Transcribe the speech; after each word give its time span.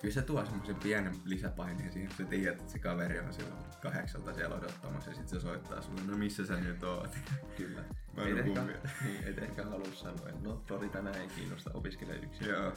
Kyllä 0.00 0.14
se 0.14 0.22
tuo 0.22 0.44
semmoisen 0.44 0.76
pienen 0.76 1.14
lisäpaineen 1.24 1.92
siihen, 1.92 2.10
että 2.10 2.22
sä 2.22 2.28
tiedät, 2.28 2.60
että 2.60 2.72
se 2.72 2.78
kaveri 2.78 3.18
on 3.18 3.32
silloin 3.32 3.64
kahdeksalta 3.80 4.34
siellä 4.34 4.56
odottamassa 4.56 5.10
ja 5.10 5.16
sitten 5.16 5.40
se 5.40 5.42
soittaa 5.42 5.82
sulle, 5.82 6.00
no 6.06 6.16
missä 6.16 6.46
sä 6.46 6.56
nyt 6.60 6.82
oot? 6.82 7.18
Kyllä. 7.56 7.84
Mä 8.16 8.22
Et 8.22 8.46
nukun 8.46 8.70
ehkä, 8.70 8.88
niin, 9.04 9.24
et 9.24 9.38
ehkä 9.38 9.64
halua 9.64 9.94
sanoa, 9.94 10.28
että 10.28 10.48
no 10.48 10.62
tori 10.66 10.88
tänään 10.88 11.16
ei 11.16 11.28
kiinnosta, 11.28 11.70
opiskele 11.74 12.16
yksin. 12.16 12.48
Joo. 12.48 12.72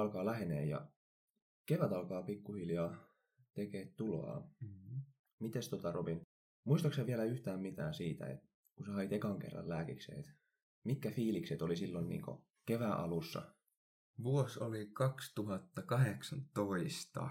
Alkaa 0.00 0.26
lähenee 0.26 0.64
ja 0.64 0.88
kevät 1.66 1.92
alkaa 1.92 2.22
pikkuhiljaa 2.22 3.08
tekee 3.54 3.92
tuloa. 3.96 4.50
Mm-hmm. 4.60 5.02
Mites 5.40 5.68
tota 5.68 5.92
Robin, 5.92 6.20
muistaaksä 6.64 7.06
vielä 7.06 7.24
yhtään 7.24 7.60
mitään 7.60 7.94
siitä, 7.94 8.26
että 8.26 8.48
kun 8.74 8.86
sä 8.86 8.92
hait 8.92 9.12
ekan 9.12 9.38
kerran 9.38 9.68
lääkikseen, 9.68 10.20
että 10.20 10.32
mitkä 10.84 11.10
fiilikset 11.10 11.62
oli 11.62 11.76
silloin 11.76 12.08
niin 12.08 12.22
kevään 12.66 12.98
alussa? 12.98 13.54
Vuosi 14.22 14.60
oli 14.60 14.90
2018. 14.92 17.30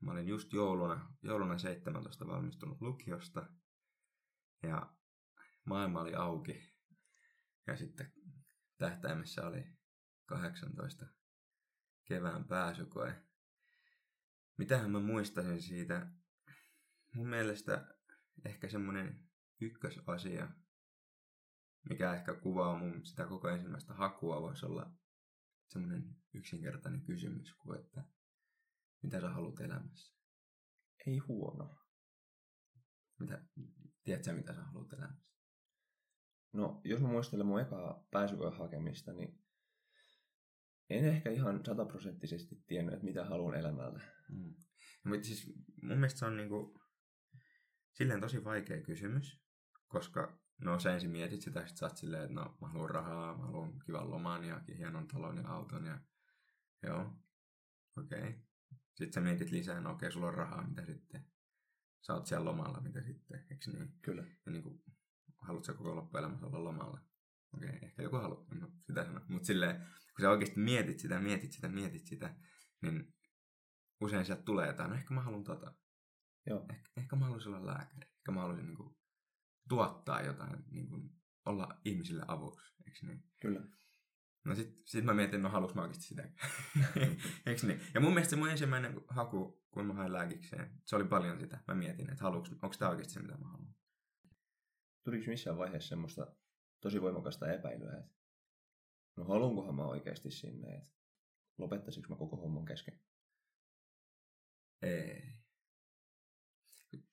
Mä 0.00 0.12
olin 0.12 0.28
just 0.28 0.52
jouluna, 0.52 1.14
jouluna 1.22 1.58
17 1.58 2.26
valmistunut 2.26 2.80
lukiosta. 2.80 3.46
Ja 4.62 4.92
maailma 5.64 6.00
oli 6.00 6.14
auki. 6.14 6.72
Ja 7.66 7.76
sitten 7.76 8.12
tähtäimessä 8.78 9.46
oli 9.46 9.64
18 10.26 11.06
kevään 12.04 12.44
pääsykoe. 12.44 13.22
Mitähän 14.56 14.90
mä 14.90 15.00
muistaisin 15.00 15.62
siitä? 15.62 16.06
Mun 17.14 17.28
mielestä 17.28 17.94
ehkä 18.44 18.68
semmonen 18.68 19.28
ykkösasia, 19.60 20.48
mikä 21.88 22.14
ehkä 22.14 22.34
kuvaa 22.34 22.78
mun 22.78 23.06
sitä 23.06 23.26
koko 23.26 23.48
ensimmäistä 23.48 23.94
hakua, 23.94 24.42
voisi 24.42 24.66
olla 24.66 24.90
semmoinen 25.68 26.16
yksinkertainen 26.34 27.02
kysymys 27.02 27.54
kuin, 27.54 27.80
että 27.80 28.04
mitä 29.02 29.20
sä 29.20 29.30
haluat 29.30 29.60
elämässä? 29.60 30.16
Ei 31.06 31.18
huono. 31.18 31.78
Mitä, 33.18 33.44
tiedät 34.04 34.24
sä, 34.24 34.32
mitä 34.32 34.54
sä 34.54 34.62
haluat 34.62 34.92
elämässä? 34.92 35.32
No, 36.52 36.80
jos 36.84 37.00
mä 37.00 37.08
muistelen 37.08 37.46
mun 37.46 37.60
ekaa 37.60 38.06
pääsykoen 38.10 38.58
hakemista, 38.58 39.12
niin 39.12 39.41
en 40.90 41.04
ehkä 41.04 41.30
ihan 41.30 41.64
sataprosenttisesti 41.64 42.62
tiennyt, 42.66 42.94
että 42.94 43.04
mitä 43.04 43.24
haluan 43.24 43.54
elämällä. 43.54 44.00
Mm. 44.28 44.54
No, 45.04 45.08
mutta 45.10 45.26
siis 45.26 45.52
mun 45.82 45.96
mielestä 45.96 46.18
se 46.18 46.26
on 46.26 46.36
niinku, 46.36 46.80
silleen 47.92 48.20
tosi 48.20 48.44
vaikea 48.44 48.82
kysymys, 48.82 49.42
koska 49.86 50.38
no 50.60 50.78
sä 50.78 50.94
ensin 50.94 51.10
mietit 51.10 51.42
sitä, 51.42 51.66
sit 51.66 51.76
sä 51.76 51.86
oot 51.86 51.96
silleen, 51.96 52.22
että 52.22 52.34
no 52.34 52.56
mä 52.60 52.68
haluan 52.68 52.90
rahaa, 52.90 53.38
mä 53.38 53.44
haluan 53.44 53.78
kivan 53.86 54.10
loman 54.10 54.44
ja 54.44 54.60
hienon 54.78 55.08
talon 55.08 55.36
ja 55.36 55.48
auton 55.48 55.86
ja 55.86 55.98
joo, 56.82 57.16
okei. 57.98 58.18
Okay. 58.18 58.32
Sitten 58.94 59.12
sä 59.12 59.20
mietit 59.20 59.50
lisää, 59.50 59.80
no 59.80 59.90
okei, 59.90 60.06
okay, 60.06 60.12
sulla 60.12 60.26
on 60.26 60.34
rahaa, 60.34 60.68
mitä 60.68 60.86
sitten? 60.86 61.26
Sä 62.06 62.14
oot 62.14 62.26
siellä 62.26 62.44
lomalla, 62.44 62.80
mitä 62.80 63.02
sitten, 63.02 63.46
eikö 63.50 63.70
niin? 63.70 63.98
Kyllä. 64.02 64.22
Ja 64.46 64.52
niinku, 64.52 64.82
haluatko 65.38 65.74
koko 65.74 65.96
loppuelämässä 65.96 66.46
olla 66.46 66.64
lomalla? 66.64 67.00
Okei, 67.54 67.68
okay, 67.68 67.78
ehkä 67.82 68.02
joku 68.02 68.16
haluaa, 68.16 68.46
mä 68.54 68.68
sitä 68.86 69.04
sano. 69.04 69.20
Mutta 69.28 69.46
silleen, 69.46 69.86
kun 70.16 70.22
sä 70.22 70.30
oikeasti 70.30 70.60
mietit 70.60 71.00
sitä, 71.00 71.20
mietit 71.20 71.52
sitä, 71.52 71.68
mietit 71.68 72.06
sitä, 72.06 72.34
niin 72.82 73.14
usein 74.00 74.24
sieltä 74.24 74.42
tulee 74.42 74.66
jotain, 74.66 74.90
no 74.90 74.96
ehkä 74.96 75.14
mä 75.14 75.22
haluan 75.22 75.44
tota. 75.44 75.74
Joo. 76.46 76.66
Ehkä, 76.70 76.90
ehkä 76.96 77.16
mä 77.16 77.24
haluaisin 77.24 77.54
olla 77.54 77.66
lääkäri. 77.66 78.10
Ehkä 78.16 78.32
mä 78.32 78.40
haluaisin 78.40 78.66
niinku 78.66 78.98
tuottaa 79.68 80.22
jotain, 80.22 80.64
niinku, 80.70 81.10
olla 81.46 81.80
ihmisille 81.84 82.24
avuksi, 82.28 82.74
eikö 82.86 83.06
niin? 83.06 83.24
Kyllä. 83.40 83.60
No 84.44 84.54
sit, 84.54 84.82
sit 84.86 85.04
mä 85.04 85.14
mietin, 85.14 85.42
no 85.42 85.48
haluuks 85.48 85.74
mä 85.74 85.82
oikeasti 85.82 86.04
sitä. 86.04 86.22
eikö 87.46 87.66
niin? 87.66 87.80
Ja 87.94 88.00
mun 88.00 88.14
mielestä 88.14 88.30
se 88.30 88.36
mun 88.36 88.50
ensimmäinen 88.50 89.00
haku, 89.08 89.64
kun 89.70 89.86
mä 89.86 89.94
hain 89.94 90.12
lääkikseen, 90.12 90.80
se 90.84 90.96
oli 90.96 91.04
paljon 91.04 91.40
sitä. 91.40 91.60
Mä 91.68 91.74
mietin, 91.74 92.10
että 92.10 92.26
onko 92.26 92.74
tää 92.78 92.88
oikeasti 92.88 93.14
se, 93.14 93.22
mitä 93.22 93.38
mä 93.38 93.48
haluan. 93.48 93.74
Tuliko 95.04 95.24
missään 95.26 95.58
vaiheessa 95.58 95.88
semmoista 95.88 96.36
tosi 96.80 97.02
voimakasta 97.02 97.52
epäilyä, 97.52 97.98
että 97.98 98.21
no 99.16 99.24
haluankohan 99.24 99.74
mä 99.74 99.84
oikeasti 99.84 100.30
sinne, 100.30 100.74
että 100.74 100.92
lopettaisinko 101.58 102.08
mä 102.08 102.16
koko 102.16 102.36
homman 102.36 102.64
kesken? 102.64 103.00
Ei. 104.82 105.42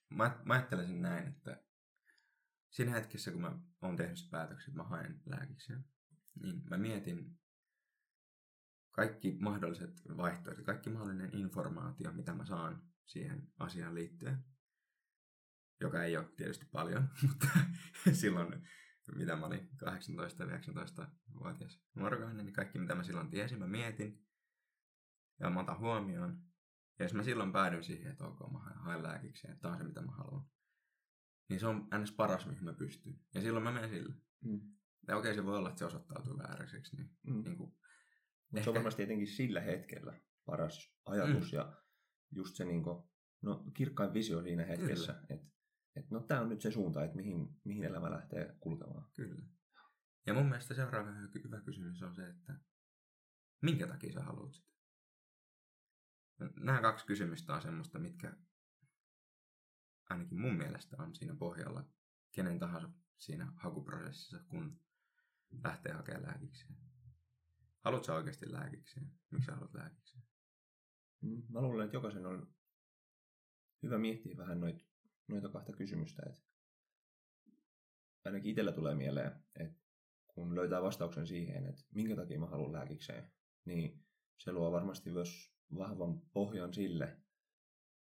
Mä, 0.10 0.42
mä 0.46 0.54
ajattelisin 0.54 1.02
näin, 1.02 1.28
että 1.28 1.64
siinä 2.70 2.92
hetkessä, 2.92 3.32
kun 3.32 3.42
mä 3.42 3.60
oon 3.82 3.96
tehnyt 3.96 4.18
se 4.18 4.30
päätöksen, 4.30 4.72
että 4.72 4.84
mä 4.84 4.90
haen 4.90 5.22
lääkikseen, 5.26 5.86
niin 6.42 6.64
mä 6.70 6.78
mietin 6.78 7.40
kaikki 8.92 9.38
mahdolliset 9.40 10.02
vaihtoehdot, 10.18 10.66
kaikki 10.66 10.90
mahdollinen 10.90 11.38
informaatio, 11.38 12.12
mitä 12.12 12.34
mä 12.34 12.46
saan 12.46 12.84
siihen 13.06 13.48
asiaan 13.58 13.96
liittyen, 13.96 14.46
joka 15.82 16.04
ei 16.04 16.18
ole 16.18 16.32
tietysti 16.38 16.66
paljon, 16.66 17.10
mutta 17.28 17.48
silloin, 18.14 18.68
mitä 19.16 19.36
mä 19.36 19.46
olin 19.46 19.70
18-19-vuotias 19.84 21.82
nuorukainen, 21.96 22.46
niin 22.46 22.54
kaikki 22.54 22.80
mitä 22.80 22.96
mä 22.96 23.04
silloin 23.04 23.30
tiesin, 23.30 23.60
mä 23.60 23.68
mietin 23.68 24.26
ja 25.40 25.50
mä 25.50 25.60
otan 25.60 25.80
huomioon. 25.80 26.42
Ja 27.00 27.06
jos 27.06 27.14
mä 27.14 27.24
silloin 27.24 27.52
päädyn 27.52 27.84
siihen, 27.84 28.12
että 28.12 28.26
ok, 28.26 28.40
mä 28.52 28.60
haen 28.60 29.04
lääkikseen, 29.04 29.54
että 29.54 29.62
tää 29.62 29.72
on 29.72 29.78
se, 29.78 29.84
mitä 29.84 30.02
mä 30.02 30.12
haluan, 30.12 30.46
niin 31.50 31.60
se 31.60 31.68
on 31.68 31.88
ns. 32.02 32.12
paras, 32.12 32.46
mihin 32.48 32.64
mä 32.64 32.74
pystyn. 32.74 33.20
Ja 33.34 33.42
silloin 33.42 33.64
mä 33.64 33.72
menen 33.72 33.90
sille. 33.90 34.16
Mm. 34.44 34.62
Ja 35.08 35.18
okei, 35.18 35.36
se 35.36 35.46
voi 35.46 35.58
olla, 35.58 35.70
että 35.70 35.80
se 35.80 35.86
osoittautuu 35.86 36.38
vääräiseksi. 36.38 36.96
Niin, 36.96 37.18
Mm. 37.28 37.44
niin 37.44 37.58
kuin, 37.58 37.74
Mutta 38.50 38.64
se 38.64 38.70
on 38.70 38.76
varmasti 38.76 39.04
etenkin 39.04 39.28
sillä 39.28 39.62
hetkellä 39.62 40.20
paras 40.46 40.96
ajatus 41.06 41.52
mm. 41.52 41.58
ja 41.58 41.82
just 42.32 42.56
se 42.56 42.66
niinku, 42.66 43.10
no, 43.42 43.64
kirkkain 43.74 44.14
visio 44.14 44.42
siinä 44.42 44.66
hetkessä, 44.66 45.22
että 45.30 45.48
et, 45.96 46.12
no 46.12 46.20
tämä 46.20 46.42
on 46.42 46.50
nyt 46.50 46.62
se 46.62 46.72
suunta, 46.72 47.04
että 47.04 47.16
mihin, 47.16 47.60
mihin 47.64 47.84
elämä 47.84 48.12
lähtee 48.12 48.58
kulkemaan. 48.60 49.10
Kyllä. 49.14 49.46
Ja 50.26 50.34
mun 50.34 50.46
mielestä 50.46 50.74
seuraava 50.74 51.12
hy- 51.12 51.44
hyvä 51.44 51.62
kysymys 51.62 52.04
on 52.04 52.16
se, 52.16 52.28
että 52.28 52.60
minkä 53.62 53.88
takia 53.88 54.14
sä 54.14 54.24
haluat 54.24 54.54
sitä? 54.54 54.70
Nämä 56.60 56.82
kaksi 56.82 57.06
kysymystä 57.06 57.54
on 57.54 57.62
semmoista, 57.62 58.00
mitkä 58.00 58.38
ainakin 60.10 60.42
mun 60.42 60.56
mielestä 60.56 60.96
on 61.00 61.16
siinä 61.16 61.36
pohjalla 61.36 61.84
kenen 62.32 62.60
tahansa 62.60 62.90
siinä 63.18 63.54
hakuprosessissa, 63.56 64.40
kun 64.40 64.80
lähtee 65.64 65.94
hakemaan 65.94 66.26
lääkikseen. 66.26 66.76
Haluatko 67.80 68.06
sä 68.06 68.14
oikeasti 68.14 68.52
lääkikseen? 68.52 69.12
Miksi 69.32 69.46
sä 69.46 69.56
haluat 69.56 69.74
lääkikseen? 69.74 70.24
Mm. 71.22 71.44
Mä 71.50 71.62
luulen, 71.62 71.86
että 71.86 71.98
jokaisen 71.98 72.26
on 72.26 72.54
hyvä 73.84 73.98
miettiä 73.98 74.38
vähän 74.38 74.60
noita, 74.60 74.86
noita 75.30 75.50
kahta 75.50 75.74
kysymystä. 75.74 76.24
Et 76.30 76.36
ainakin 78.26 78.50
itsellä 78.50 78.72
tulee 78.72 78.96
mieleen, 78.96 79.32
että 79.60 79.80
kun 80.28 80.56
löytää 80.56 80.82
vastauksen 80.82 81.28
siihen, 81.28 81.66
että 81.66 81.82
minkä 81.92 82.16
takia 82.16 82.40
mä 82.40 82.46
haluan 82.46 82.72
lääkikseen, 82.72 83.32
niin 83.66 84.06
se 84.38 84.52
luo 84.52 84.72
varmasti 84.72 85.12
myös 85.12 85.54
vahvan 85.78 86.22
pohjan 86.34 86.74
sille 86.74 87.18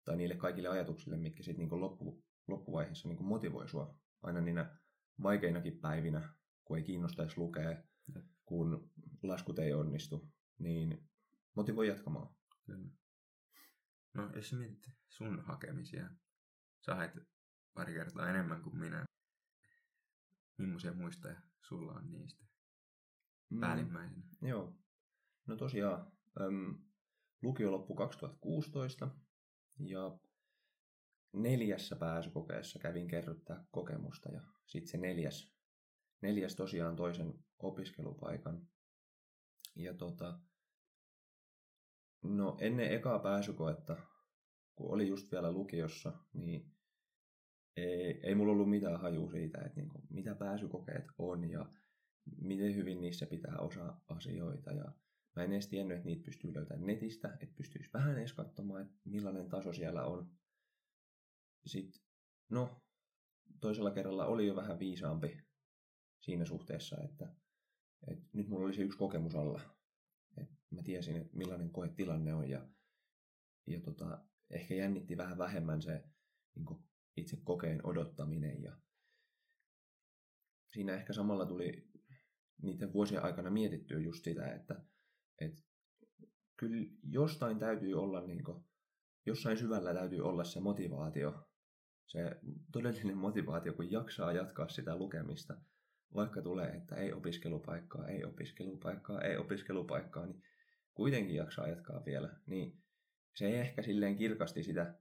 tai 0.03 0.17
niille 0.17 0.35
kaikille 0.35 0.69
ajatuksille, 0.69 1.17
mitkä 1.17 1.43
sitten 1.43 1.59
niinku 1.59 1.79
loppu, 1.79 2.23
loppuvaiheessa 2.47 3.07
niinku 3.07 3.23
motivoi 3.23 3.69
sua 3.69 3.99
aina 4.21 4.41
niinä 4.41 4.79
vaikeinakin 5.23 5.79
päivinä, 5.79 6.33
kun 6.65 6.77
ei 6.77 6.83
kiinnostaisi 6.83 7.37
lukea, 7.37 7.83
kun 8.45 8.91
laskut 9.23 9.59
ei 9.59 9.73
onnistu, 9.73 10.31
niin 10.59 11.09
motivoi 11.55 11.87
jatkamaan. 11.87 12.35
Kyllä. 12.65 12.89
No, 14.13 14.31
jos 14.35 14.53
mietit 14.53 14.93
sun 15.07 15.39
hakemisia, 15.39 16.09
sä 16.85 16.95
hait 16.95 17.11
pari 17.73 17.93
kertaa 17.93 18.29
enemmän 18.29 18.61
kuin 18.63 18.77
minä. 18.77 19.05
Millaisia 20.57 20.93
muistoja 20.93 21.41
sulla 21.61 21.91
on 21.93 22.11
niistä 22.11 22.45
Mm. 23.49 23.59
päällimmäisenä? 23.59 24.23
Joo. 24.41 24.73
No 25.47 25.55
tosiaan, 25.55 26.11
äm, 26.41 26.77
lukio 27.41 27.71
loppui 27.71 27.97
2016 27.97 29.09
ja 29.79 30.17
neljässä 31.33 31.95
pääsykokeessa 31.95 32.79
kävin 32.79 33.07
kerryttää 33.07 33.65
kokemusta 33.71 34.29
ja 34.31 34.41
sitten 34.65 34.91
se 34.91 34.97
neljäs, 34.97 35.53
neljäs 36.21 36.55
tosiaan 36.55 36.95
toisen 36.95 37.33
opiskelupaikan 37.59 38.67
Ja 39.75 39.93
tota, 39.93 40.39
no 42.23 42.57
ennen 42.61 42.91
ekaa 42.93 43.19
pääsykoetta, 43.19 43.97
kun 44.75 44.93
oli 44.93 45.07
just 45.07 45.31
vielä 45.31 45.51
lukiossa, 45.51 46.13
niin 46.33 46.74
ei, 47.77 48.19
ei 48.23 48.35
mulla 48.35 48.51
ollut 48.51 48.69
mitään 48.69 48.99
hajua 48.99 49.31
siitä, 49.31 49.61
että 49.61 49.79
niin 49.79 49.89
kuin, 49.89 50.03
mitä 50.09 50.35
pääsykokeet 50.35 51.05
on 51.17 51.49
ja 51.49 51.69
miten 52.41 52.75
hyvin 52.75 53.01
niissä 53.01 53.25
pitää 53.25 53.57
osaa 53.57 54.03
asioita. 54.07 54.71
Ja 54.71 54.91
mä 55.35 55.43
en 55.43 55.51
edes 55.51 55.67
tiennyt, 55.67 55.97
että 55.97 56.05
niitä 56.05 56.23
pystyy 56.25 56.53
löytämään 56.53 56.87
netistä, 56.87 57.37
että 57.39 57.55
pystyisi 57.55 57.89
vähän 57.93 58.17
edes 58.17 58.33
katsomaan, 58.33 58.81
että 58.81 58.95
millainen 59.05 59.49
taso 59.49 59.73
siellä 59.73 60.05
on. 60.05 60.31
Sitten, 61.65 62.01
no, 62.49 62.81
toisella 63.61 63.91
kerralla 63.91 64.25
oli 64.25 64.47
jo 64.47 64.55
vähän 64.55 64.79
viisaampi 64.79 65.37
siinä 66.21 66.45
suhteessa, 66.45 66.97
että, 67.03 67.35
että 68.07 68.25
nyt 68.33 68.47
mulla 68.47 68.65
olisi 68.65 68.81
yksi 68.81 68.97
kokemus 68.97 69.35
alla. 69.35 69.61
Et 70.37 70.49
mä 70.69 70.83
tiesin, 70.83 71.15
että 71.15 71.37
millainen 71.37 71.69
koetilanne 71.69 72.33
on 72.33 72.49
ja, 72.49 72.69
ja 73.67 73.81
tota, 73.81 74.25
ehkä 74.49 74.75
jännitti 74.75 75.17
vähän 75.17 75.37
vähemmän 75.37 75.81
se 75.81 76.03
niin 76.55 76.79
itse 77.17 77.37
kokeen 77.43 77.85
odottaminen 77.85 78.63
ja 78.63 78.77
siinä 80.73 80.93
ehkä 80.93 81.13
samalla 81.13 81.45
tuli 81.45 81.87
niiden 82.61 82.93
vuosien 82.93 83.23
aikana 83.23 83.49
mietittyä 83.49 83.99
just 83.99 84.23
sitä, 84.23 84.53
että, 84.53 84.85
että 85.41 85.61
kyllä 86.57 86.87
jostain 87.03 87.59
täytyy 87.59 87.93
olla, 87.93 88.27
niin 88.27 88.43
kuin, 88.43 88.63
jossain 89.25 89.57
syvällä 89.57 89.93
täytyy 89.93 90.21
olla 90.21 90.43
se 90.43 90.59
motivaatio, 90.59 91.49
se 92.07 92.19
todellinen 92.71 93.17
motivaatio, 93.17 93.73
kun 93.73 93.91
jaksaa 93.91 94.33
jatkaa 94.33 94.69
sitä 94.69 94.95
lukemista, 94.95 95.57
vaikka 96.15 96.41
tulee, 96.41 96.69
että 96.69 96.95
ei 96.95 97.13
opiskelupaikkaa, 97.13 98.07
ei 98.07 98.23
opiskelupaikkaa, 98.23 99.21
ei 99.21 99.37
opiskelupaikkaa, 99.37 100.25
niin 100.25 100.43
kuitenkin 100.93 101.35
jaksaa 101.35 101.67
jatkaa 101.67 102.05
vielä, 102.05 102.39
niin 102.47 102.83
se 103.35 103.47
ei 103.47 103.55
ehkä 103.55 103.81
silleen 103.81 104.17
kirkasti 104.17 104.63
sitä, 104.63 104.99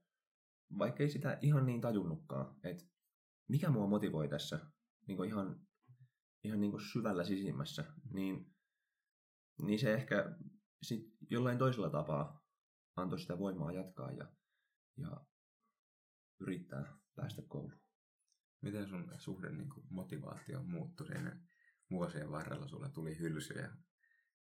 vaikka 0.79 1.03
ei 1.03 1.11
sitä 1.11 1.39
ihan 1.43 1.67
niin 1.67 1.81
tajunnutkaan, 1.81 2.57
että 2.65 2.85
mikä 3.49 3.71
mua 3.71 3.87
motivoi 3.87 4.29
tässä 4.29 4.61
niin 5.07 5.17
kuin 5.17 5.29
ihan, 5.29 5.61
ihan 6.45 6.61
niin 6.61 6.71
kuin 6.71 6.83
syvällä 6.93 7.25
sisimmässä, 7.25 7.85
niin, 8.13 8.55
niin 9.63 9.79
se 9.79 9.95
ehkä 9.95 10.37
sit 10.83 11.15
jollain 11.31 11.59
toisella 11.59 11.91
tapaa 11.91 12.45
antoi 12.97 13.19
sitä 13.19 13.39
voimaa 13.39 13.73
jatkaa 13.73 14.13
ja, 14.13 14.33
ja 14.97 15.27
yrittää 16.41 16.99
päästä 17.15 17.43
kouluun. 17.49 17.85
Miten 18.61 18.89
sun 18.89 19.13
suhde 19.19 19.51
niin 19.51 19.69
kuin 19.69 19.87
motivaatio 19.91 20.63
muuttui 20.63 21.07
siinä 21.07 21.41
vuosien 21.91 22.31
varrella? 22.31 22.69
Sulla 22.69 22.89
tuli 22.89 23.19
hylsyjä, 23.19 23.77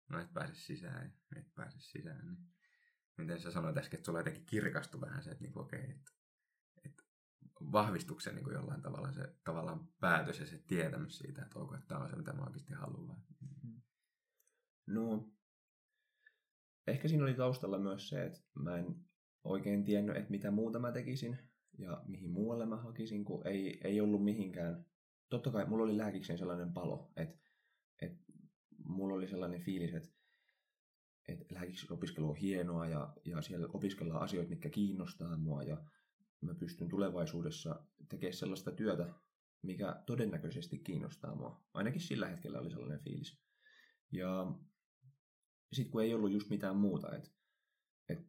no 0.09 0.21
et 0.21 0.33
pääse 0.33 0.55
sisään, 0.55 1.15
et 1.37 1.55
pääse 1.55 1.79
sisään. 1.81 2.27
Niin 2.27 2.39
miten 3.21 3.41
sä 3.41 3.51
sanoit 3.51 3.77
äsken, 3.77 3.99
että 3.99 4.07
sulla 4.07 4.19
jotenkin 4.19 4.47
kirkastui 4.47 5.01
vähän 5.01 5.23
se, 5.23 5.31
että 5.31 5.45
niin 5.45 5.59
okei, 5.59 5.81
okay, 5.81 5.91
että, 5.91 6.13
että 6.85 7.03
vahvistuksen 7.73 8.35
niin 8.35 8.53
jollain 8.53 8.83
tavalla 8.83 9.13
se 9.13 9.35
tavallaan 9.45 9.89
päätös 10.01 10.41
ja 10.41 10.47
se 10.47 10.59
tietämys 10.59 11.19
siitä, 11.19 11.43
että 11.43 11.59
onko, 11.59 11.77
tämä 11.89 12.01
on 12.01 12.11
se, 12.11 12.17
mitä 12.17 12.33
mä 12.33 12.45
oikeasti 12.45 12.73
haluan. 12.73 13.23
Mm. 13.63 13.81
No, 14.87 15.33
ehkä 16.87 17.09
siinä 17.09 17.25
oli 17.25 17.35
taustalla 17.35 17.79
myös 17.79 18.09
se, 18.09 18.25
että 18.25 18.41
mä 18.55 18.77
en 18.77 18.97
oikein 19.45 19.85
tiennyt, 19.85 20.17
että 20.17 20.31
mitä 20.31 20.51
muuta 20.51 20.79
mä 20.79 20.93
tekisin 20.93 21.39
ja 21.79 22.03
mihin 22.07 22.31
muualle 22.31 22.67
mä 22.67 22.77
hakisin, 22.77 23.25
kun 23.25 23.47
ei, 23.47 23.81
ei 23.85 24.01
ollut 24.01 24.25
mihinkään. 24.25 24.85
Totta 25.29 25.51
kai 25.51 25.67
mulla 25.67 25.85
oli 25.85 25.99
lääkikseen 25.99 26.39
sellainen 26.39 26.73
palo, 26.73 27.13
että, 27.17 27.51
että 28.03 28.33
mulla 28.85 29.15
oli 29.15 29.29
sellainen 29.29 29.61
fiilis, 29.61 29.95
että, 29.95 30.20
että 31.29 31.55
lääkiksen 31.55 31.93
opiskelu 31.93 32.31
on 32.31 32.37
hienoa 32.37 32.87
ja, 32.87 33.13
ja 33.25 33.43
siellä 33.43 33.69
opiskellaan 33.75 34.23
asioita, 34.23 34.51
mitkä 34.51 34.71
kiinnostaa 34.71 35.37
mua 35.37 35.63
ja 35.63 35.85
mä 36.41 36.55
pystyn 36.55 36.89
tulevaisuudessa 36.89 37.87
tekemään 38.09 38.35
sellaista 38.35 38.73
työtä, 38.73 39.15
mikä 39.63 40.03
todennäköisesti 40.07 40.79
kiinnostaa 40.79 41.35
mua. 41.35 41.65
Ainakin 41.75 42.01
sillä 42.01 42.29
hetkellä 42.29 42.61
oli 42.61 42.71
sellainen 42.71 43.01
fiilis. 43.01 43.43
Ja 44.13 44.53
sitten 45.73 45.93
kun 45.93 46.03
ei 46.03 46.15
ollut 46.15 46.33
just 46.33 46.51
mitään 46.51 46.77
muuta, 46.77 47.17
että 47.17 47.31
et 48.09 48.27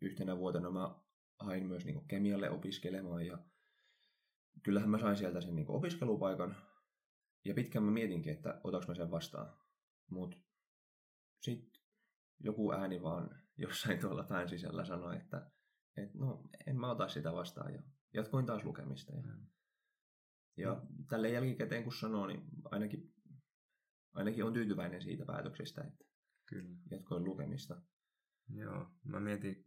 yhtenä 0.00 0.36
vuotena 0.36 0.70
mä 0.70 1.00
hain 1.38 1.66
myös 1.66 1.84
niin 1.84 2.08
kemialle 2.08 2.50
opiskelemaan 2.50 3.26
ja 3.26 3.38
kyllähän 4.62 4.90
mä 4.90 4.98
sain 4.98 5.16
sieltä 5.16 5.40
sen 5.40 5.56
niin 5.56 5.70
opiskelupaikan 5.70 6.56
ja 7.44 7.54
pitkään 7.54 7.84
mä 7.84 7.90
mietinkin, 7.90 8.32
että 8.32 8.60
otaks 8.64 8.88
mä 8.88 8.94
sen 8.94 9.10
vastaan. 9.10 9.56
Mutta 10.10 10.36
sitten 11.40 11.79
joku 12.40 12.72
ääni 12.72 13.02
vaan 13.02 13.30
jossain 13.64 14.00
tuolla 14.00 14.24
pään 14.24 14.48
sisällä 14.48 14.84
sanoi, 14.84 15.16
että, 15.16 15.50
että 15.96 16.18
no 16.18 16.42
en 16.66 16.80
mä 16.80 16.90
ota 16.90 17.08
sitä 17.08 17.32
vastaan 17.32 17.74
ja 17.74 17.82
jatkoin 18.14 18.46
taas 18.46 18.64
lukemista. 18.64 19.12
Ja, 19.16 19.22
ja 20.56 20.82
tälle 21.08 21.30
jälkikäteen 21.30 21.84
kun 21.84 21.92
sanoo, 21.92 22.26
niin 22.26 22.44
ainakin, 22.64 23.14
ainakin 24.12 24.44
on 24.44 24.52
tyytyväinen 24.52 25.02
siitä 25.02 25.24
päätöksestä, 25.26 25.84
että 25.84 26.04
Kyllä. 26.46 26.76
jatkoin 26.90 27.24
lukemista. 27.24 27.82
Joo, 28.48 28.86
mä 29.04 29.20
mietin, 29.20 29.64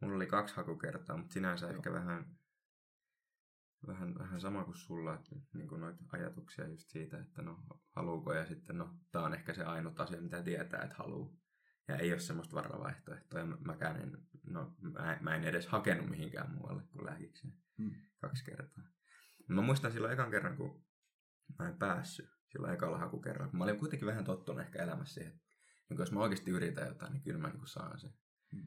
mulla 0.00 0.16
oli 0.16 0.26
kaksi 0.26 0.56
hakukertaa, 0.56 1.16
mutta 1.16 1.32
sinänsä 1.32 1.66
Joo. 1.66 1.74
ehkä 1.76 1.92
vähän, 1.92 2.38
vähän, 3.86 4.18
vähän 4.18 4.40
sama 4.40 4.64
kuin 4.64 4.76
sulla, 4.76 5.14
että 5.14 5.36
niin 5.54 5.68
kuin 5.68 5.80
noita 5.80 6.04
ajatuksia 6.12 6.68
just 6.68 6.88
siitä, 6.88 7.18
että 7.18 7.42
no 7.42 7.64
haluuko 7.96 8.32
ja 8.32 8.46
sitten 8.46 8.78
no 8.78 8.98
tää 9.12 9.22
on 9.22 9.34
ehkä 9.34 9.54
se 9.54 9.64
ainut 9.64 10.00
asia, 10.00 10.20
mitä 10.20 10.42
tietää, 10.42 10.82
että 10.82 10.96
haluu. 10.96 11.38
Ja 11.88 11.96
ei 11.96 12.12
ole 12.12 12.20
semmoista 12.20 12.56
varavaihtoehtoa. 12.56 13.40
Ja 13.40 13.46
mäkään 13.46 14.00
en, 14.00 14.18
no, 14.46 14.76
mä, 14.80 15.18
mä 15.20 15.34
en 15.34 15.44
edes 15.44 15.66
hakenut 15.66 16.10
mihinkään 16.10 16.54
muualle 16.54 16.82
kuin 16.82 17.06
lähikseen 17.06 17.54
hmm. 17.78 17.94
kaksi 18.20 18.44
kertaa. 18.44 18.84
Mä 19.48 19.62
muistan 19.62 19.92
silloin 19.92 20.12
ekan 20.12 20.30
kerran, 20.30 20.56
kun 20.56 20.84
mä 21.58 21.68
en 21.68 21.78
päässyt 21.78 22.30
silloin 22.48 22.74
ekalla 22.74 22.98
hakukerralla. 22.98 23.52
Mä 23.52 23.64
olin 23.64 23.78
kuitenkin 23.78 24.08
vähän 24.08 24.24
tottunut 24.24 24.60
ehkä 24.60 24.82
elämässä 24.82 25.14
siihen, 25.14 25.32
että 25.32 25.48
niin 25.90 25.98
jos 25.98 26.12
mä 26.12 26.20
oikeasti 26.20 26.50
yritän 26.50 26.88
jotain, 26.88 27.12
niin 27.12 27.22
kyllä 27.22 27.38
mä 27.38 27.48
niin 27.48 27.66
saan 27.66 27.98
sen. 27.98 28.14
Hmm. 28.52 28.66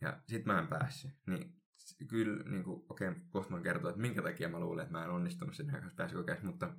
Ja 0.00 0.22
sit 0.28 0.44
mä 0.46 0.58
en 0.58 0.68
päässyt. 0.68 1.10
Niin 1.26 1.62
kyllä, 2.08 2.42
niin 2.50 2.64
kuin, 2.64 2.84
okei, 2.88 3.08
okay, 3.08 3.20
kohta 3.30 3.52
mä 3.52 3.60
kertoa, 3.60 3.90
että 3.90 4.02
minkä 4.02 4.22
takia 4.22 4.48
mä 4.48 4.60
luulen, 4.60 4.82
että 4.82 4.98
mä 4.98 5.04
en 5.04 5.10
onnistunut 5.10 5.60
ekassa 5.60 5.96
pääsykokeessa, 5.96 6.46
mutta 6.46 6.76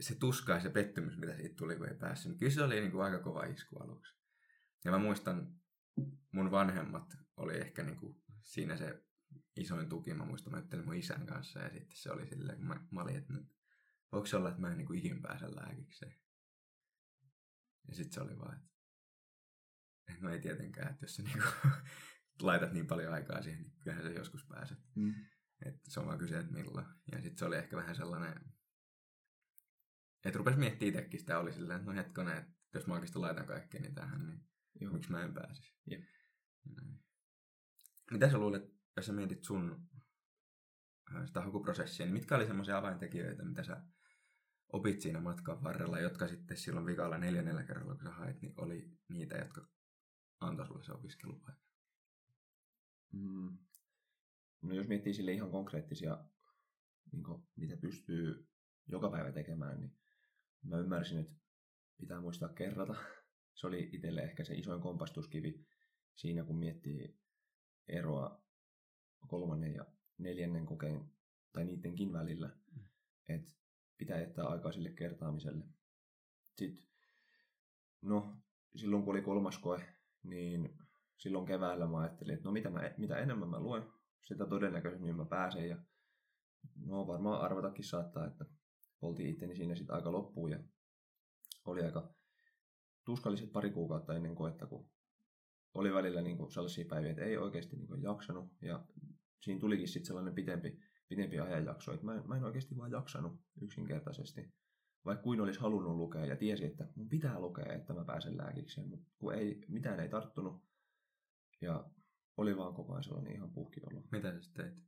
se 0.00 0.14
tuska 0.14 0.52
ja 0.52 0.60
se 0.60 0.70
pettymys, 0.70 1.18
mitä 1.18 1.36
siitä 1.36 1.56
tuli, 1.56 1.76
kun 1.76 1.88
ei 1.88 1.94
päässyt, 1.94 2.30
niin 2.30 2.38
kyllä 2.38 2.52
se 2.52 2.62
oli 2.62 2.80
niin 2.80 2.92
kuin 2.92 3.04
aika 3.04 3.18
kova 3.18 3.44
isku 3.44 3.78
aluksi. 3.78 4.14
Ja 4.84 4.90
mä 4.90 4.98
muistan, 4.98 5.54
mun 6.32 6.50
vanhemmat 6.50 7.16
oli 7.36 7.56
ehkä 7.56 7.82
niin 7.82 7.96
kuin 7.96 8.22
siinä 8.42 8.76
se 8.76 9.04
isoin 9.56 9.88
tuki. 9.88 10.14
Mä 10.14 10.24
muistan, 10.24 10.52
mä 10.52 10.58
juttelin 10.58 10.84
mun 10.84 10.94
isän 10.94 11.26
kanssa 11.26 11.60
ja 11.60 11.70
sitten 11.70 11.96
se 11.96 12.10
oli 12.10 12.26
silleen, 12.26 12.58
kun 12.58 12.66
mä, 12.66 12.86
mä 12.90 13.02
olin, 13.02 13.16
että 13.16 13.32
nyt, 13.32 13.56
voiko 14.12 14.26
se 14.26 14.36
olla, 14.36 14.48
että 14.48 14.60
mä 14.60 14.70
en 14.70 14.78
niin 14.78 14.86
kuin 14.86 14.98
ikin 14.98 15.22
pääse 15.22 15.54
lääkikseen. 15.54 16.14
Ja 17.88 17.94
sitten 17.94 18.12
se 18.12 18.20
oli 18.20 18.38
vaan, 18.38 18.56
että, 18.56 18.70
no 20.20 20.30
ei 20.30 20.40
tietenkään, 20.40 20.90
että 20.90 21.04
jos 21.04 21.16
sä 21.16 21.22
niinku 21.22 21.48
laitat 22.40 22.72
niin 22.72 22.86
paljon 22.86 23.12
aikaa 23.12 23.42
siihen, 23.42 23.62
niin 23.62 23.72
kyllähän 23.80 24.04
sä 24.04 24.10
joskus 24.10 24.46
pääset. 24.46 24.78
Mm. 24.94 25.14
Että 25.66 25.90
se 25.90 26.00
on 26.00 26.06
vaan 26.06 26.18
kyse, 26.18 26.38
että 26.38 26.52
milloin. 26.52 26.86
Ja 27.12 27.20
sitten 27.20 27.38
se 27.38 27.44
oli 27.44 27.56
ehkä 27.56 27.76
vähän 27.76 27.96
sellainen, 27.96 28.34
että 30.24 30.38
rupesi 30.38 30.58
miettimään 30.58 30.88
itsekin 30.88 31.20
sitä, 31.20 31.38
oli 31.38 31.52
silleen, 31.52 31.80
että 31.80 31.90
no 31.90 31.96
hetkonen, 31.96 32.36
että 32.38 32.52
jos 32.74 32.86
mä 32.86 32.94
oikeasti 32.94 33.18
laitan 33.18 33.46
kaikkea 33.46 33.80
niin 33.80 33.94
tähän, 33.94 34.26
niin 34.26 34.48
Joo. 34.80 34.92
miksi 34.92 35.10
mä 35.10 35.22
en 35.22 35.34
pääsisi. 35.34 35.74
Jep. 35.90 36.04
Mitä 38.10 38.30
sä 38.30 38.38
luulet, 38.38 38.62
jos 38.96 39.06
sä 39.06 39.12
mietit 39.12 39.44
sun 39.44 39.88
äh, 41.16 41.26
sitä 41.26 41.40
hakuprosessia, 41.40 42.06
niin 42.06 42.14
mitkä 42.14 42.36
oli 42.36 42.46
semmoisia 42.46 42.78
avaintekijöitä, 42.78 43.44
mitä 43.44 43.62
sä 43.62 43.82
opit 44.72 45.00
siinä 45.00 45.20
matkan 45.20 45.62
varrella, 45.62 46.00
jotka 46.00 46.28
sitten 46.28 46.56
silloin 46.56 46.86
vikalla 46.86 47.18
neljännellä 47.18 47.62
kerralla, 47.62 47.94
kun 47.94 48.04
sä 48.04 48.10
hait, 48.10 48.42
niin 48.42 48.54
oli 48.56 48.98
niitä, 49.08 49.36
jotka 49.36 49.68
antoi 50.40 50.66
sulle 50.66 50.84
se 50.84 50.92
opiskelupaikka? 50.92 51.73
Mm. 53.14 53.58
No 54.62 54.74
jos 54.74 54.88
miettii 54.88 55.14
sille 55.14 55.32
ihan 55.32 55.50
konkreettisia, 55.50 56.24
niin 57.12 57.24
kuin, 57.24 57.42
mitä 57.56 57.76
pystyy 57.76 58.48
joka 58.86 59.10
päivä 59.10 59.32
tekemään, 59.32 59.80
niin 59.80 59.96
mä 60.62 60.78
ymmärsin, 60.78 61.18
että 61.18 61.34
pitää 62.00 62.20
muistaa 62.20 62.48
kerrata. 62.48 62.94
Se 63.54 63.66
oli 63.66 63.90
itselle 63.92 64.20
ehkä 64.20 64.44
se 64.44 64.54
isoin 64.54 64.80
kompastuskivi 64.80 65.66
siinä, 66.14 66.44
kun 66.44 66.58
miettii 66.58 67.18
eroa 67.88 68.44
kolmannen 69.28 69.74
ja 69.74 69.86
neljännen 70.18 70.66
kokeen 70.66 71.10
tai 71.52 71.64
niidenkin 71.64 72.12
välillä. 72.12 72.50
Mm. 72.72 72.84
Että 73.28 73.54
pitää 73.96 74.20
jättää 74.20 74.46
aikaa 74.46 74.72
sille 74.72 74.90
kertaamiselle. 74.90 75.64
Sitten, 76.56 76.88
no, 78.02 78.36
silloin 78.76 79.02
kun 79.02 79.14
oli 79.14 79.22
kolmas 79.22 79.58
koe, 79.58 79.80
niin 80.22 80.78
silloin 81.16 81.46
keväällä 81.46 81.86
mä 81.86 81.98
ajattelin, 81.98 82.34
että 82.34 82.44
no 82.44 82.52
mitä, 82.52 82.70
mä, 82.70 82.90
mitä 82.98 83.18
enemmän 83.18 83.48
mä 83.48 83.60
luen, 83.60 83.82
sitä 84.20 84.46
todennäköisemmin 84.46 85.16
mä 85.16 85.24
pääsen. 85.24 85.68
Ja 85.68 85.76
no 86.86 87.06
varmaan 87.06 87.40
arvatakin 87.40 87.84
saattaa, 87.84 88.26
että 88.26 88.44
poltiin 89.00 89.30
itteni 89.30 89.56
siinä 89.56 89.74
sitten 89.74 89.96
aika 89.96 90.12
loppuun 90.12 90.50
ja 90.50 90.58
oli 91.64 91.84
aika 91.84 92.14
tuskalliset 93.04 93.52
pari 93.52 93.70
kuukautta 93.70 94.14
ennen 94.14 94.34
koetta, 94.34 94.66
kun 94.66 94.90
oli 95.74 95.94
välillä 95.94 96.22
niin 96.22 96.36
kuin 96.36 96.52
sellaisia 96.52 96.84
päiviä, 96.88 97.10
että 97.10 97.24
ei 97.24 97.36
oikeasti 97.36 97.76
niin 97.76 97.88
kuin 97.88 98.02
jaksanut. 98.02 98.52
Ja 98.62 98.84
siinä 99.40 99.60
tulikin 99.60 99.88
sitten 99.88 100.06
sellainen 100.06 100.34
pitempi, 100.34 100.78
pitempi 101.08 101.38
ajanjakso, 101.40 101.92
että 101.92 102.06
mä 102.06 102.14
en, 102.14 102.28
mä 102.28 102.36
en 102.36 102.44
oikeasti 102.44 102.76
vaan 102.76 102.90
jaksanut 102.90 103.40
yksinkertaisesti. 103.60 104.54
Vaikka 105.04 105.22
kuin 105.22 105.40
olisi 105.40 105.60
halunnut 105.60 105.96
lukea 105.96 106.26
ja 106.26 106.36
tiesi, 106.36 106.64
että 106.64 106.88
mun 106.96 107.08
pitää 107.08 107.40
lukea, 107.40 107.72
että 107.72 107.92
mä 107.92 108.04
pääsen 108.04 108.36
lääkikseen, 108.36 108.88
mutta 108.88 109.10
kun 109.18 109.34
ei, 109.34 109.64
mitään 109.68 110.00
ei 110.00 110.08
tarttunut. 110.08 110.64
Ja 111.60 111.90
oli 112.36 112.56
vaan 112.56 112.74
koko 112.74 112.92
ajan 112.92 113.04
sellainen 113.04 113.32
ihan 113.32 113.50
puhkiolo. 113.50 114.02
Mitä 114.10 114.32
sä 114.32 114.40
sitten 114.40 114.64
teit? 114.64 114.84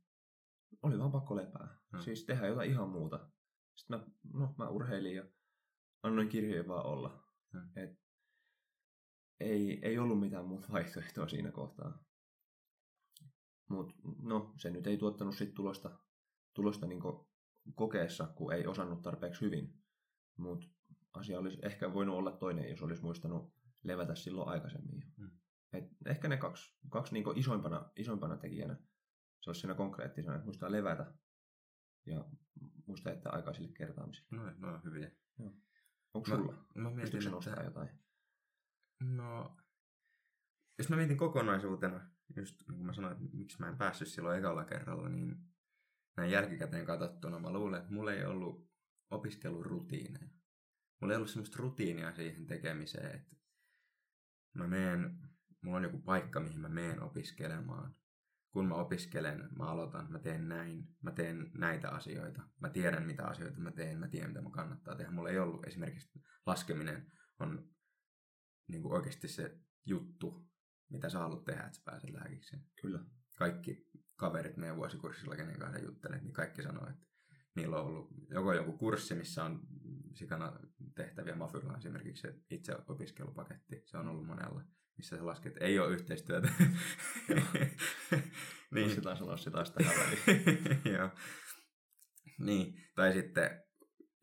Oli 0.83 0.99
vaan 0.99 1.11
pakko 1.11 1.35
lepää. 1.35 1.77
Hmm. 1.91 2.01
Siis 2.01 2.25
tehdä 2.25 2.47
jotain 2.47 2.71
ihan 2.71 2.89
muuta. 2.89 3.29
Sitten 3.75 3.99
mä, 3.99 4.05
no, 4.33 4.55
mä 4.57 4.69
urheilin 4.69 5.15
ja 5.15 5.25
annoin 6.03 6.29
kirjojen 6.29 6.67
vaan 6.67 6.85
olla. 6.85 7.23
Hmm. 7.53 7.69
Et 7.75 7.99
ei, 9.39 9.79
ei 9.81 9.99
ollut 9.99 10.19
mitään 10.19 10.45
muuta 10.45 10.67
vaihtoehtoa 10.71 11.27
siinä 11.27 11.51
kohtaa. 11.51 12.03
Mutta 13.69 13.95
no, 14.21 14.53
se 14.57 14.69
nyt 14.69 14.87
ei 14.87 14.97
tuottanut 14.97 15.35
sit 15.35 15.53
tulosta, 15.53 15.99
tulosta 16.53 16.87
niin 16.87 17.01
kokeessa, 17.75 18.27
kun 18.27 18.53
ei 18.53 18.67
osannut 18.67 19.01
tarpeeksi 19.01 19.41
hyvin. 19.41 19.73
Mutta 20.37 20.67
asia 21.13 21.39
olisi 21.39 21.59
ehkä 21.61 21.93
voinut 21.93 22.15
olla 22.15 22.31
toinen, 22.31 22.69
jos 22.69 22.81
olisi 22.81 23.03
muistanut 23.03 23.53
levätä 23.83 24.15
silloin 24.15 24.49
aikaisemmin. 24.49 25.03
Mm. 25.17 25.31
Et 25.73 25.83
ehkä 26.05 26.27
ne 26.27 26.37
kaksi, 26.37 26.77
kaksi 26.89 27.13
niin 27.13 27.25
isoimpana, 27.35 27.91
isoimpana 27.95 28.37
tekijänä, 28.37 28.75
se 29.41 29.49
olisi 29.49 29.61
siinä 29.61 29.73
konkreettisena, 29.75 30.35
että 30.35 30.45
muistaa 30.45 30.71
levätä 30.71 31.13
ja 32.05 32.25
muistaa 32.85 33.13
jättää 33.13 33.31
aikaa 33.31 33.53
sille 33.53 33.71
kertaamiselle. 33.71 34.27
No, 34.31 34.53
no 34.57 34.73
on 34.73 34.83
hyviä. 34.83 35.11
Onko 36.13 36.29
Mä- 36.29 36.35
sulla? 36.35 36.67
Mä 36.75 36.89
mietin, 36.91 37.17
että- 37.17 37.29
nostaa 37.29 37.63
jotain? 37.63 37.89
No, 38.99 39.57
jos 40.77 40.89
mä 40.89 40.95
mietin 40.95 41.17
kokonaisuutena, 41.17 42.09
just 42.35 42.59
niin 42.67 42.75
kuin 42.77 42.85
mä 42.85 42.93
sanoin, 42.93 43.13
että 43.13 43.37
miksi 43.37 43.59
mä 43.59 43.67
en 43.69 43.77
päässyt 43.77 44.07
silloin 44.07 44.39
ekalla 44.39 44.65
kerralla, 44.65 45.09
niin 45.09 45.35
näin 46.17 46.31
jälkikäteen 46.31 46.85
katsottuna 46.85 47.39
mä 47.39 47.53
luulen, 47.53 47.79
että 47.81 47.93
mulla 47.93 48.13
ei 48.13 48.25
ollut 48.25 48.71
opiskelurutiineja. 49.11 50.27
Mulla 51.01 51.13
ei 51.13 51.17
ollut 51.17 51.29
semmoista 51.29 51.57
rutiinia 51.59 52.15
siihen 52.15 52.47
tekemiseen, 52.47 53.15
että 53.15 53.35
mä 54.55 54.67
meen, 54.67 55.19
mulla 55.67 55.77
on 55.77 55.83
joku 55.83 55.97
paikka, 55.97 56.39
mihin 56.39 56.59
mä 56.59 56.69
meen 56.69 57.03
opiskelemaan. 57.03 57.95
Kun 58.51 58.67
mä 58.67 58.75
opiskelen, 58.75 59.49
mä 59.57 59.65
aloitan, 59.65 60.11
mä 60.11 60.19
teen 60.19 60.49
näin, 60.49 60.87
mä 61.01 61.11
teen 61.11 61.51
näitä 61.53 61.89
asioita. 61.89 62.41
Mä 62.59 62.69
tiedän, 62.69 63.03
mitä 63.03 63.27
asioita 63.27 63.59
mä 63.59 63.71
teen, 63.71 63.99
mä 63.99 64.07
tiedän, 64.07 64.29
mitä 64.29 64.41
mä 64.41 64.49
kannattaa 64.49 64.95
tehdä. 64.95 65.11
Mulla 65.11 65.29
ei 65.29 65.39
ollut 65.39 65.67
esimerkiksi 65.67 66.19
laskeminen 66.45 67.11
on 67.39 67.69
niin 68.67 68.81
kuin 68.81 68.93
oikeasti 68.93 69.27
se 69.27 69.59
juttu, 69.85 70.49
mitä 70.89 71.09
sä 71.09 71.19
haluat 71.19 71.45
tehdä, 71.45 71.63
että 71.63 71.77
sä 71.77 71.81
pääset 71.85 72.09
lääkikseen. 72.09 72.63
Kyllä. 72.81 72.99
Kaikki 73.37 73.87
kaverit 74.15 74.57
meidän 74.57 74.77
vuosikurssilla, 74.77 75.35
kenen 75.35 75.59
kanssa 75.59 75.83
juttelet, 75.83 76.23
niin 76.23 76.33
kaikki 76.33 76.63
sanoo, 76.63 76.89
että 76.89 77.05
niillä 77.55 77.81
on 77.81 77.85
ollut 77.85 78.09
joko 78.29 78.53
joku 78.53 78.77
kurssi, 78.77 79.15
missä 79.15 79.43
on 79.43 79.59
sikana 80.15 80.59
tehtäviä. 80.95 81.35
Mafylla 81.35 81.77
esimerkiksi 81.77 82.21
se 82.21 82.35
itse 82.49 82.75
opiskelupaketti, 82.87 83.81
se 83.85 83.97
on 83.97 84.07
ollut 84.07 84.25
monella, 84.25 84.63
missä 84.97 85.17
sä 85.17 85.25
lasket, 85.25 85.53
että 85.53 85.65
ei 85.65 85.79
ole 85.79 85.93
yhteistyötä. 85.93 86.49
Niin. 88.71 88.87
niin. 88.87 89.01
taas 89.01 89.43
se 89.43 89.51
taas 89.51 89.71
tähän 89.71 89.95
väliin. 89.95 90.81
Joo. 90.97 91.09
Niin, 92.39 92.73
tai 92.95 93.13
sitten 93.13 93.63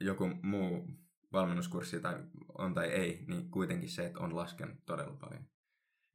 joku 0.00 0.28
muu 0.42 0.88
valmennuskurssi 1.32 2.00
tai 2.00 2.14
on 2.58 2.74
tai 2.74 2.86
ei, 2.86 3.24
niin 3.28 3.50
kuitenkin 3.50 3.88
se, 3.88 4.06
että 4.06 4.20
on 4.20 4.36
laskenut 4.36 4.84
todella 4.86 5.16
paljon. 5.16 5.48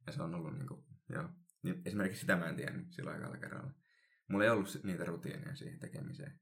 Ja 0.06 0.12
se 0.12 0.22
on 0.22 0.34
ollut 0.34 0.54
niin 0.58 0.68
kuin, 0.68 0.84
joo. 1.08 1.28
Niin 1.62 1.82
esimerkiksi 1.84 2.20
sitä 2.20 2.36
mä 2.36 2.48
en 2.48 2.56
tiennyt 2.56 2.92
silloin 2.92 3.16
ekalla 3.16 3.36
kerralla. 3.36 3.72
Mulla 4.28 4.44
ei 4.44 4.50
ollut 4.50 4.80
niitä 4.82 5.04
rutiineja 5.04 5.56
siihen 5.56 5.78
tekemiseen. 5.78 6.40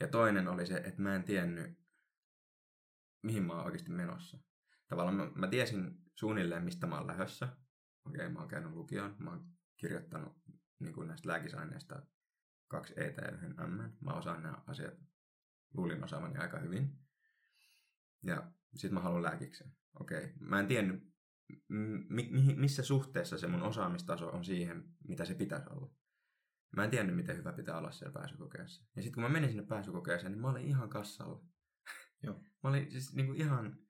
Ja 0.00 0.08
toinen 0.08 0.48
oli 0.48 0.66
se, 0.66 0.76
että 0.76 1.02
mä 1.02 1.14
en 1.14 1.24
tiennyt, 1.24 1.78
mihin 3.22 3.42
mä 3.42 3.52
oon 3.52 3.64
oikeasti 3.64 3.90
menossa. 3.90 4.38
Tavallaan 4.88 5.16
mä, 5.16 5.30
mä 5.34 5.48
tiesin 5.48 6.07
suunnilleen, 6.18 6.64
mistä 6.64 6.86
mä 6.86 6.98
oon 6.98 7.06
lähdössä. 7.06 7.48
Okei, 8.06 8.28
mä 8.28 8.38
oon 8.38 8.48
käynyt 8.48 8.72
lukion. 8.72 9.16
Mä 9.18 9.30
oon 9.30 9.46
kirjoittanut 9.76 10.36
niin 10.78 10.94
kuin 10.94 11.08
näistä 11.08 11.28
lääkisaineista 11.28 12.02
kaksi 12.68 12.94
E 12.96 13.14
ja 13.22 13.30
yhden 13.30 13.54
M. 13.70 13.92
Mä 14.00 14.12
osaan 14.12 14.42
nämä 14.42 14.62
asiat, 14.66 14.94
luulin 15.74 16.04
osaavani 16.04 16.38
aika 16.38 16.58
hyvin. 16.58 16.98
Ja 18.22 18.52
sit 18.74 18.92
mä 18.92 19.00
haluan 19.00 19.22
lääkikseen. 19.22 19.72
Okei, 20.00 20.32
mä 20.40 20.60
en 20.60 20.66
tiennyt, 20.66 21.02
m- 21.68 22.14
mi- 22.14 22.54
missä 22.56 22.82
suhteessa 22.82 23.38
se 23.38 23.46
mun 23.46 23.62
osaamistaso 23.62 24.28
on 24.28 24.44
siihen, 24.44 24.84
mitä 25.08 25.24
se 25.24 25.34
pitäisi 25.34 25.66
olla. 25.70 25.94
Mä 26.76 26.84
en 26.84 26.90
tiennyt, 26.90 27.16
miten 27.16 27.36
hyvä 27.36 27.52
pitää 27.52 27.78
olla 27.78 27.90
siellä 27.90 28.12
pääsykokeessa. 28.12 28.84
Ja 28.96 29.02
sitten 29.02 29.14
kun 29.14 29.22
mä 29.22 29.28
menin 29.28 29.50
sinne 29.50 29.66
pääsykokeeseen, 29.66 30.32
niin 30.32 30.40
mä 30.40 30.50
olin 30.50 30.66
ihan 30.66 30.88
kassalla. 30.88 31.44
Joo. 32.22 32.34
Mä 32.62 32.70
olin 32.70 32.90
siis 32.90 33.14
niinku 33.14 33.32
ihan... 33.32 33.87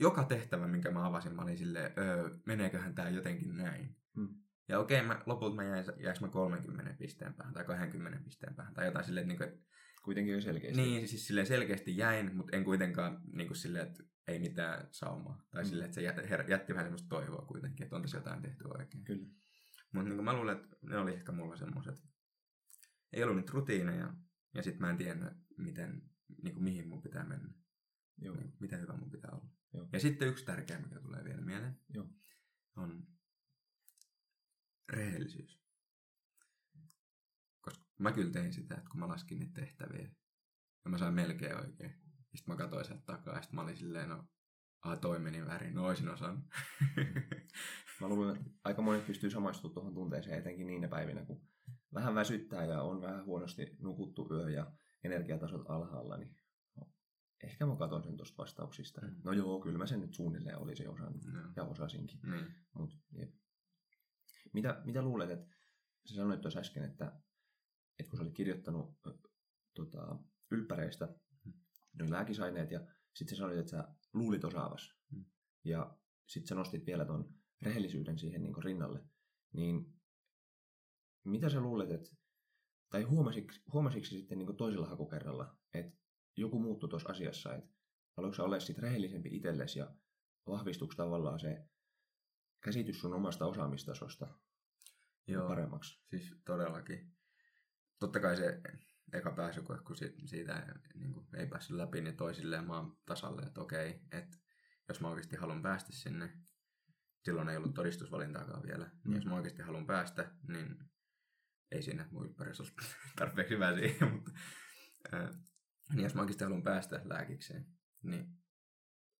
Joka 0.00 0.24
tehtävä, 0.24 0.66
minkä 0.68 0.90
mä 0.90 1.06
avasin, 1.06 1.34
mä 1.36 1.42
olin 1.42 1.58
silleen, 1.58 1.92
öö, 1.98 2.30
meneeköhän 2.46 2.94
tää 2.94 3.08
jotenkin 3.10 3.56
näin. 3.56 3.96
Mm. 4.16 4.28
Ja 4.68 4.78
okei, 4.78 5.02
mä, 5.02 5.22
lopulta 5.26 5.56
mä 5.56 5.64
jäin, 5.64 5.84
jäiks 6.02 6.20
mä 6.20 6.28
30 6.28 6.94
pisteen 6.98 7.34
päähän 7.34 7.54
tai 7.54 7.64
20 7.64 8.18
pisteen 8.24 8.54
päähän 8.54 8.74
tai 8.74 8.86
jotain 8.86 9.04
silleen, 9.04 9.30
että 9.30 9.44
niinku, 9.46 9.66
Kuitenkin 10.04 10.34
jo 10.34 10.40
selkeästi. 10.40 10.82
niin, 10.82 11.08
siis 11.08 11.26
silleen 11.26 11.46
selkeästi 11.46 11.96
jäin, 11.96 12.36
mutta 12.36 12.56
en 12.56 12.64
kuitenkaan 12.64 13.20
niin 13.32 13.46
kuin 13.48 13.56
silleen, 13.56 13.86
että 13.86 14.02
ei 14.28 14.38
mitään 14.38 14.88
saumaa. 14.90 15.42
Tai 15.50 15.62
Mm. 15.62 15.66
mm. 15.66 15.70
silleen, 15.70 15.84
että 15.90 15.94
se 15.94 16.10
jät- 16.10 16.26
her- 16.30 16.50
jätti 16.50 16.72
vähän 16.72 16.84
semmoista 16.86 17.08
toivoa 17.08 17.46
kuitenkin, 17.46 17.84
että 17.84 17.96
on 17.96 18.02
tässä 18.02 18.16
jotain 18.18 18.42
tehty 18.42 18.64
oikein. 18.78 19.04
Kyllä. 19.04 19.26
Mutta 19.92 20.08
niin 20.08 20.24
mä 20.24 20.32
luulen, 20.32 20.56
että 20.56 20.76
ne 20.82 20.96
oli 20.98 21.14
ehkä 21.14 21.32
mulla 21.32 21.56
semmoiset. 21.56 21.94
Ei 23.12 23.22
ollut 23.22 23.36
niitä 23.36 23.52
rutiineja, 23.52 24.14
ja 24.54 24.62
sitten 24.62 24.80
mä 24.80 24.90
en 24.90 24.96
tiennyt, 24.96 25.32
miten, 25.58 26.02
niin 26.42 26.54
kuin 26.54 26.64
mihin 26.64 26.88
mun 26.88 27.02
pitää 27.02 27.24
mennä. 27.24 27.48
Joo. 28.18 28.36
Niin, 28.36 28.52
mitä 28.60 28.76
hyvä 28.76 28.96
mun 28.96 29.10
pitää 29.10 29.30
olla. 29.32 29.48
Joo. 29.72 29.88
Ja 29.92 30.00
sitten 30.00 30.28
yksi 30.28 30.44
tärkeä, 30.44 30.78
mikä 30.78 31.00
tulee 31.00 31.24
vielä 31.24 31.40
mieleen, 31.40 31.80
Joo. 31.94 32.06
on 32.76 33.06
rehellisyys. 34.88 35.60
Koska 37.60 37.84
mä 37.98 38.12
kyllä 38.12 38.32
tein 38.32 38.52
sitä, 38.52 38.74
että 38.74 38.90
kun 38.90 39.00
mä 39.00 39.08
laskin 39.08 39.38
niitä 39.38 39.60
tehtäviä, 39.60 40.10
ja 40.84 40.90
mä 40.90 40.98
sain 40.98 41.14
melkein 41.14 41.56
oikein. 41.56 41.90
Sitten 42.34 42.54
mä 42.54 42.56
katsoin 42.56 42.84
sieltä 42.84 43.02
takaa, 43.06 43.34
ja 43.34 43.42
sitten 43.42 43.54
mä 43.54 43.62
olin 43.62 43.76
silleen, 43.76 44.08
no, 44.08 44.28
a, 44.82 44.96
toi 44.96 45.18
meni 45.18 45.46
väärin, 45.46 45.74
no 45.74 45.84
oisin 45.84 46.08
osannut. 46.08 46.44
Mä 48.00 48.08
luulen, 48.08 48.36
että 48.36 48.50
aika 48.64 48.82
monet 48.82 49.06
pystyy 49.06 49.30
samaistumaan 49.30 49.74
tuohon 49.74 49.94
tunteeseen, 49.94 50.38
etenkin 50.38 50.66
niinä 50.66 50.88
päivinä, 50.88 51.24
kun 51.24 51.48
vähän 51.94 52.14
väsyttää 52.14 52.64
ja 52.64 52.82
on 52.82 53.02
vähän 53.02 53.24
huonosti 53.24 53.76
nukuttu 53.78 54.28
yö 54.34 54.50
ja 54.50 54.72
energiatasot 55.04 55.70
alhaalla, 55.70 56.16
niin 56.16 56.36
ehkä 57.42 57.66
mä 57.66 57.76
katson 57.76 58.02
sen 58.02 58.16
tuosta 58.16 58.36
vastauksista. 58.38 59.00
Mm. 59.00 59.20
No 59.24 59.32
joo, 59.32 59.60
kyllä 59.60 59.78
mä 59.78 59.86
sen 59.86 60.00
nyt 60.00 60.14
suunnilleen 60.14 60.58
olisin 60.58 60.88
osannut 60.90 61.24
no. 61.24 61.52
ja 61.56 61.64
osasinkin. 61.64 62.20
Niin. 62.22 62.46
Mut, 62.74 62.98
jep. 63.12 63.34
Mitä, 64.52 64.82
mitä 64.84 65.02
luulet, 65.02 65.30
että 65.30 65.46
sä 66.08 66.14
sanoit 66.14 66.40
tuossa 66.40 66.60
äsken, 66.60 66.84
että, 66.84 67.20
että 67.98 68.10
kun 68.10 68.16
sä 68.16 68.22
olit 68.22 68.34
kirjoittanut 68.34 68.98
tota, 69.74 70.18
ylppäreistä 70.50 71.08
Mm. 71.44 71.52
noin 71.98 72.12
lääkisaineet 72.12 72.70
ja 72.70 72.80
sitten 73.14 73.36
sä 73.36 73.40
sanoit, 73.40 73.58
että 73.58 73.70
sä 73.70 73.88
luulit 74.12 74.44
osaavas 74.44 74.94
Mm. 75.10 75.24
ja 75.64 75.98
sitten 76.26 76.48
sä 76.48 76.54
nostit 76.54 76.86
vielä 76.86 77.04
ton 77.04 77.34
rehellisyyden 77.62 78.18
siihen 78.18 78.42
niin 78.42 78.64
rinnalle, 78.64 79.04
niin 79.52 80.00
mitä 81.24 81.48
sä 81.48 81.60
luulet, 81.60 81.90
että, 81.90 82.10
tai 82.90 83.02
huomasitko, 83.02 83.54
huomasitko 83.72 84.06
sitten 84.06 84.38
niin 84.38 84.56
toisella 84.56 84.86
hakukerralla, 84.86 85.58
että 85.74 85.99
joku 86.36 86.58
muuttui 86.58 86.88
tuossa 86.88 87.08
asiassa, 87.08 87.54
että 87.54 87.70
aloitko 88.16 88.36
sä 88.36 88.42
olemaan 88.42 88.60
sitten 88.60 88.82
rehellisempi 88.82 89.28
itsellesi 89.36 89.78
ja 89.78 89.94
vahvistuiko 90.46 90.94
tavallaan 90.94 91.40
se 91.40 91.64
käsitys 92.60 93.00
sun 93.00 93.14
omasta 93.14 93.46
osaamistasosta 93.46 94.26
Joo, 95.26 95.48
paremmaksi? 95.48 96.00
siis 96.10 96.34
todellakin. 96.44 97.16
Totta 97.98 98.20
kai 98.20 98.36
se 98.36 98.60
eka 99.12 99.30
pääsykoe, 99.30 99.78
kun 99.78 99.96
si- 99.96 100.14
siitä 100.26 100.74
niin 100.94 101.12
kuin, 101.12 101.26
ei 101.36 101.46
päässyt 101.46 101.76
läpi, 101.76 102.00
niin 102.00 102.16
toi 102.16 102.34
silleen 102.34 102.66
maan 102.66 102.96
tasalle, 103.06 103.42
että 103.42 103.60
okei, 103.60 104.00
että 104.12 104.36
jos 104.88 105.00
mä 105.00 105.08
oikeasti 105.08 105.36
haluan 105.36 105.62
päästä 105.62 105.92
sinne, 105.92 106.32
silloin 107.24 107.48
ei 107.48 107.56
ollut 107.56 107.74
todistusvalintaakaan 107.74 108.62
vielä, 108.62 108.84
mm. 108.84 108.90
Mm. 108.90 109.00
niin 109.04 109.14
jos 109.14 109.26
mä 109.26 109.34
oikeasti 109.34 109.62
haluan 109.62 109.86
päästä, 109.86 110.34
niin 110.48 110.76
ei 111.72 111.82
siinä 111.82 112.08
mun 112.10 112.26
ympäristössä 112.26 112.74
ole 112.78 112.86
tarpeeksi 113.16 113.54
hyvä 113.54 113.74
siihen, 113.74 114.12
mutta 114.14 114.30
niin 115.94 116.02
jos 116.04 116.14
mä 116.14 116.20
oikeasti 116.20 116.44
haluan 116.44 116.62
päästä 116.62 117.00
lääkikseen, 117.04 117.66
niin 118.02 118.38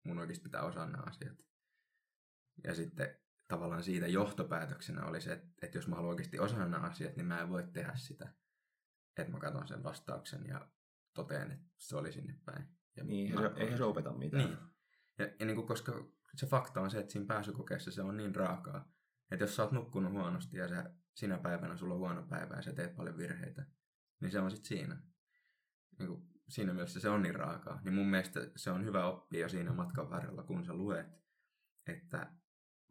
mun 0.03 0.19
oikeasti 0.19 0.43
pitää 0.43 0.63
osaa 0.63 0.85
nämä 0.85 1.03
asiat. 1.03 1.37
Ja 2.63 2.75
sitten 2.75 3.17
tavallaan 3.47 3.83
siitä 3.83 4.07
johtopäätöksenä 4.07 5.05
oli 5.05 5.21
se, 5.21 5.33
että, 5.33 5.47
että 5.61 5.77
jos 5.77 5.87
mä 5.87 5.95
haluan 5.95 6.09
oikeasti 6.11 6.39
osata 6.39 6.67
nämä 6.67 6.87
asiat, 6.87 7.15
niin 7.15 7.25
mä 7.27 7.41
en 7.41 7.49
voi 7.49 7.67
tehdä 7.73 7.95
sitä. 7.95 8.33
Että 9.17 9.31
mä 9.33 9.39
katson 9.39 9.67
sen 9.67 9.83
vastauksen 9.83 10.45
ja 10.47 10.69
totean, 11.13 11.51
että 11.51 11.65
se 11.77 11.95
oli 11.97 12.11
sinne 12.11 12.39
päin. 12.45 12.67
Ja 12.95 13.03
Niin, 13.03 13.33
mä- 13.33 13.51
eihän 13.55 13.77
se 13.77 13.83
opeta 13.83 14.13
mitään. 14.13 14.45
Niin. 14.45 14.57
Ja, 15.19 15.25
ja 15.39 15.45
niin 15.45 15.55
kuin, 15.55 15.67
koska 15.67 16.05
se 16.35 16.47
fakta 16.47 16.81
on 16.81 16.91
se, 16.91 16.99
että 16.99 17.11
siinä 17.11 17.27
pääsykokeessa 17.27 17.91
se 17.91 18.01
on 18.01 18.17
niin 18.17 18.35
raakaa, 18.35 18.91
että 19.31 19.43
jos 19.43 19.55
sä 19.55 19.63
oot 19.63 19.71
nukkunut 19.71 20.11
huonosti 20.11 20.57
ja 20.57 20.67
sä, 20.67 20.93
sinä 21.15 21.37
päivänä 21.37 21.77
sulla 21.77 21.93
on 21.93 21.99
huono 21.99 22.23
päivä 22.23 22.55
ja 22.55 22.61
sä 22.61 22.73
teet 22.73 22.95
paljon 22.95 23.17
virheitä, 23.17 23.65
niin 24.19 24.31
se 24.31 24.39
on 24.39 24.51
sitten 24.51 24.67
siinä. 24.67 25.01
Niin 25.99 26.07
kuin, 26.07 26.30
siinä 26.51 26.73
mielessä 26.73 26.99
se 26.99 27.09
on 27.09 27.21
niin 27.21 27.35
raakaa. 27.35 27.81
Niin 27.83 27.93
mun 27.93 28.09
mielestä 28.09 28.39
se 28.55 28.71
on 28.71 28.85
hyvä 28.85 29.05
oppia 29.05 29.39
jo 29.39 29.49
siinä 29.49 29.73
matkan 29.73 30.09
varrella, 30.09 30.43
kun 30.43 30.65
sä 30.65 30.73
luet, 30.73 31.07
että 31.87 32.33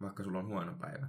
vaikka 0.01 0.25
sulla 0.25 0.39
on 0.39 0.47
huono 0.47 0.75
päivä, 0.79 1.09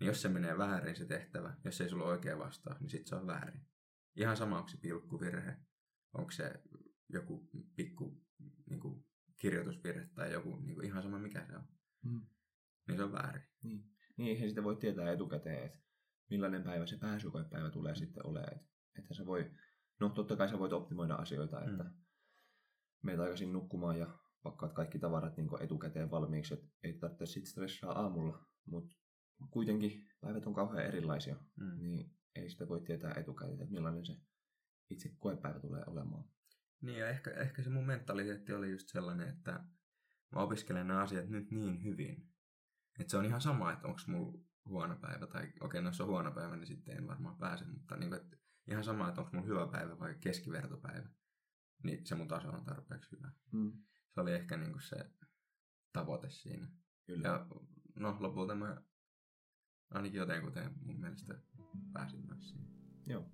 niin 0.00 0.06
jos 0.06 0.22
se 0.22 0.28
menee 0.28 0.58
väärin 0.58 0.96
se 0.96 1.06
tehtävä, 1.06 1.56
jos 1.64 1.80
ei 1.80 1.88
sulla 1.88 2.04
ole 2.04 2.12
oikea 2.12 2.38
vastaus, 2.38 2.80
niin 2.80 2.90
sitten 2.90 3.08
se 3.08 3.14
on 3.14 3.26
väärin. 3.26 3.66
Ihan 4.16 4.36
sama, 4.36 4.56
onko 4.56 4.68
se 4.68 4.76
pilkkuvirhe, 4.76 5.56
onko 6.12 6.30
se 6.30 6.62
joku 7.08 7.50
pikku 7.76 8.24
niin 8.66 8.80
kuin, 8.80 9.04
kirjoitusvirhe 9.36 10.08
tai 10.14 10.32
joku, 10.32 10.56
niin 10.56 10.74
kuin, 10.74 10.86
ihan 10.86 11.02
sama 11.02 11.18
mikä 11.18 11.46
se 11.46 11.56
on. 11.56 11.68
Mm. 12.04 12.26
Niin 12.88 12.96
se 12.96 13.04
on 13.04 13.12
väärin. 13.12 13.42
Niin. 13.62 13.84
niin, 14.16 14.28
eihän 14.28 14.48
sitä 14.48 14.64
voi 14.64 14.76
tietää 14.76 15.12
etukäteen, 15.12 15.66
että 15.66 15.78
millainen 16.30 16.62
päivä 16.62 16.86
se 16.86 16.98
pääsykoepäivä 16.98 17.70
tulee 17.70 17.94
sitten 17.94 18.26
olemaan. 18.26 18.52
Että, 18.52 18.68
että 18.98 19.14
se 19.14 19.26
voi, 19.26 19.50
no 20.00 20.08
totta 20.08 20.36
kai 20.36 20.48
sä 20.48 20.58
voit 20.58 20.72
optimoida 20.72 21.14
asioita, 21.14 21.64
että 21.64 21.84
mm. 21.84 21.90
meet 23.02 23.20
aikaisin 23.20 23.52
nukkumaan 23.52 23.98
ja 23.98 24.18
pakkaat 24.42 24.72
kaikki 24.72 24.98
tavarat 24.98 25.36
niin 25.36 25.62
etukäteen 25.62 26.10
valmiiksi, 26.10 26.54
että 26.54 26.66
ei 26.82 26.92
tarvitse 26.92 27.26
sitten 27.26 27.50
stressaa 27.50 28.00
aamulla, 28.00 28.46
mutta 28.66 28.96
kuitenkin 29.50 30.08
päivät 30.20 30.46
on 30.46 30.54
kauhean 30.54 30.86
erilaisia, 30.86 31.36
mm. 31.56 31.82
niin 31.82 32.18
ei 32.34 32.50
sitä 32.50 32.68
voi 32.68 32.80
tietää 32.80 33.14
etukäteen, 33.16 33.60
että 33.60 33.72
millainen 33.72 34.06
se 34.06 34.16
itse 34.90 35.16
koepäivä 35.18 35.60
tulee 35.60 35.82
olemaan. 35.86 36.24
Niin 36.80 36.98
ja 36.98 37.08
ehkä, 37.08 37.30
ehkä 37.30 37.62
se 37.62 37.70
mun 37.70 37.86
mentaliteetti 37.86 38.52
oli 38.52 38.70
just 38.70 38.88
sellainen, 38.88 39.28
että 39.28 39.64
mä 40.34 40.42
opiskelen 40.42 40.88
nämä 40.88 41.02
asiat 41.02 41.28
nyt 41.28 41.50
niin 41.50 41.84
hyvin, 41.84 42.32
että 43.00 43.10
se 43.10 43.16
on 43.16 43.24
ihan 43.24 43.40
sama, 43.40 43.72
että 43.72 43.88
onko 43.88 44.00
mulla 44.06 44.38
huono 44.64 44.96
päivä 44.96 45.26
tai 45.26 45.42
okei, 45.42 45.52
okay, 45.60 45.80
no 45.80 45.88
jos 45.88 46.00
on 46.00 46.06
huono 46.06 46.32
päivä, 46.32 46.56
niin 46.56 46.66
sitten 46.66 46.96
en 46.96 47.06
varmaan 47.06 47.36
pääse, 47.36 47.64
mutta 47.64 47.96
niin 47.96 48.10
kuin, 48.10 48.22
että 48.22 48.36
ihan 48.68 48.84
sama, 48.84 49.08
että 49.08 49.20
onko 49.20 49.30
mulla 49.32 49.46
hyvä 49.46 49.66
päivä 49.66 49.98
vai 49.98 50.14
keskivertopäivä, 50.20 51.08
niin 51.82 52.06
se 52.06 52.14
mun 52.14 52.28
taso 52.28 52.48
on 52.48 52.64
tarpeeksi 52.64 53.10
hyvä. 53.16 53.30
Mm. 53.52 53.72
Se 54.14 54.20
oli 54.20 54.32
ehkä 54.32 54.56
niin 54.56 54.72
kuin 54.72 54.82
se 54.82 55.10
tavoite 55.92 56.30
siinä. 56.30 56.68
Kyllä. 57.06 57.28
Ja 57.28 57.46
no 57.94 58.16
lopulta 58.20 58.54
mä 58.54 58.82
ainakin 59.90 60.18
jotenkuten 60.18 60.74
mun 60.84 61.00
mielestä 61.00 61.34
pääsin 61.92 62.26
myös 62.26 62.48
siihen. 62.48 62.68
Joo. 63.06 63.30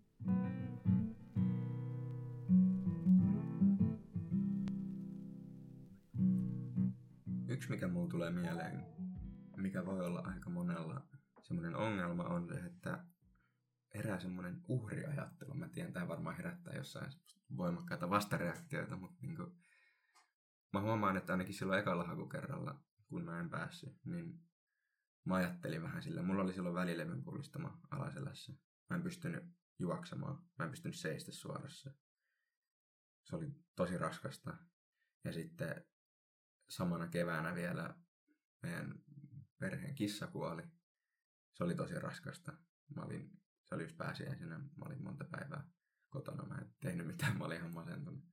Yksi, 7.48 7.70
mikä 7.70 7.88
mulla 7.88 8.10
tulee 8.10 8.30
mieleen, 8.30 8.86
mikä 9.56 9.86
voi 9.86 10.06
olla 10.06 10.20
aika 10.20 10.50
monella 10.50 11.06
semmoinen 11.42 11.76
ongelma, 11.76 12.24
on 12.24 12.48
se, 12.48 12.54
että 12.54 13.04
herää 13.94 14.20
semmoinen 14.20 14.60
uhriajattelu. 14.68 15.54
Mä 15.54 15.68
tiedän, 15.68 15.92
tämä 15.92 16.08
varmaan 16.08 16.36
herättää 16.36 16.74
jossain 16.76 17.12
voimakkaita 17.56 18.10
vastareaktioita, 18.10 18.96
mutta 18.96 19.18
niin 19.22 19.36
kuin, 19.36 19.52
mä 20.72 20.80
huomaan, 20.80 21.16
että 21.16 21.32
ainakin 21.32 21.54
silloin 21.54 21.80
ekalla 21.80 22.04
hakukerralla, 22.04 22.84
kun 23.08 23.24
mä 23.24 23.40
en 23.40 23.50
päässyt, 23.50 24.04
niin 24.04 24.40
mä 25.24 25.34
ajattelin 25.34 25.82
vähän 25.82 26.02
sillä. 26.02 26.22
Mulla 26.22 26.42
oli 26.42 26.52
silloin 26.52 26.74
välilevyn 26.74 27.24
pullistama 27.24 27.80
alaselässä. 27.90 28.52
Mä 28.90 28.96
en 28.96 29.02
pystynyt 29.02 29.44
juoksemaan. 29.78 30.42
Mä 30.58 30.64
en 30.64 30.70
pystynyt 30.70 30.96
seistä 30.96 31.32
suorassa. 31.32 31.90
Se 33.24 33.36
oli 33.36 33.50
tosi 33.76 33.98
raskasta. 33.98 34.56
Ja 35.24 35.32
sitten 35.32 35.84
samana 36.68 37.08
keväänä 37.08 37.54
vielä 37.54 37.94
meidän 38.62 38.94
perheen 39.58 39.94
kissa 39.94 40.26
kuoli. 40.26 40.62
Se 41.52 41.64
oli 41.64 41.74
tosi 41.74 41.94
raskasta. 41.94 42.52
Mä 42.96 43.02
olin, 43.02 43.43
se 43.68 43.74
oli 43.74 43.82
just 43.82 43.96
pääsiäisenä. 43.96 44.58
Mä 44.58 44.84
olin 44.86 45.02
monta 45.02 45.24
päivää 45.24 45.64
kotona. 46.08 46.46
Mä 46.46 46.54
en 46.54 46.74
tehnyt 46.80 47.06
mitään. 47.06 47.38
Mä 47.38 47.44
olin 47.44 47.58
ihan 47.58 47.72
masentunut. 47.72 48.24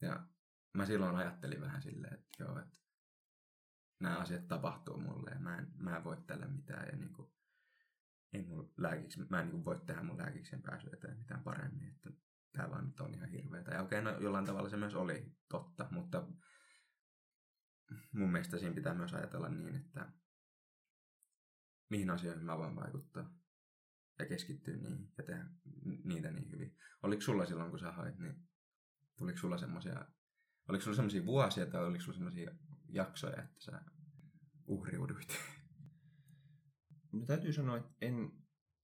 Ja 0.00 0.26
mä 0.74 0.86
silloin 0.86 1.16
ajattelin 1.16 1.60
vähän 1.60 1.82
silleen, 1.82 2.14
että 2.14 2.44
joo, 2.44 2.58
että 2.58 2.78
nämä 4.00 4.18
asiat 4.18 4.48
tapahtuu 4.48 5.00
mulle 5.00 5.30
ja 5.30 5.40
mä 5.40 5.58
en, 5.58 5.72
mä 5.76 5.96
en 5.96 6.04
voi 6.04 6.16
tällä 6.26 6.46
mitään 6.46 6.86
ja 6.92 6.96
niin 6.96 7.12
kuin, 7.12 7.32
ei 8.32 8.42
mun 8.42 8.72
lääkiksi, 8.76 9.26
mä 9.30 9.40
en 9.40 9.48
niin 9.48 9.64
voi 9.64 9.80
tehdä 9.86 10.02
mun 10.02 10.18
lääkiksen 10.18 10.62
pääsyä 10.62 10.90
eteen 10.92 11.18
mitään 11.18 11.42
paremmin, 11.42 11.88
että 11.88 12.10
tämä 12.52 12.70
vaan 12.70 12.86
nyt 12.86 13.00
on 13.00 13.14
ihan 13.14 13.28
hirveetä. 13.28 13.74
Ja 13.74 13.82
okei, 13.82 14.02
no 14.02 14.18
jollain 14.18 14.46
tavalla 14.46 14.68
se 14.68 14.76
myös 14.76 14.94
oli 14.94 15.36
totta, 15.48 15.88
mutta 15.90 16.28
mun 18.12 18.32
mielestä 18.32 18.58
siinä 18.58 18.74
pitää 18.74 18.94
myös 18.94 19.14
ajatella 19.14 19.48
niin, 19.48 19.76
että 19.76 20.12
mihin 21.90 22.10
asioihin 22.10 22.44
mä 22.44 22.58
voin 22.58 22.76
vaikuttaa 22.76 23.37
ja 24.18 24.26
keskittyä 24.26 24.76
niihin 24.76 25.12
ja 25.18 25.24
tehdä 25.24 25.46
niitä 26.04 26.30
niin 26.30 26.52
hyvin. 26.52 26.76
Oliko 27.02 27.22
sulla 27.22 27.46
silloin, 27.46 27.70
kun 27.70 27.78
sä 27.78 27.92
hait, 27.92 28.18
niin 28.18 28.48
tuliko 29.16 29.38
sulla 29.38 29.58
semmoisia, 29.58 30.06
oliko 30.68 30.82
sulla 30.82 30.96
semmoisia 30.96 31.26
vuosia 31.26 31.66
tai 31.66 31.84
oliko 31.84 32.04
sulla 32.04 32.16
semmoisia 32.18 32.50
jaksoja, 32.88 33.42
että 33.42 33.60
sä 33.60 33.80
uhriuduit? 34.66 35.28
No 37.12 37.26
täytyy 37.26 37.52
sanoa, 37.52 37.76
että 37.76 37.90
en, 38.00 38.32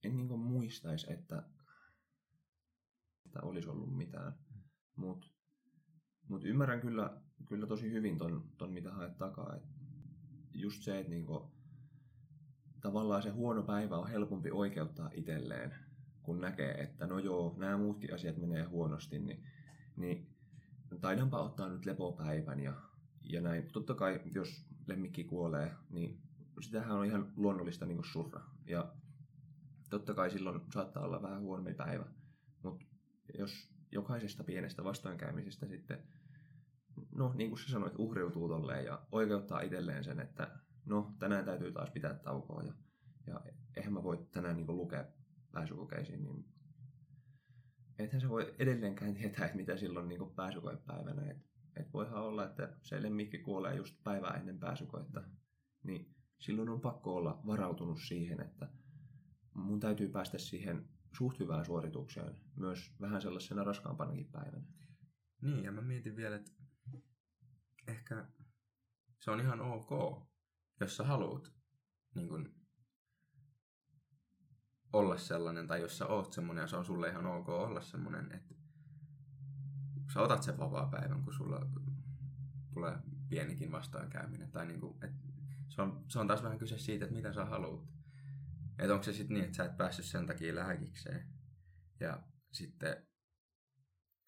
en 0.03 0.17
niin 0.17 0.39
muistaisi, 0.39 1.13
että, 1.13 1.49
että 3.25 3.41
olisi 3.41 3.69
ollut 3.69 3.97
mitään. 3.97 4.33
Mutta 4.95 5.27
mut 6.27 6.43
ymmärrän 6.43 6.81
kyllä, 6.81 7.21
kyllä 7.47 7.67
tosi 7.67 7.91
hyvin 7.91 8.17
ton, 8.17 8.51
ton 8.57 8.73
mitä 8.73 8.91
haet 8.91 9.17
takaa. 9.17 9.55
Et 9.55 9.63
just 10.53 10.83
se, 10.83 10.99
että 10.99 11.09
niinku, 11.09 11.54
tavallaan 12.85 13.23
se 13.23 13.29
huono 13.29 13.63
päivä 13.63 13.97
on 13.97 14.09
helpompi 14.09 14.51
oikeuttaa 14.51 15.09
itselleen, 15.13 15.75
kun 16.23 16.41
näkee, 16.41 16.71
että 16.71 17.07
no 17.07 17.19
joo, 17.19 17.55
nämä 17.57 17.77
muutkin 17.77 18.13
asiat 18.13 18.37
menee 18.37 18.63
huonosti, 18.63 19.19
niin, 19.19 19.43
niin 19.95 20.35
taidanpa 21.01 21.41
ottaa 21.41 21.69
nyt 21.69 21.85
lepopäivän 21.85 22.59
ja 22.59 22.73
ja 23.23 23.41
näin. 23.41 23.71
Totta 23.71 23.93
kai, 23.93 24.21
jos 24.33 24.65
lemmikki 24.87 25.23
kuolee, 25.23 25.71
niin 25.89 26.21
sitähän 26.61 26.97
on 26.97 27.05
ihan 27.05 27.33
luonnollista 27.35 27.85
niin 27.85 28.03
surra. 28.11 28.41
Ja 28.67 28.93
totta 29.89 30.13
kai 30.13 30.29
silloin 30.29 30.61
saattaa 30.73 31.03
olla 31.03 31.21
vähän 31.21 31.41
huonompi 31.41 31.73
päivä. 31.73 32.05
Mutta 32.63 32.85
jos 33.37 33.69
jokaisesta 33.91 34.43
pienestä 34.43 34.83
vastoinkäymisestä 34.83 35.67
sitten, 35.67 36.03
no 37.15 37.33
niin 37.33 37.49
kuin 37.49 37.59
sä 37.59 37.71
sanoit, 37.71 37.93
uhriutuu 37.97 38.47
tolleen 38.47 38.85
ja 38.85 39.01
oikeuttaa 39.11 39.61
itselleen 39.61 40.03
sen, 40.03 40.19
että 40.19 40.64
no 40.85 41.15
tänään 41.19 41.45
täytyy 41.45 41.71
taas 41.71 41.89
pitää 41.89 42.13
taukoa 42.13 42.63
ja, 42.63 42.73
ja 43.27 43.41
eihän 43.77 43.93
mä 43.93 44.03
voi 44.03 44.27
tänään 44.31 44.55
niin 44.55 44.67
lukea 44.67 45.05
pääsykokeisiin, 45.51 46.23
niin 46.23 46.45
ethän 47.99 48.21
se 48.21 48.29
voi 48.29 48.55
edelleenkään 48.59 49.13
tietää, 49.13 49.45
että 49.45 49.57
mitä 49.57 49.77
silloin 49.77 50.07
niin 50.07 50.35
pääsykoepäivänä. 50.35 51.31
Että 51.31 51.55
että 51.75 51.93
voihan 51.93 52.23
olla, 52.23 52.45
että 52.45 52.77
se 52.83 53.01
lemmikki 53.01 53.37
kuolee 53.37 53.75
just 53.75 54.03
päivää 54.03 54.33
ennen 54.33 54.59
pääsykoetta, 54.59 55.23
niin 55.83 56.15
silloin 56.39 56.69
on 56.69 56.81
pakko 56.81 57.15
olla 57.15 57.41
varautunut 57.45 57.99
siihen, 58.01 58.41
että 58.41 58.69
mun 59.53 59.79
täytyy 59.79 60.09
päästä 60.09 60.37
siihen 60.37 60.89
suht 61.17 61.39
hyvään 61.39 61.65
suoritukseen 61.65 62.35
myös 62.55 62.91
vähän 63.01 63.21
sellaisena 63.21 63.63
raskaampanakin 63.63 64.31
päivänä. 64.31 64.65
Niin, 65.41 65.63
ja 65.63 65.71
mä 65.71 65.81
mietin 65.81 66.15
vielä, 66.15 66.35
että 66.35 66.51
ehkä 67.87 68.25
se 69.19 69.31
on 69.31 69.39
ihan 69.39 69.61
ok, 69.61 69.89
jos 70.79 70.97
sä 70.97 71.03
haluat 71.03 71.51
niin 72.15 72.29
kun, 72.29 72.55
olla 74.93 75.17
sellainen, 75.17 75.67
tai 75.67 75.81
jos 75.81 75.97
sä 75.97 76.07
oot 76.07 76.33
semmoinen 76.33 76.61
ja 76.61 76.67
se 76.67 76.75
on 76.75 76.85
sulle 76.85 77.09
ihan 77.09 77.25
ok 77.25 77.49
olla 77.49 77.81
semmoinen, 77.81 78.31
että 78.31 78.55
sä 80.13 80.21
otat 80.21 80.43
sen 80.43 80.57
vapaa-päivän, 80.57 81.23
kun 81.23 81.33
sulla 81.33 81.69
tulee 82.73 82.97
pienikin 83.29 83.71
vastoinkäyminen. 83.71 84.51
Tai 84.51 84.65
niin 84.65 84.79
kuin, 84.79 85.03
että 85.03 85.27
se, 85.67 85.81
on, 85.81 86.05
se 86.07 86.19
on 86.19 86.27
taas 86.27 86.43
vähän 86.43 86.57
kyse 86.57 86.77
siitä, 86.77 87.05
että 87.05 87.15
mitä 87.15 87.33
sä 87.33 87.45
haluat. 87.45 87.89
Että 88.79 88.93
onko 88.93 89.03
se 89.03 89.13
sitten 89.13 89.33
niin, 89.33 89.45
että 89.45 89.57
sä 89.57 89.65
et 89.65 89.77
päässyt 89.77 90.05
sen 90.05 90.27
takia 90.27 90.55
lääkikseen. 90.55 91.29
Ja 91.99 92.23
sitten 92.51 93.07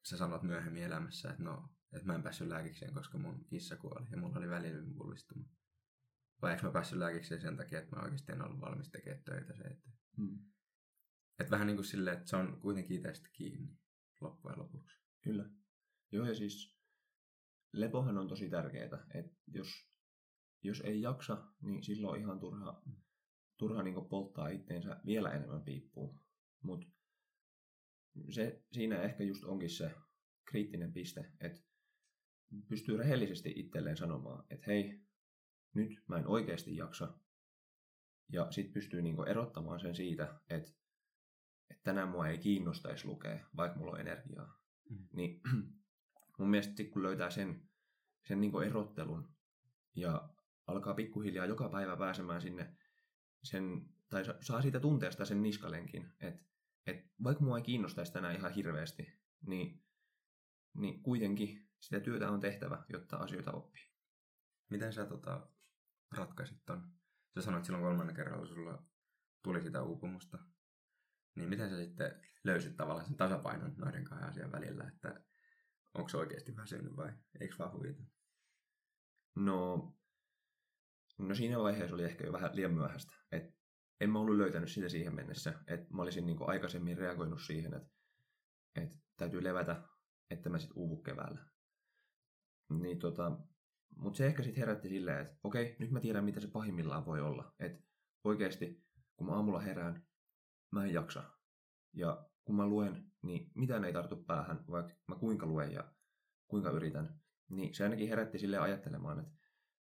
sä 0.09 0.17
sanot 0.17 0.43
myöhemmin 0.43 0.83
elämässä, 0.83 1.29
että 1.29 1.43
no, 1.43 1.69
että 1.93 2.07
mä 2.07 2.15
en 2.15 2.23
päässyt 2.23 2.47
lääkikseen, 2.47 2.93
koska 2.93 3.17
mun 3.17 3.45
kissa 3.45 3.77
kuoli 3.77 4.07
ja 4.11 4.17
mulla 4.17 4.37
oli 4.37 4.49
välillinen 4.49 4.93
pullistuma. 4.93 5.45
Vai 6.41 6.51
eikö 6.51 6.65
mä 6.65 6.71
päässyt 6.71 6.99
lääkikseen 6.99 7.41
sen 7.41 7.57
takia, 7.57 7.79
että 7.79 7.95
mä 7.95 8.01
oikeasti 8.01 8.31
en 8.31 8.41
ollut 8.41 8.61
valmis 8.61 8.89
tekemään 8.89 9.23
töitä 9.23 9.53
se 9.53 9.63
eteen. 9.63 9.97
Hmm. 10.17 10.39
Että 11.39 11.51
vähän 11.51 11.67
niin 11.67 11.77
kuin 11.77 11.85
silleen, 11.85 12.17
että 12.17 12.29
se 12.29 12.35
on 12.35 12.59
kuitenkin 12.61 12.97
itsestä 12.97 13.29
kiinni 13.33 13.77
loppujen 14.21 14.59
lopuksi. 14.59 14.97
Kyllä. 15.23 15.49
Joo, 16.11 16.25
ja 16.25 16.35
siis 16.35 16.77
lepohan 17.73 18.17
on 18.17 18.27
tosi 18.27 18.49
tärkeää, 18.49 19.05
että 19.13 19.37
jos, 19.47 19.67
jos 20.63 20.81
ei 20.81 21.01
jaksa, 21.01 21.53
niin 21.61 21.83
silloin 21.83 22.13
on 22.13 22.19
ihan 22.19 22.39
turha, 22.39 22.81
turha 23.57 23.83
niin 23.83 24.09
polttaa 24.09 24.49
itteensä 24.49 25.01
vielä 25.05 25.31
enemmän 25.31 25.63
piippuun. 25.63 26.19
Mutta 26.63 26.87
se, 28.29 28.63
siinä 28.71 29.01
ehkä 29.01 29.23
just 29.23 29.43
onkin 29.43 29.69
se 29.69 29.91
kriittinen 30.45 30.93
piste, 30.93 31.31
että 31.39 31.59
pystyy 32.69 32.97
rehellisesti 32.97 33.53
itselleen 33.55 33.97
sanomaan, 33.97 34.45
että 34.49 34.65
hei, 34.67 35.06
nyt 35.77 36.03
mä 36.07 36.17
en 36.17 36.27
oikeasti 36.27 36.77
jaksa. 36.77 37.13
Ja 38.31 38.51
sitten 38.51 38.73
pystyy 38.73 39.01
niinku 39.01 39.23
erottamaan 39.23 39.79
sen 39.79 39.95
siitä, 39.95 40.39
että, 40.49 40.71
että 41.69 41.83
tänään 41.83 42.09
mua 42.09 42.27
ei 42.27 42.37
kiinnostaisi 42.37 43.07
lukea, 43.07 43.47
vaikka 43.57 43.79
mulla 43.79 43.91
on 43.91 43.99
energiaa. 43.99 44.59
Mm. 44.89 45.07
Niin 45.13 45.41
mun 46.39 46.49
mielestä 46.49 46.83
kun 46.93 47.03
löytää 47.03 47.29
sen, 47.29 47.69
sen 48.27 48.41
niinku 48.41 48.59
erottelun 48.59 49.35
ja 49.95 50.29
alkaa 50.67 50.93
pikkuhiljaa 50.93 51.45
joka 51.45 51.69
päivä 51.69 51.97
pääsemään 51.97 52.41
sinne 52.41 52.77
sen, 53.43 53.89
tai 54.09 54.23
saa 54.41 54.61
siitä 54.61 54.79
tunteesta 54.79 55.25
sen 55.25 55.41
niskalenkin, 55.41 56.13
että, 56.19 56.45
että 56.87 57.09
vaikka 57.23 57.43
mua 57.43 57.57
ei 57.57 57.63
kiinnostaisi 57.63 58.13
tänään 58.13 58.35
ihan 58.35 58.53
hirveästi, 58.53 59.13
niin, 59.47 59.83
niin 60.73 61.03
kuitenkin 61.03 61.67
sitä 61.79 61.99
työtä 61.99 62.31
on 62.31 62.39
tehtävä, 62.39 62.85
jotta 62.89 63.17
asioita 63.17 63.51
oppii. 63.51 63.83
Miten 64.69 64.93
sä 64.93 65.05
tota, 65.05 65.47
ratkaisit 66.11 66.65
ton? 66.65 66.91
Sä 67.35 67.41
sanoit 67.41 67.65
silloin 67.65 67.83
kolmannen 67.83 68.15
kerralla, 68.15 68.45
sulla 68.45 68.83
tuli 69.43 69.61
sitä 69.61 69.83
uupumusta. 69.83 70.37
Niin 71.35 71.49
miten 71.49 71.69
sä 71.69 71.77
sitten 71.77 72.21
löysit 72.43 72.75
tavallaan 72.75 73.05
sen 73.05 73.17
tasapainon 73.17 73.73
noiden 73.77 74.03
kahden 74.03 74.29
asian 74.29 74.51
välillä, 74.51 74.87
että 74.87 75.23
onko 75.93 76.09
se 76.09 76.17
oikeasti 76.17 76.55
väsynyt 76.55 76.95
vai 76.95 77.13
eikö 77.39 77.55
vaan 77.59 77.73
huvita? 77.73 78.03
No, 79.35 79.93
no 81.17 81.35
siinä 81.35 81.59
vaiheessa 81.59 81.95
oli 81.95 82.03
ehkä 82.03 82.25
jo 82.25 82.33
vähän 82.33 82.55
liian 82.55 82.73
myöhäistä. 82.73 83.15
Et 83.31 83.57
en 84.01 84.09
mä 84.09 84.19
ollut 84.19 84.37
löytänyt 84.37 84.71
sitä 84.71 84.89
siihen 84.89 85.15
mennessä. 85.15 85.53
Et 85.67 85.89
mä 85.89 86.01
olisin 86.01 86.25
niinku 86.25 86.43
aikaisemmin 86.47 86.97
reagoinut 86.97 87.41
siihen, 87.41 87.73
että 87.73 87.89
et 88.75 88.89
täytyy 89.17 89.43
levätä, 89.43 89.83
että 90.29 90.49
mä 90.49 90.59
sitten 90.59 90.77
uuvu 90.77 91.01
keväällä. 91.01 91.45
Niin 92.69 92.99
tota, 92.99 93.31
mutta 93.95 94.17
se 94.17 94.25
ehkä 94.25 94.43
sitten 94.43 94.59
herätti 94.59 94.89
silleen, 94.89 95.21
että 95.21 95.37
okei, 95.43 95.75
nyt 95.79 95.91
mä 95.91 95.99
tiedän, 95.99 96.23
mitä 96.23 96.39
se 96.39 96.47
pahimmillaan 96.47 97.05
voi 97.05 97.21
olla. 97.21 97.55
Että 97.59 97.83
oikeasti, 98.23 98.85
kun 99.17 99.27
mä 99.27 99.33
aamulla 99.33 99.59
herään, 99.59 100.07
mä 100.71 100.85
en 100.85 100.93
jaksa. 100.93 101.23
Ja 101.93 102.29
kun 102.43 102.55
mä 102.55 102.67
luen, 102.67 103.11
niin 103.21 103.51
mitään 103.55 103.85
ei 103.85 103.93
tartu 103.93 104.15
päähän, 104.15 104.65
vaikka 104.67 104.93
mä 105.07 105.15
kuinka 105.15 105.45
luen 105.45 105.71
ja 105.71 105.93
kuinka 106.47 106.69
yritän. 106.69 107.21
Niin 107.49 107.75
se 107.75 107.83
ainakin 107.83 108.09
herätti 108.09 108.39
sille 108.39 108.57
ajattelemaan, 108.57 109.19
että, 109.19 109.37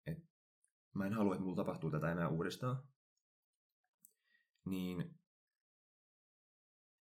että 0.06 0.28
mä 0.94 1.06
en 1.06 1.12
halua, 1.12 1.34
että 1.34 1.44
mulla 1.44 1.56
tapahtuu 1.56 1.90
tätä 1.90 2.12
enää 2.12 2.28
uudestaan. 2.28 2.82
Niin 4.64 5.20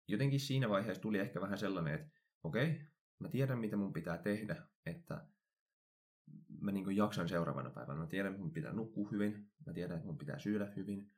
jotenkin 0.08 0.40
siinä 0.40 0.70
vaiheessa 0.70 1.02
tuli 1.02 1.18
ehkä 1.18 1.42
vähän 1.42 1.58
sellainen, 1.58 1.94
että 1.94 2.20
okei, 2.44 2.82
mä 3.20 3.30
tiedän 3.30 3.60
mitä 3.60 3.78
mun 3.78 3.94
pitää 3.94 4.18
tehdä, 4.18 4.68
että 4.86 5.28
mä 6.62 6.72
niin 6.72 6.96
jaksan 6.96 7.30
seuraavana 7.30 7.70
päivänä. 7.70 8.00
Mä 8.00 8.08
tiedän, 8.08 8.32
että 8.32 8.42
mun 8.44 8.54
pitää 8.54 8.74
nukkua 8.74 9.10
hyvin, 9.12 9.52
mä 9.66 9.74
tiedän, 9.74 9.98
että 9.98 10.08
mun 10.08 10.18
pitää 10.18 10.40
syödä 10.40 10.74
hyvin. 10.76 11.12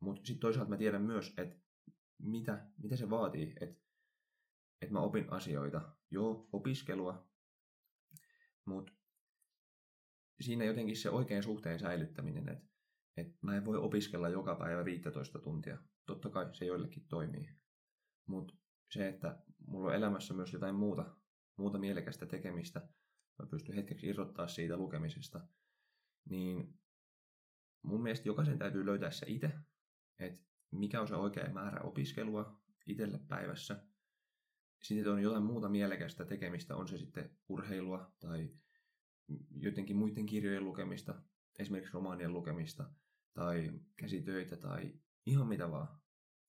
Mutta 0.00 0.26
sitten 0.26 0.40
toisaalta 0.40 0.70
mä 0.70 0.76
tiedän 0.76 1.02
myös, 1.02 1.34
että 1.38 1.56
mitä, 2.18 2.66
mitä 2.82 2.96
se 2.96 3.10
vaatii, 3.10 3.54
että, 3.60 3.80
että 4.82 4.92
mä 4.92 5.00
opin 5.00 5.32
asioita. 5.32 5.96
Joo, 6.10 6.48
opiskelua, 6.52 7.28
mutta 8.64 8.92
siinä 10.40 10.64
jotenkin 10.64 10.96
se 10.96 11.10
oikein 11.10 11.42
suhteen 11.42 11.78
säilyttäminen, 11.78 12.48
että, 12.48 12.66
että 13.16 13.38
mä 13.42 13.56
en 13.56 13.64
voi 13.64 13.78
opiskella 13.78 14.28
joka 14.28 14.54
päivä 14.54 14.84
15 14.84 15.38
tuntia. 15.38 15.78
Totta 16.06 16.30
kai 16.30 16.54
se 16.54 16.64
joillekin 16.64 17.08
toimii. 17.08 17.48
Mutta 18.26 18.54
se, 18.90 19.08
että 19.08 19.38
mulla 19.66 19.88
on 19.88 19.94
elämässä 19.94 20.34
myös 20.34 20.52
jotain 20.52 20.74
muuta, 20.74 21.16
muuta 21.56 21.78
mielekästä 21.78 22.26
tekemistä, 22.26 22.88
mä 23.38 23.46
pystyn 23.46 23.74
hetkeksi 23.74 24.06
irrottaa 24.06 24.48
siitä 24.48 24.76
lukemisesta, 24.76 25.48
niin 26.30 26.78
mun 27.82 28.02
mielestä 28.02 28.28
jokaisen 28.28 28.58
täytyy 28.58 28.86
löytää 28.86 29.10
se 29.10 29.26
itse, 29.28 29.52
että 30.18 30.46
mikä 30.70 31.00
on 31.00 31.08
se 31.08 31.14
oikea 31.14 31.52
määrä 31.52 31.80
opiskelua 31.80 32.62
itselle 32.86 33.18
päivässä. 33.28 33.86
Sitten 34.82 35.12
on 35.12 35.22
jotain 35.22 35.42
muuta 35.42 35.68
mielekästä 35.68 36.24
tekemistä, 36.24 36.76
on 36.76 36.88
se 36.88 36.98
sitten 36.98 37.38
urheilua 37.48 38.12
tai 38.20 38.50
jotenkin 39.50 39.96
muiden 39.96 40.26
kirjojen 40.26 40.64
lukemista, 40.64 41.22
esimerkiksi 41.58 41.94
romaanien 41.94 42.32
lukemista 42.32 42.90
tai 43.34 43.80
käsitöitä 43.96 44.56
tai 44.56 45.00
ihan 45.26 45.48
mitä 45.48 45.70
vaan. 45.70 46.00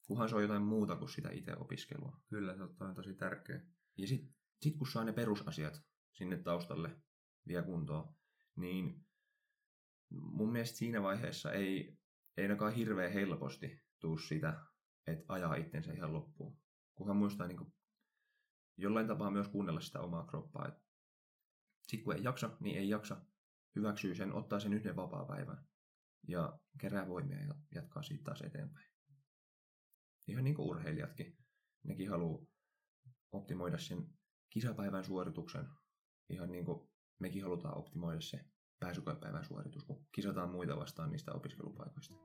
Kunhan 0.08 0.30
se 0.30 0.36
on 0.36 0.41
jotain 0.41 0.62
muuta 0.62 0.96
kuin 0.96 1.10
sitä 1.10 1.30
itse 1.32 1.56
opiskelua. 1.58 2.22
Kyllä, 2.28 2.56
se 2.56 2.63
on 2.84 2.96
tosi 2.96 3.13
tärkeä. 3.13 3.62
Ja 3.98 4.08
sitten 4.08 4.36
sit 4.62 4.78
kun 4.78 4.88
saa 4.88 5.04
ne 5.04 5.13
perusasiat 5.13 5.84
sinne 6.13 6.38
taustalle 6.38 7.02
vielä 7.47 7.63
kuntoon, 7.63 8.15
niin 8.56 9.06
mun 10.10 10.52
mielestä 10.52 10.78
siinä 10.78 11.02
vaiheessa 11.02 11.52
ei, 11.52 11.97
ei 12.38 12.43
ainakaan 12.43 12.73
hirveän 12.73 13.12
helposti 13.12 13.84
tuu 13.99 14.17
sitä, 14.17 14.65
että 15.08 15.26
ajaa 15.28 15.56
itsensä 15.56 15.93
ihan 15.93 16.13
loppuun. 16.13 16.58
Kunhan 16.95 17.17
muistaa 17.17 17.47
niin 17.47 17.58
kuin 17.58 17.73
jollain 18.78 19.08
tapaa 19.08 19.32
myös 19.32 19.47
kuunnella 19.47 19.82
sitä 19.82 19.99
omaa 19.99 20.26
kroppaa. 20.26 20.71
Sitten 21.88 22.04
kun 22.04 22.15
ei 22.15 22.23
jaksa, 22.23 22.58
niin 22.60 22.78
ei 22.78 22.89
jaksa. 22.89 23.26
Hyväksyy 23.76 24.15
sen, 24.15 24.34
ottaa 24.34 24.60
sen 24.60 24.73
yhden 24.73 24.95
vapaa-päivän 24.95 25.67
ja 26.28 26.60
kerää 26.80 27.08
voimia 27.08 27.41
ja 27.41 27.56
jatkaa 27.76 28.04
siitä 28.04 28.23
taas 28.23 28.41
eteenpäin. 28.41 28.89
Ihan 30.28 30.43
niin 30.43 30.56
kuin 30.56 30.67
urheilijatkin. 30.67 31.38
Nekin 31.84 32.10
haluaa 32.10 32.45
optimoida 33.32 33.78
sen 33.78 33.97
kisapäivän 34.49 35.04
suorituksen 35.04 35.67
ihan 36.29 36.51
niin 36.51 36.65
kuin 36.65 36.89
mekin 37.19 37.43
halutaan 37.43 37.77
optimoida 37.77 38.21
se 38.21 38.45
pääsykoepäivän 38.79 39.45
suoritus, 39.45 39.83
kun 39.83 40.07
kisataan 40.12 40.49
muita 40.51 40.77
vastaan 40.77 41.12
niistä 41.12 41.33
opiskelupaikoista. 41.33 42.15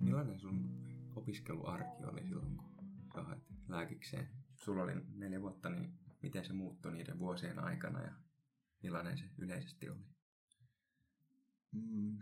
Millainen 0.00 0.40
sun 0.40 0.70
opiskeluarki 1.16 2.04
oli 2.04 2.26
silloin, 2.26 2.56
kun 2.56 2.66
sä 3.14 3.22
haet 3.22 3.42
lääkikseen? 3.68 4.28
Sulla 4.56 4.82
oli 4.82 4.92
neljä 5.14 5.40
vuotta, 5.40 5.70
niin 5.70 5.98
miten 6.22 6.44
se 6.44 6.52
muuttui 6.52 6.92
niiden 6.92 7.18
vuosien 7.18 7.58
aikana 7.58 8.02
ja 8.02 8.12
millainen 8.82 9.18
se 9.18 9.24
yleisesti 9.38 9.88
oli? 9.88 10.04
Mm, 11.72 12.18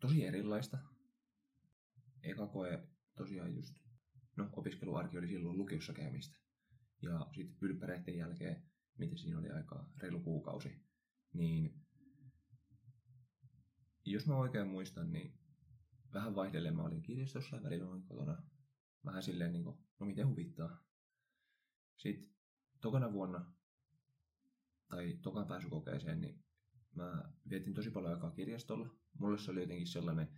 tosi 0.00 0.26
erilaista 0.26 0.78
eka 2.22 2.46
koe 2.46 2.88
tosiaan 3.16 3.54
just, 3.54 3.74
no 4.36 4.48
opiskeluarki 4.52 5.18
oli 5.18 5.28
silloin 5.28 5.58
lukiossa 5.58 5.92
käymistä. 5.92 6.38
Ja 7.02 7.26
sitten 7.34 7.58
ylppäreiden 7.60 8.16
jälkeen, 8.16 8.62
miten 8.98 9.18
siinä 9.18 9.38
oli 9.38 9.50
aikaa, 9.50 9.92
reilu 9.96 10.20
kuukausi, 10.20 10.82
niin 11.32 11.86
jos 14.04 14.26
mä 14.26 14.36
oikein 14.36 14.68
muistan, 14.68 15.12
niin 15.12 15.38
vähän 16.14 16.34
vaihdellen 16.34 16.76
mä 16.76 16.82
olin 16.82 17.02
kirjastossa 17.02 17.56
ja 17.56 17.62
välillä 17.62 17.88
olin 17.88 18.02
kotona. 18.02 18.42
Vähän 19.04 19.22
silleen, 19.22 19.52
niin 19.52 19.64
kuin, 19.64 19.78
no 20.00 20.06
miten 20.06 20.28
huvittaa. 20.28 20.84
Sitten 21.96 22.30
tokana 22.80 23.12
vuonna, 23.12 23.52
tai 24.88 25.18
tokan 25.22 25.46
pääsykokeeseen, 25.46 26.20
niin 26.20 26.44
mä 26.94 27.32
vietin 27.50 27.74
tosi 27.74 27.90
paljon 27.90 28.14
aikaa 28.14 28.30
kirjastolla. 28.30 28.88
Mulle 29.18 29.38
se 29.38 29.50
oli 29.50 29.60
jotenkin 29.60 29.86
sellainen 29.86 30.37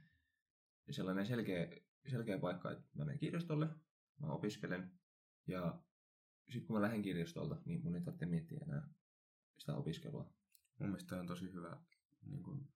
sellainen 0.93 1.27
selkeä, 1.27 1.69
selkeä 2.09 2.39
paikka, 2.39 2.71
että 2.71 2.85
mä 2.95 3.05
menen 3.05 3.19
kirjastolle, 3.19 3.69
mä 4.21 4.27
opiskelen 4.27 4.93
ja 5.47 5.83
sitten 6.51 6.67
kun 6.67 6.77
mä 6.77 6.83
lähden 6.83 7.03
kirjastolta, 7.03 7.57
niin 7.65 7.83
mun 7.85 7.95
ei 7.95 8.01
tarvitse 8.01 8.27
miettiä 8.27 8.61
enää 8.63 8.89
sitä 9.59 9.75
opiskelua. 9.75 10.33
Mun 10.79 10.89
mielestä 10.89 11.17
on 11.17 11.27
tosi 11.27 11.53
hyvä 11.53 11.77
niin 12.27 12.43
kun, 12.43 12.69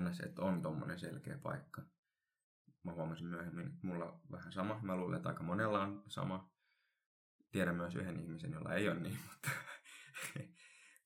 ns, 0.00 0.20
että 0.20 0.42
on 0.42 0.62
tommonen 0.62 0.98
selkeä 0.98 1.38
paikka. 1.38 1.82
Mä 2.82 2.92
huomasin 2.92 3.26
myöhemmin, 3.26 3.66
että 3.66 3.86
mulla 3.86 4.04
on 4.04 4.20
vähän 4.30 4.52
sama. 4.52 4.80
Mä 4.82 4.96
luulen, 4.96 5.16
että 5.16 5.28
aika 5.28 5.42
monella 5.42 5.80
on 5.80 6.02
sama. 6.08 6.54
Tiedän 7.52 7.76
myös 7.76 7.94
yhden 7.94 8.20
ihmisen, 8.20 8.52
jolla 8.52 8.74
ei 8.74 8.88
ole 8.88 9.00
niin, 9.00 9.18
mutta 9.30 9.50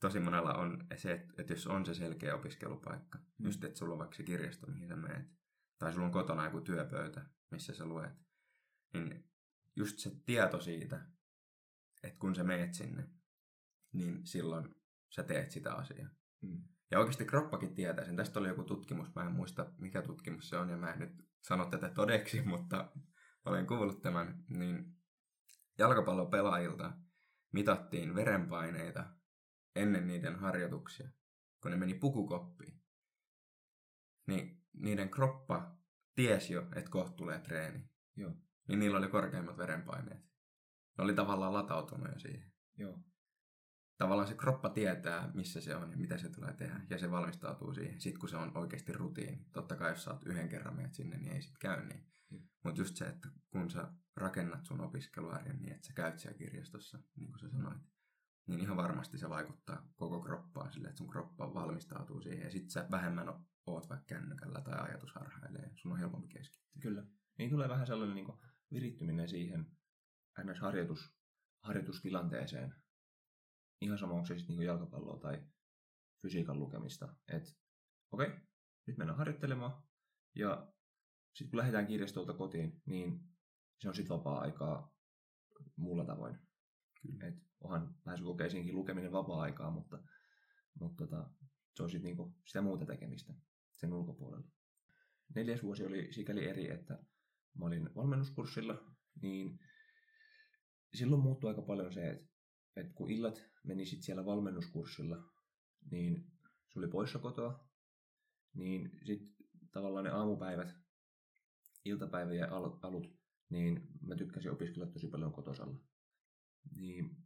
tosi 0.01 0.20
monella 0.20 0.55
on 0.55 0.87
se, 0.96 1.12
että, 1.12 1.35
että 1.38 1.53
jos 1.53 1.66
on 1.66 1.87
se 1.87 1.94
selkeä 1.94 2.35
opiskelupaikka, 2.35 3.18
mm. 3.18 3.46
just 3.46 3.64
että 3.64 3.79
sulla 3.79 3.92
on 3.92 3.98
vaikka 3.98 4.16
se 4.16 4.22
kirjasto, 4.22 4.66
mihin 4.66 4.88
sä 4.88 4.96
menet, 4.96 5.27
tai 5.78 5.92
sulla 5.92 6.06
on 6.06 6.12
kotona 6.12 6.44
joku 6.44 6.60
työpöytä, 6.60 7.26
missä 7.50 7.74
sä 7.74 7.86
luet, 7.86 8.12
niin 8.92 9.30
just 9.76 9.98
se 9.98 10.10
tieto 10.26 10.60
siitä, 10.60 11.06
että 12.02 12.18
kun 12.18 12.34
sä 12.34 12.44
meet 12.44 12.74
sinne, 12.74 13.08
niin 13.92 14.26
silloin 14.26 14.74
sä 15.10 15.22
teet 15.22 15.50
sitä 15.50 15.74
asiaa. 15.74 16.10
Mm. 16.40 16.62
Ja 16.90 16.98
oikeasti 16.98 17.24
kroppakin 17.24 17.74
tietää 17.74 18.04
sen. 18.04 18.16
Tästä 18.16 18.40
oli 18.40 18.48
joku 18.48 18.64
tutkimus, 18.64 19.14
mä 19.14 19.26
en 19.26 19.32
muista 19.32 19.72
mikä 19.78 20.02
tutkimus 20.02 20.48
se 20.48 20.56
on, 20.56 20.68
ja 20.68 20.76
mä 20.76 20.92
en 20.92 20.98
nyt 20.98 21.28
sano 21.42 21.66
tätä 21.66 21.90
todeksi, 21.90 22.42
mutta 22.52 22.92
olen 23.44 23.66
kuullut 23.66 24.02
tämän, 24.02 24.44
niin 24.48 24.96
jalkapallopelaajilta 25.78 26.92
mitattiin 27.52 28.14
verenpaineita 28.14 29.06
ennen 29.76 30.06
niiden 30.06 30.36
harjoituksia, 30.36 31.10
kun 31.62 31.70
ne 31.70 31.76
meni 31.76 31.94
pukukoppiin. 31.94 32.82
Niin 34.26 34.58
niiden 34.80 35.10
kroppa 35.10 35.78
tiesi 36.14 36.52
jo, 36.52 36.62
että 36.76 36.90
kohta 36.90 37.16
tulee 37.16 37.38
treeni. 37.38 37.90
Joo. 38.16 38.34
Niin 38.68 38.78
niillä 38.78 38.98
oli 38.98 39.08
korkeimmat 39.08 39.56
verenpaineet. 39.56 40.22
Ne 40.98 41.04
oli 41.04 41.14
tavallaan 41.14 41.52
latautunut 41.52 42.08
jo 42.12 42.18
siihen. 42.18 42.52
Joo. 42.76 42.98
Tavallaan 43.98 44.28
se 44.28 44.34
kroppa 44.34 44.68
tietää, 44.68 45.30
missä 45.34 45.60
se 45.60 45.76
on 45.76 45.90
ja 45.90 45.96
mitä 45.96 46.18
se 46.18 46.28
tulee 46.28 46.52
tehdä. 46.52 46.80
Ja 46.90 46.98
se 46.98 47.10
valmistautuu 47.10 47.74
siihen. 47.74 48.00
Sitten 48.00 48.20
kun 48.20 48.28
se 48.28 48.36
on 48.36 48.56
oikeasti 48.56 48.92
rutiini. 48.92 49.46
Totta 49.52 49.76
kai 49.76 49.90
jos 49.90 50.04
sä 50.04 50.10
oot 50.10 50.26
yhden 50.26 50.48
kerran 50.48 50.76
menet 50.76 50.94
sinne, 50.94 51.18
niin 51.18 51.32
ei 51.32 51.42
sit 51.42 51.58
käy 51.58 51.84
niin. 51.84 52.06
Mutta 52.64 52.80
just 52.80 52.96
se, 52.96 53.06
että 53.06 53.28
kun 53.50 53.70
sä 53.70 53.88
rakennat 54.16 54.66
sun 54.66 54.80
opiskeluarjen 54.80 55.62
niin, 55.62 55.72
että 55.72 55.86
sä 55.86 55.92
käyt 55.92 56.18
siellä 56.18 56.38
kirjastossa, 56.38 56.98
niin 57.16 57.30
kuin 57.30 57.38
sä 57.38 57.48
sanoit, 57.48 57.78
niin 58.46 58.60
ihan 58.60 58.76
varmasti 58.76 59.18
se 59.18 59.28
vaikuttaa 59.28 59.88
koko 59.96 60.20
kroppaan 60.20 60.72
sille, 60.72 60.88
että 60.88 60.98
sun 60.98 61.08
kroppa 61.08 61.54
valmistautuu 61.54 62.20
siihen. 62.20 62.44
Ja 62.44 62.50
sit 62.50 62.70
sä 62.70 62.86
vähemmän 62.90 63.28
oot 63.74 63.88
vaikka 63.88 64.07
kännykällä 64.07 64.61
tai 64.61 64.88
ajatus 64.88 65.12
harhailee. 65.14 65.70
Sun 65.74 65.92
on 65.92 65.98
helpompi 65.98 66.28
keskittyä. 66.28 66.83
Kyllä. 66.83 67.07
Niin 67.38 67.50
tulee 67.50 67.68
vähän 67.68 67.87
sellainen 67.87 68.14
niin 68.14 68.38
virittyminen 68.72 69.28
siihen 69.28 69.66
ns. 70.44 70.61
Harjoitus, 70.61 71.14
harjoitustilanteeseen. 71.62 72.74
Ihan 73.81 73.98
sama, 73.98 74.14
onko 74.14 74.26
se 74.26 74.38
sitten 74.38 74.57
niin 74.57 74.66
jalkapalloa 74.66 75.20
tai 75.20 75.42
fysiikan 76.22 76.59
lukemista. 76.59 77.16
Että 77.28 77.50
okei, 78.12 78.26
okay, 78.26 78.40
nyt 78.87 78.96
mennään 78.98 79.18
harjoittelemaan. 79.18 79.83
Ja 80.35 80.72
sitten 81.35 81.50
kun 81.50 81.59
lähdetään 81.59 81.87
kirjastolta 81.87 82.33
kotiin, 82.33 82.83
niin 82.87 83.20
se 83.81 83.88
on 83.88 83.94
sitten 83.94 84.16
vapaa-aikaa 84.16 84.94
muulla 85.76 86.04
tavoin. 86.04 86.38
Kyllä. 87.02 87.26
Et 87.26 87.35
onhan 87.61 87.94
pääsykokeisiinkin 88.04 88.74
lukeminen 88.74 89.12
vapaa-aikaa, 89.12 89.70
mutta, 89.70 90.02
mutta 90.81 91.07
tota, 91.07 91.31
se 91.74 91.83
on 91.83 91.90
sitten 91.90 92.09
niinku 92.09 92.35
sitä 92.46 92.62
muuta 92.62 92.87
tekemistä 92.87 93.35
sen 93.80 93.92
ulkopuolella. 93.92 94.48
Neljäs 95.34 95.62
vuosi 95.62 95.86
oli 95.86 96.12
sikäli 96.12 96.48
eri, 96.48 96.70
että 96.70 96.94
mä 97.58 97.66
olin 97.66 97.94
valmennuskurssilla, 97.94 98.84
niin 99.22 99.58
silloin 100.94 101.22
muuttui 101.22 101.50
aika 101.50 101.62
paljon 101.62 101.92
se, 101.92 102.10
että, 102.10 102.28
että 102.76 102.92
kun 102.94 103.10
illat 103.10 103.42
meni 103.64 103.86
sit 103.86 104.02
siellä 104.02 104.24
valmennuskurssilla, 104.24 105.16
niin 105.90 106.32
se 106.68 106.78
oli 106.78 106.88
poissa 106.88 107.18
kotoa, 107.18 107.68
niin 108.54 109.00
sitten 109.04 109.28
tavallaan 109.72 110.04
ne 110.04 110.10
aamupäivät, 110.10 110.68
iltapäivien 111.84 112.52
al- 112.52 112.78
alut, 112.82 113.18
niin 113.50 113.88
mä 114.00 114.16
tykkäsin 114.16 114.50
opiskella 114.50 114.86
tosi 114.86 115.06
paljon 115.08 115.32
kotosalla. 115.32 115.80
Niin, 116.74 117.16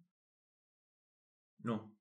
no, 1.65 1.92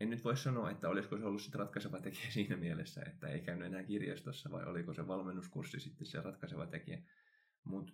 en 0.00 0.10
nyt 0.10 0.24
voi 0.24 0.36
sanoa, 0.36 0.70
että 0.70 0.88
olisiko 0.88 1.18
se 1.18 1.24
ollut 1.24 1.50
ratkaiseva 1.54 2.00
tekijä 2.00 2.30
siinä 2.40 2.56
mielessä, 2.56 3.02
että 3.06 3.28
ei 3.28 3.40
käynyt 3.40 3.66
enää 3.66 3.84
kirjastossa, 3.84 4.50
vai 4.50 4.64
oliko 4.64 4.94
se 4.94 5.06
valmennuskurssi 5.06 5.80
sitten 5.80 6.06
se 6.06 6.20
ratkaiseva 6.20 6.66
tekijä. 6.66 7.02
Mutta 7.64 7.92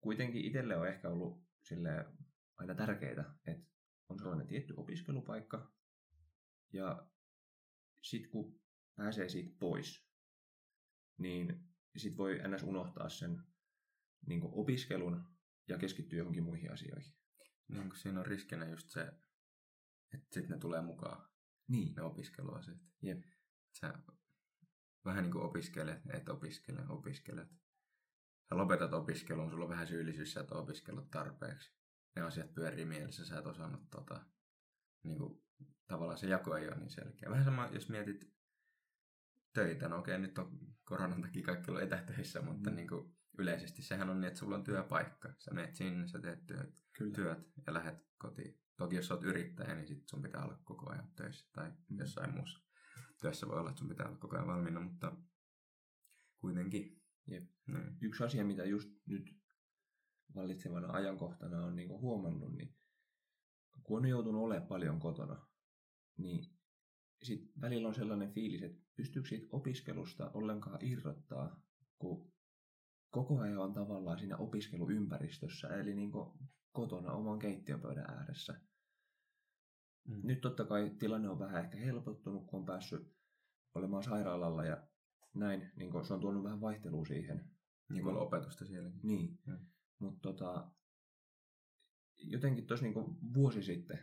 kuitenkin 0.00 0.44
itselle 0.44 0.76
on 0.76 0.88
ehkä 0.88 1.08
ollut 1.08 1.44
sille 1.62 1.90
aina 2.56 2.74
tärkeää, 2.74 3.34
että 3.46 3.66
on 4.08 4.18
sellainen 4.18 4.46
tietty 4.46 4.74
opiskelupaikka, 4.76 5.72
ja 6.72 7.06
sitten 8.02 8.30
kun 8.30 8.60
pääsee 8.96 9.28
siitä 9.28 9.56
pois, 9.58 10.08
niin 11.18 11.68
sitten 11.96 12.18
voi 12.18 12.40
ns. 12.48 12.62
unohtaa 12.62 13.08
sen 13.08 13.42
niin 14.26 14.40
opiskelun 14.44 15.24
ja 15.68 15.78
keskittyä 15.78 16.18
johonkin 16.18 16.42
muihin 16.42 16.72
asioihin. 16.72 17.12
Kun 17.66 17.96
siinä 17.96 18.20
on 18.20 18.26
riskinä 18.26 18.68
just 18.68 18.88
se, 18.88 19.12
sitten 20.18 20.48
ne 20.48 20.58
tulee 20.58 20.82
mukaan, 20.82 21.28
Niin. 21.68 21.94
ne 21.94 22.02
opiskeluasiat. 22.02 22.78
Jep. 23.02 23.22
Sä 23.80 23.94
vähän 25.04 25.22
niin 25.22 25.32
kuin 25.32 25.44
opiskelet, 25.44 26.00
et 26.10 26.28
opiskele, 26.28 26.80
opiskelet. 26.88 27.48
Sä 28.48 28.56
lopetat 28.56 28.92
opiskelun, 28.92 29.50
sulla 29.50 29.64
on 29.64 29.70
vähän 29.70 29.86
syyllisyys, 29.86 30.32
sä 30.32 30.40
et 30.40 30.52
opiskellut 30.52 31.10
tarpeeksi. 31.10 31.72
Ne 32.16 32.22
asiat 32.22 32.54
pyörii 32.54 32.84
mielessä, 32.84 33.24
sä 33.24 33.38
et 33.38 33.46
osannut 33.46 33.90
tota, 33.90 34.26
niin 35.04 35.18
kuin, 35.18 35.42
tavallaan 35.86 36.18
se 36.18 36.26
jako 36.26 36.56
ei 36.56 36.68
ole 36.68 36.76
niin 36.76 36.90
selkeä. 36.90 37.30
Vähän 37.30 37.44
sama, 37.44 37.68
jos 37.72 37.88
mietit 37.88 38.34
töitä, 39.52 39.88
no 39.88 39.98
okei, 39.98 40.18
nyt 40.18 40.38
on 40.38 40.58
koronan 40.84 41.22
takia 41.22 41.42
kaikki 41.44 41.70
ollut 41.70 41.82
etätöissä, 41.82 42.42
mutta 42.42 42.70
Mm. 42.70 42.76
niin 42.76 42.88
kuin, 42.88 43.16
yleisesti 43.38 43.82
sehän 43.82 44.10
on 44.10 44.20
niin, 44.20 44.28
että 44.28 44.38
sulla 44.40 44.56
on 44.56 44.64
työpaikka. 44.64 45.32
Sä 45.38 45.50
menet 45.54 45.74
sinne, 45.74 46.08
sä 46.08 46.18
teet 46.20 46.46
työt, 46.46 46.74
Kyllä. 46.98 47.14
työt 47.14 47.38
ja 47.66 47.74
lähdet 47.74 47.98
kotiin. 48.18 48.60
Toki 48.84 48.96
jos 48.96 49.10
oot 49.10 49.24
yrittäjä, 49.24 49.74
niin 49.74 49.86
sit 49.86 50.08
sun 50.08 50.22
pitää 50.22 50.44
olla 50.44 50.58
koko 50.64 50.90
ajan 50.90 51.08
töissä 51.16 51.50
tai 51.52 51.72
Mm. 51.88 51.98
jossain 51.98 52.34
muussa 52.34 52.60
työssä 53.20 53.48
voi 53.48 53.58
olla, 53.58 53.70
että 53.70 53.78
sun 53.78 53.88
pitää 53.88 54.08
olla 54.08 54.18
koko 54.18 54.36
ajan 54.36 54.46
valmiina, 54.46 54.80
mutta 54.80 55.16
kuitenkin. 56.38 57.02
Jep. 57.26 57.44
Niin. 57.66 57.96
Yksi 58.00 58.24
asia, 58.24 58.44
mitä 58.44 58.64
just 58.64 58.90
nyt 59.06 59.36
vallitsevana 60.34 60.92
ajankohtana 60.92 61.64
on 61.64 61.76
niin 61.76 61.88
huomannut, 61.88 62.52
niin 62.52 62.74
kun 63.82 63.98
on 63.98 64.08
joutunut 64.08 64.42
olemaan 64.42 64.68
paljon 64.68 65.00
kotona, 65.00 65.46
niin 66.18 66.44
sit 67.22 67.52
välillä 67.60 67.88
on 67.88 67.94
sellainen 67.94 68.32
fiilis, 68.32 68.62
että 68.62 68.82
pystyykö 68.96 69.28
siitä 69.28 69.46
opiskelusta 69.50 70.30
ollenkaan 70.30 70.84
irrottaa, 70.84 71.62
kun 71.98 72.32
koko 73.10 73.40
ajan 73.40 73.58
on 73.58 73.74
tavallaan 73.74 74.18
siinä 74.18 74.36
opiskeluympäristössä, 74.36 75.68
eli 75.68 75.94
niin 75.94 76.12
kotona 76.72 77.12
oman 77.12 77.38
keittiönpöydän 77.38 78.10
ääressä. 78.10 78.60
Mm. 80.08 80.20
Nyt 80.24 80.40
totta 80.40 80.64
kai 80.64 80.90
tilanne 80.98 81.28
on 81.28 81.38
vähän 81.38 81.64
ehkä 81.64 81.78
helpottunut, 81.78 82.46
kun 82.46 82.60
on 82.60 82.66
päässyt 82.66 83.14
olemaan 83.74 84.02
sairaalalla 84.02 84.64
ja 84.64 84.86
näin, 85.34 85.72
niin 85.76 85.90
kun 85.90 86.04
se 86.04 86.14
on 86.14 86.20
tuonut 86.20 86.44
vähän 86.44 86.60
vaihtelua 86.60 87.04
siihen. 87.04 87.50
Niin 87.88 88.02
kuin 88.04 88.16
opetusta 88.16 88.64
sielläkin. 88.64 89.00
Niin, 89.02 89.38
Mm. 89.46 89.58
mutta 89.98 90.20
tota, 90.22 90.70
jotenkin 92.16 92.66
tuossa 92.66 92.84
niinku 92.86 93.18
vuosi 93.34 93.62
sitten 93.62 93.98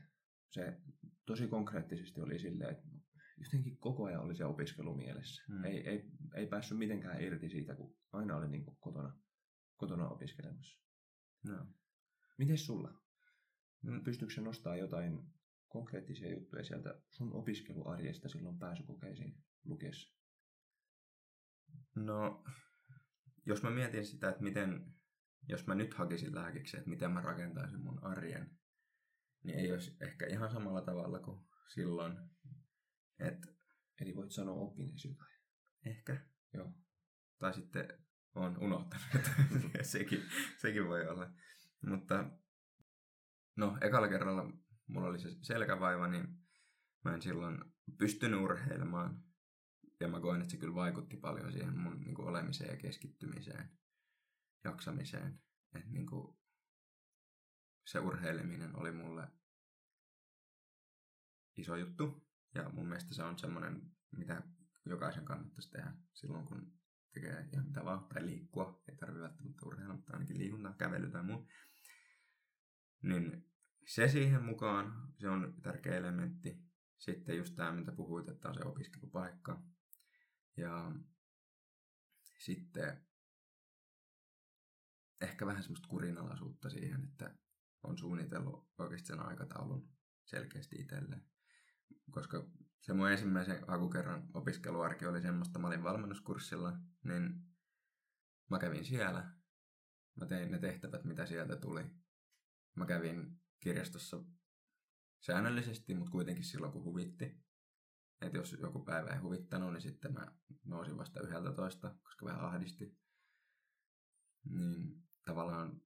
se 0.49 0.81
tosi 1.25 1.47
konkreettisesti 1.47 2.21
oli 2.21 2.39
silleen, 2.39 2.71
että 2.71 2.87
jotenkin 3.37 3.77
koko 3.77 4.05
ajan 4.05 4.21
oli 4.21 4.35
se 4.35 4.45
opiskelu 4.45 4.95
mielessä. 4.95 5.43
Mm. 5.49 5.63
Ei, 5.63 5.87
ei, 5.89 6.11
ei 6.35 6.47
päässyt 6.47 6.77
mitenkään 6.77 7.21
irti 7.21 7.49
siitä, 7.49 7.75
kun 7.75 7.95
aina 8.11 8.35
oli 8.35 8.47
niinku 8.49 8.77
kotona, 8.79 9.19
kotona 9.77 10.09
opiskelemassa. 10.09 10.81
No. 11.47 11.65
Miten 12.37 12.57
sulla? 12.57 13.01
Mm. 13.83 14.03
Pystyykö 14.03 14.33
se 14.33 14.41
nostaa 14.41 14.75
jotain 14.75 15.19
konkreettisia 15.71 16.31
juttuja 16.31 16.63
sieltä 16.63 17.01
sun 17.09 17.33
opiskeluarjesta 17.33 18.29
silloin 18.29 18.59
pääsykokeisiin 18.59 19.43
lukiessa? 19.63 20.17
No, 21.95 22.43
jos 23.45 23.63
mä 23.63 23.69
mietin 23.69 24.05
sitä, 24.05 24.29
että 24.29 24.43
miten, 24.43 24.93
jos 25.47 25.67
mä 25.67 25.75
nyt 25.75 25.93
hakisin 25.93 26.35
lääkiksi, 26.35 26.77
että 26.77 26.89
miten 26.89 27.11
mä 27.11 27.21
rakentaisin 27.21 27.81
mun 27.81 28.03
arjen, 28.03 28.59
niin 29.43 29.59
ei 29.59 29.71
olisi 29.71 29.97
ehkä 30.01 30.27
ihan 30.27 30.51
samalla 30.51 30.81
tavalla 30.81 31.19
kuin 31.19 31.45
silloin. 31.73 32.17
Että 33.19 33.61
Eli 34.01 34.15
voit 34.15 34.31
sanoa 34.31 34.55
oppineesi 34.55 35.07
jotain. 35.07 35.31
ehkä, 35.85 36.25
Joo. 36.53 36.73
tai 37.39 37.53
sitten 37.53 37.87
on 38.35 38.57
unohtanut, 38.57 39.27
sekin, 39.81 40.23
sekin 40.57 40.87
voi 40.87 41.07
olla. 41.07 41.33
Mutta 41.81 42.29
no, 43.55 43.77
ekalla 43.81 44.07
kerralla 44.07 44.53
mulla 44.91 45.07
oli 45.07 45.19
se 45.19 45.29
selkävaiva, 45.41 46.07
niin 46.07 46.27
mä 47.05 47.13
en 47.13 47.21
silloin 47.21 47.57
pystynyt 47.97 48.41
urheilemaan. 48.41 49.23
Ja 49.99 50.07
mä 50.07 50.19
koen, 50.19 50.41
että 50.41 50.51
se 50.51 50.57
kyllä 50.57 50.75
vaikutti 50.75 51.17
paljon 51.17 51.51
siihen 51.51 51.77
mun 51.77 51.99
niin 51.99 52.15
kuin, 52.15 52.27
olemiseen 52.27 52.69
ja 52.69 52.77
keskittymiseen, 52.77 53.69
jaksamiseen. 54.63 55.41
Että 55.75 55.89
niin 55.91 56.05
kuin, 56.07 56.37
se 57.85 57.99
urheileminen 57.99 58.75
oli 58.75 58.91
mulle 58.91 59.27
iso 61.57 61.75
juttu. 61.75 62.27
Ja 62.55 62.69
mun 62.69 62.87
mielestä 62.87 63.13
se 63.13 63.23
on 63.23 63.39
semmoinen, 63.39 63.91
mitä 64.11 64.43
jokaisen 64.85 65.25
kannattaisi 65.25 65.71
tehdä 65.71 65.93
silloin, 66.13 66.45
kun 66.45 66.73
tekee 67.13 67.49
ihan 67.53 67.67
mitä 67.67 67.85
vaan, 67.85 68.03
tai 68.03 68.25
liikkua. 68.25 68.83
Ei 68.89 68.95
tarvitse 68.95 69.21
välttämättä 69.21 69.65
urheilla, 69.65 69.93
mutta 69.93 70.13
ainakin 70.13 70.37
liikuntaa, 70.37 70.73
kävely 70.73 71.11
tai 71.11 71.23
muu. 71.23 71.47
Niin 73.01 73.50
se 73.85 74.07
siihen 74.07 74.43
mukaan, 74.43 75.13
se 75.17 75.29
on 75.29 75.53
tärkeä 75.61 75.97
elementti. 75.97 76.61
Sitten 76.97 77.37
just 77.37 77.55
tämä, 77.55 77.71
mitä 77.71 77.91
puhuit, 77.91 78.29
että 78.29 78.49
on 78.49 78.55
se 78.55 78.63
opiskelupaikka. 78.63 79.63
Ja 80.57 80.91
sitten 82.39 83.05
ehkä 85.21 85.45
vähän 85.45 85.63
semmoista 85.63 85.87
kurinalaisuutta 85.87 86.69
siihen, 86.69 87.03
että 87.03 87.35
on 87.83 87.97
suunnitellut 87.97 88.69
oikeasti 88.77 89.07
sen 89.07 89.19
aikataulun 89.19 89.89
selkeästi 90.25 90.75
itselleen. 90.75 91.25
Koska 92.11 92.49
se 92.81 92.93
mun 92.93 93.11
ensimmäisen 93.11 93.63
hakukerran 93.67 94.29
opiskeluarki 94.33 95.05
oli 95.05 95.21
semmoista, 95.21 95.59
mä 95.59 95.67
olin 95.67 95.83
valmennuskurssilla, 95.83 96.77
niin 97.03 97.51
mä 98.49 98.59
kävin 98.59 98.85
siellä. 98.85 99.33
Mä 100.19 100.25
tein 100.25 100.51
ne 100.51 100.59
tehtävät, 100.59 101.03
mitä 101.03 101.25
sieltä 101.25 101.55
tuli. 101.55 101.85
Mä 102.75 102.85
kävin 102.85 103.40
kirjastossa 103.61 104.23
säännöllisesti, 105.19 105.93
mutta 105.93 106.11
kuitenkin 106.11 106.43
silloin, 106.43 106.73
kun 106.73 106.83
huvitti. 106.83 107.41
Että 108.21 108.37
jos 108.37 108.57
joku 108.61 108.79
päivä 108.79 109.09
ei 109.09 109.19
huvittanut, 109.19 109.73
niin 109.73 109.81
sitten 109.81 110.13
mä 110.13 110.31
nousin 110.65 110.97
vasta 110.97 111.21
11, 111.21 111.95
koska 112.03 112.25
vähän 112.25 112.45
ahdisti. 112.45 112.97
Niin 114.49 115.03
tavallaan 115.25 115.81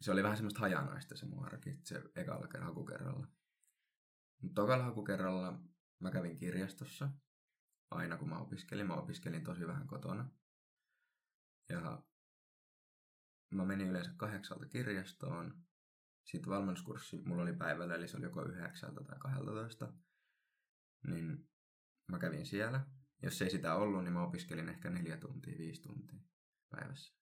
se 0.00 0.12
oli 0.12 0.22
vähän 0.22 0.36
semmoista 0.36 0.60
hajanaista 0.60 1.16
se 1.16 1.26
mun 1.26 1.44
arki, 1.44 1.78
se 1.84 2.02
ekalla 2.14 2.64
hakukerralla. 2.64 3.26
Mutta 4.42 4.54
tokalla 4.62 4.84
hakukerralla 4.84 5.60
mä 5.98 6.10
kävin 6.10 6.36
kirjastossa 6.36 7.10
aina 7.90 8.16
kun 8.16 8.28
mä 8.28 8.38
opiskelin. 8.38 8.86
Mä 8.86 8.94
opiskelin 8.94 9.44
tosi 9.44 9.66
vähän 9.66 9.86
kotona. 9.86 10.30
Ja 11.68 12.02
mä 13.50 13.64
menin 13.64 13.88
yleensä 13.88 14.12
kahdeksalta 14.16 14.66
kirjastoon. 14.66 15.54
Sitten 16.24 16.50
valmennuskurssi 16.50 17.22
mulla 17.24 17.42
oli 17.42 17.52
päivällä, 17.52 17.94
eli 17.94 18.08
se 18.08 18.16
oli 18.16 18.24
joko 18.24 18.44
yhdeksältä 18.44 19.04
tai 19.04 19.18
kahdelta 19.18 19.50
Niin 21.06 21.48
mä 22.10 22.18
kävin 22.18 22.46
siellä. 22.46 22.86
Jos 23.22 23.42
ei 23.42 23.50
sitä 23.50 23.74
ollut, 23.74 24.04
niin 24.04 24.12
mä 24.12 24.22
opiskelin 24.22 24.68
ehkä 24.68 24.90
neljä 24.90 25.16
tuntia, 25.16 25.58
viisi 25.58 25.82
tuntia 25.82 26.20
päivässä. 26.70 27.14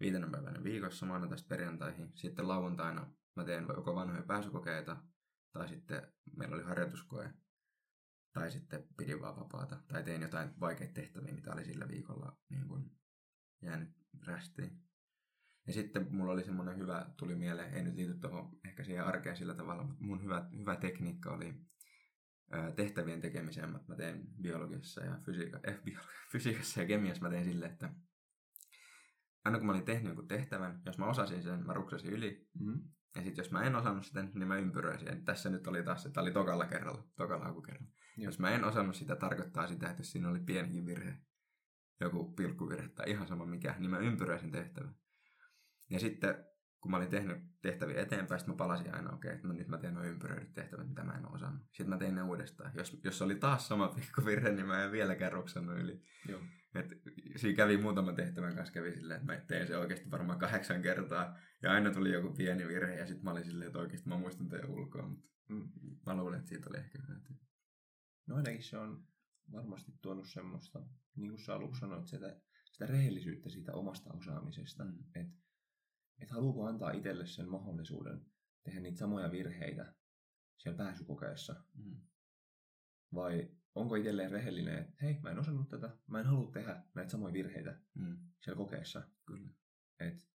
Viitenä 0.00 0.30
päivänä 0.30 0.64
viikossa 0.64 1.06
maanantaista 1.06 1.48
perjantaihin. 1.48 2.12
Sitten 2.14 2.48
lauantaina 2.48 3.12
mä 3.36 3.44
teen 3.44 3.66
joko 3.76 3.94
vanhoja 3.94 4.22
pääsykokeita, 4.22 4.96
tai 5.52 5.68
sitten 5.68 6.12
meillä 6.36 6.54
oli 6.54 6.64
harjoituskoe, 6.64 7.34
tai 8.32 8.50
sitten 8.50 8.88
pidin 8.96 9.20
vaan 9.20 9.36
vapaata, 9.36 9.82
tai 9.88 10.02
tein 10.02 10.22
jotain 10.22 10.60
vaikeita 10.60 10.94
tehtäviä, 10.94 11.34
mitä 11.34 11.52
oli 11.52 11.64
sillä 11.64 11.88
viikolla 11.88 12.38
niin 12.48 12.68
kun 12.68 12.90
jäänyt 13.62 13.90
rästiin. 14.26 14.82
Ja 15.66 15.72
sitten 15.72 16.06
mulla 16.10 16.32
oli 16.32 16.44
semmoinen 16.44 16.78
hyvä, 16.78 17.06
tuli 17.16 17.34
mieleen, 17.34 17.74
ei 17.74 17.82
nyt 17.82 17.94
liity 17.94 18.14
tuohon 18.14 18.58
ehkä 18.64 18.84
siihen 18.84 19.04
arkeen 19.04 19.36
sillä 19.36 19.54
tavalla, 19.54 19.84
mutta 19.84 20.04
mun 20.04 20.22
hyvä, 20.22 20.48
hyvä 20.58 20.76
tekniikka 20.76 21.30
oli 21.30 21.54
tehtävien 22.76 23.20
tekemiseen. 23.20 23.70
Mä, 23.70 23.96
teen 23.96 24.26
biologiassa 24.42 25.04
ja 25.04 25.18
fysiika, 25.24 25.60
eh, 25.64 25.80
fysiikassa 26.32 26.80
ja 26.80 26.86
kemiassa 26.86 27.22
mä 27.22 27.30
tein 27.30 27.44
silleen, 27.44 27.72
että 27.72 27.90
aina 29.44 29.58
kun 29.58 29.66
mä 29.66 29.72
olin 29.72 29.84
tehnyt 29.84 30.06
jonkun 30.06 30.28
tehtävän, 30.28 30.82
jos 30.86 30.98
mä 30.98 31.06
osasin 31.06 31.42
sen, 31.42 31.66
mä 31.66 31.72
ruksasin 31.72 32.12
yli. 32.12 32.48
Mm-hmm. 32.60 32.82
Ja 33.16 33.22
sitten 33.22 33.42
jos 33.42 33.50
mä 33.50 33.62
en 33.62 33.76
osannut 33.76 34.06
sitä, 34.06 34.22
niin 34.22 34.48
mä 34.48 34.56
ympyröisin. 34.56 35.24
Tässä 35.24 35.50
nyt 35.50 35.66
oli 35.66 35.82
taas, 35.82 36.06
että 36.06 36.20
oli 36.20 36.32
tokalla 36.32 36.66
kerralla, 36.66 37.04
tokalla 37.16 37.44
hakukerralla. 37.44 37.92
Joo. 38.16 38.24
Jos 38.24 38.38
mä 38.38 38.50
en 38.50 38.64
osannut 38.64 38.96
sitä, 38.96 39.16
tarkoittaa 39.16 39.66
sitä, 39.66 39.90
että 39.90 40.00
jos 40.00 40.10
siinä 40.10 40.28
oli 40.28 40.40
pienikin 40.40 40.86
virhe, 40.86 41.18
joku 42.00 42.32
pilkkuvirhe 42.32 42.88
tai 42.88 43.10
ihan 43.10 43.28
sama 43.28 43.46
mikä, 43.46 43.74
niin 43.78 43.90
mä 43.90 43.98
ympyröisin 43.98 44.50
tehtävän. 44.50 44.94
Ja 45.90 46.00
sitten 46.00 46.44
kun 46.80 46.90
mä 46.90 46.96
olin 46.96 47.10
tehnyt 47.10 47.38
tehtäviä 47.62 48.02
eteenpäin, 48.02 48.40
sitten 48.40 48.54
mä 48.54 48.56
palasin 48.56 48.94
aina, 48.94 49.12
okei, 49.12 49.28
okay, 49.28 49.36
että 49.36 49.48
nyt 49.48 49.68
mä 49.68 49.78
teen 49.78 49.94
noin 49.94 50.08
ympyröidyt 50.08 50.54
tehtävät, 50.54 50.88
mitä 50.88 51.04
mä 51.04 51.12
en 51.12 51.32
osannut. 51.32 51.62
Sitten 51.66 51.88
mä 51.88 51.98
tein 51.98 52.14
ne 52.14 52.22
uudestaan. 52.22 52.72
Jos, 52.74 53.00
jos 53.04 53.22
oli 53.22 53.34
taas 53.34 53.68
sama 53.68 53.88
pikkuvirhe, 53.96 54.52
niin 54.52 54.66
mä 54.66 54.84
en 54.84 54.92
vieläkään 54.92 55.32
ruksannut 55.32 55.78
yli. 55.78 56.02
Joo. 56.28 56.40
Et 56.74 56.86
siinä 57.36 57.56
kävi 57.56 57.76
muutaman 57.76 58.14
tehtävän 58.14 58.54
kanssa 58.54 58.74
kävi 58.74 58.94
silleen, 58.94 59.20
että 59.20 59.32
mä 59.32 59.40
tein 59.40 59.66
se 59.66 59.76
oikeasti 59.76 60.10
varmaan 60.10 60.38
kahdeksan 60.38 60.82
kertaa. 60.82 61.38
Ja 61.62 61.72
aina 61.72 61.90
tuli 61.90 62.12
joku 62.12 62.32
pieni 62.32 62.68
virhe 62.68 62.94
ja 62.94 63.06
sitten 63.06 63.24
mä 63.24 63.30
olin 63.30 63.44
silleen, 63.44 63.66
että 63.66 63.78
oikeasti 63.78 64.08
mä 64.08 64.18
muistan 64.18 64.48
teidän 64.48 64.70
ulkoa. 64.70 65.08
Mutta 65.08 65.26
mm, 65.48 65.68
mä 66.06 66.16
luulen, 66.16 66.38
että 66.38 66.48
siitä 66.48 66.70
oli 66.70 66.78
ehkä 66.78 66.98
hyötyä. 67.08 67.36
No 68.26 68.36
ainakin 68.36 68.62
se 68.62 68.78
on 68.78 69.06
varmasti 69.52 69.92
tuonut 70.02 70.28
semmoista, 70.28 70.82
niin 71.16 71.30
kuin 71.30 71.40
sä 71.40 71.54
aluksi 71.54 71.80
sanoit, 71.80 72.06
sitä, 72.06 72.40
sitä 72.72 72.86
rehellisyyttä 72.86 73.48
siitä 73.48 73.72
omasta 73.72 74.12
osaamisesta. 74.12 74.84
Mm. 74.84 74.98
Että 75.14 75.45
et 76.18 76.30
haluuko 76.30 76.66
antaa 76.66 76.90
itselle 76.90 77.26
sen 77.26 77.48
mahdollisuuden 77.48 78.26
tehdä 78.62 78.80
niitä 78.80 78.98
samoja 78.98 79.30
virheitä 79.30 79.94
siellä 80.58 80.76
pääsykokeessa. 80.76 81.64
Mm. 81.74 82.00
Vai 83.14 83.50
onko 83.74 83.94
itselleen 83.94 84.30
rehellinen, 84.30 84.78
että 84.78 84.94
hei, 85.02 85.20
mä 85.22 85.30
en 85.30 85.38
osannut 85.38 85.68
tätä, 85.68 85.98
mä 86.06 86.20
en 86.20 86.26
halua 86.26 86.50
tehdä 86.50 86.82
näitä 86.94 87.10
samoja 87.10 87.32
virheitä 87.32 87.80
mm. 87.94 88.16
siellä 88.40 88.56
kokeessa. 88.56 89.02
Kyllä. 89.26 89.48
Et, 90.00 90.28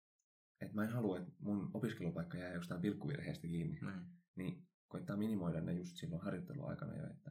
et 0.60 0.74
mä 0.74 0.84
en 0.84 0.92
halua, 0.92 1.18
että 1.18 1.32
mun 1.38 1.70
opiskelupaikka 1.74 2.38
jää 2.38 2.54
jostain 2.54 2.80
pilkkuvirheestä 2.80 3.46
kiinni. 3.46 3.78
Mm. 3.80 4.06
Niin 4.36 4.68
koittaa 4.88 5.16
minimoida 5.16 5.60
ne 5.60 5.72
just 5.72 5.96
silloin 5.96 6.22
harjoitteluaikana 6.22 6.96
jo, 6.96 7.10
että 7.10 7.30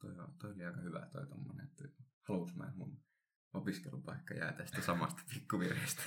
toi, 0.00 0.14
toi 0.38 0.52
oli 0.52 0.64
aika 0.64 0.80
hyvä 0.80 1.08
toi 1.12 1.26
tommonen, 1.26 1.66
että 1.66 2.04
haluus 2.22 2.56
mä, 2.56 2.72
mun 2.76 3.02
opiskelupaikka 3.52 4.34
jää 4.34 4.52
tästä 4.52 4.82
samasta 4.82 5.22
pikkuvirheestä. 5.34 6.02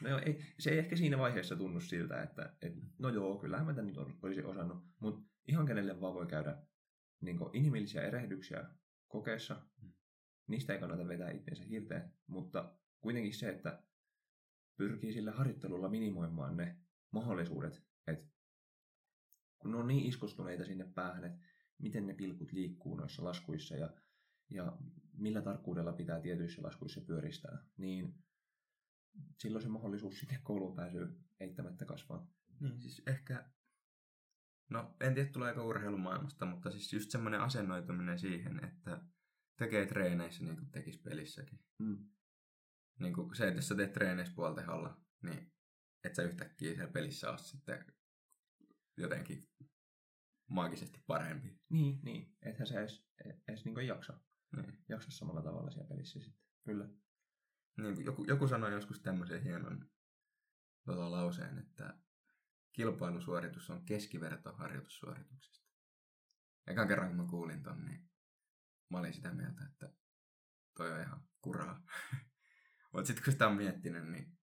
No 0.00 0.08
joo, 0.08 0.20
ei, 0.26 0.44
se 0.58 0.70
ei 0.70 0.78
ehkä 0.78 0.96
siinä 0.96 1.18
vaiheessa 1.18 1.56
tunnu 1.56 1.80
siltä, 1.80 2.22
että 2.22 2.56
et, 2.62 2.72
no 2.98 3.08
joo, 3.08 3.38
kyllähän 3.38 3.66
mä 3.66 3.74
tämän 3.74 3.86
nyt 3.86 3.96
olisi 4.22 4.42
osannut, 4.42 4.84
mutta 5.00 5.30
ihan 5.48 5.66
kenelle 5.66 6.00
vaan 6.00 6.14
voi 6.14 6.26
käydä 6.26 6.62
niin 7.20 7.38
inhimillisiä 7.52 8.02
erehdyksiä 8.02 8.64
kokeessa. 9.08 9.66
Mm. 9.82 9.92
Niistä 10.46 10.72
ei 10.72 10.80
kannata 10.80 11.08
vetää 11.08 11.30
itsensä 11.30 11.64
hirteen, 11.64 12.12
mutta 12.26 12.78
kuitenkin 13.00 13.34
se, 13.34 13.48
että 13.48 13.82
pyrkii 14.76 15.12
sillä 15.12 15.32
harjoittelulla 15.32 15.88
minimoimaan 15.88 16.56
ne 16.56 16.76
mahdollisuudet, 17.10 17.82
että 18.06 18.26
kun 19.58 19.70
ne 19.70 19.76
on 19.76 19.88
niin 19.88 20.06
iskostuneita 20.06 20.64
sinne 20.64 20.84
päähän, 20.94 21.24
että 21.24 21.38
miten 21.78 22.06
ne 22.06 22.14
pilkut 22.14 22.52
liikkuu 22.52 22.96
noissa 22.96 23.24
laskuissa 23.24 23.76
ja, 23.76 23.90
ja 24.50 24.78
millä 25.20 25.42
tarkkuudella 25.42 25.92
pitää 25.92 26.20
tietyissä 26.20 26.62
laskuissa 26.62 27.00
pyöristää, 27.00 27.58
niin 27.76 28.14
silloin 29.38 29.62
se 29.62 29.68
mahdollisuus 29.68 30.18
sinne 30.18 30.40
kouluun 30.42 30.76
pääsyä 30.76 31.08
eittämättä 31.40 31.84
kasvaa. 31.84 32.30
Niin, 32.60 32.80
siis 32.80 33.02
ehkä, 33.06 33.50
no 34.70 34.96
en 35.00 35.14
tiedä 35.14 35.30
tuleeko 35.30 35.66
urheilumaailmasta, 35.66 36.46
mutta 36.46 36.70
siis 36.70 36.92
just 36.92 37.10
semmoinen 37.10 37.40
asennoituminen 37.40 38.18
siihen, 38.18 38.64
että 38.64 39.04
tekee 39.58 39.86
treeneissä 39.86 40.44
niin 40.44 40.56
kuin 40.56 40.70
tekisi 40.70 40.98
pelissäkin. 40.98 41.60
Mm. 41.78 42.10
Niin 43.00 43.12
kuin 43.12 43.36
se, 43.36 43.48
että 43.48 43.58
jos 43.58 43.68
sä 43.68 43.74
teet 43.74 43.92
treeneissä 43.92 44.34
puoltehalla, 44.34 45.00
niin 45.22 45.52
et 46.04 46.14
sä 46.14 46.22
yhtäkkiä 46.22 46.74
siellä 46.74 46.92
pelissä 46.92 47.30
ole 47.30 47.38
sitten 47.38 47.84
jotenkin 48.96 49.48
maagisesti 50.50 51.02
parempi. 51.06 51.58
Niin, 51.68 52.00
niin. 52.02 52.36
Ethän 52.42 52.66
se 52.66 52.78
edes, 52.78 53.06
edes 53.48 53.64
niin 53.64 53.86
jaksa. 53.86 54.20
Niin. 54.56 54.84
Jaksa 54.88 55.10
samalla 55.10 55.42
tavalla 55.42 55.70
siellä 55.70 55.88
pelissä 55.88 56.20
sitten. 56.20 56.44
Kyllä. 56.64 56.88
Niin, 57.76 58.04
joku, 58.04 58.24
joku 58.24 58.48
sanoi 58.48 58.72
joskus 58.72 59.00
tämmöisen 59.00 59.42
hienon 59.42 59.90
tota, 60.84 61.10
lauseen, 61.10 61.58
että 61.58 61.98
kilpailusuoritus 62.72 63.70
on 63.70 63.84
keskiverto 63.84 64.52
harjoitussuorituksesta. 64.52 65.68
Ekan 66.66 66.88
kerran 66.88 67.08
kun 67.08 67.16
mä 67.16 67.30
kuulin 67.30 67.62
ton, 67.62 67.84
niin 67.84 68.10
mä 68.90 68.98
olin 68.98 69.14
sitä 69.14 69.34
mieltä, 69.34 69.64
että 69.64 69.92
toi 70.76 70.92
on 70.92 71.00
ihan 71.00 71.28
kuraa. 71.40 71.82
Mutta 72.92 73.06
sitten 73.06 73.24
kun 73.24 73.32
sitä 73.32 73.48
on 73.48 73.56
miettinyt, 73.56 74.08
niin 74.08 74.38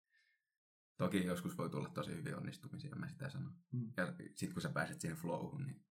toki 0.97 1.25
joskus 1.25 1.57
voi 1.57 1.69
tulla 1.69 1.89
tosi 1.89 2.11
hyviä 2.11 2.37
onnistumisia, 2.37 2.95
mä 2.95 3.09
sitä 3.09 3.29
sanon. 3.29 3.55
Mm. 3.71 3.93
Ja 3.97 4.13
sitten 4.35 4.53
kun 4.53 4.61
sä 4.61 4.69
pääset 4.69 5.01
siihen 5.01 5.17
flowhun, 5.17 5.65
niin 5.65 5.85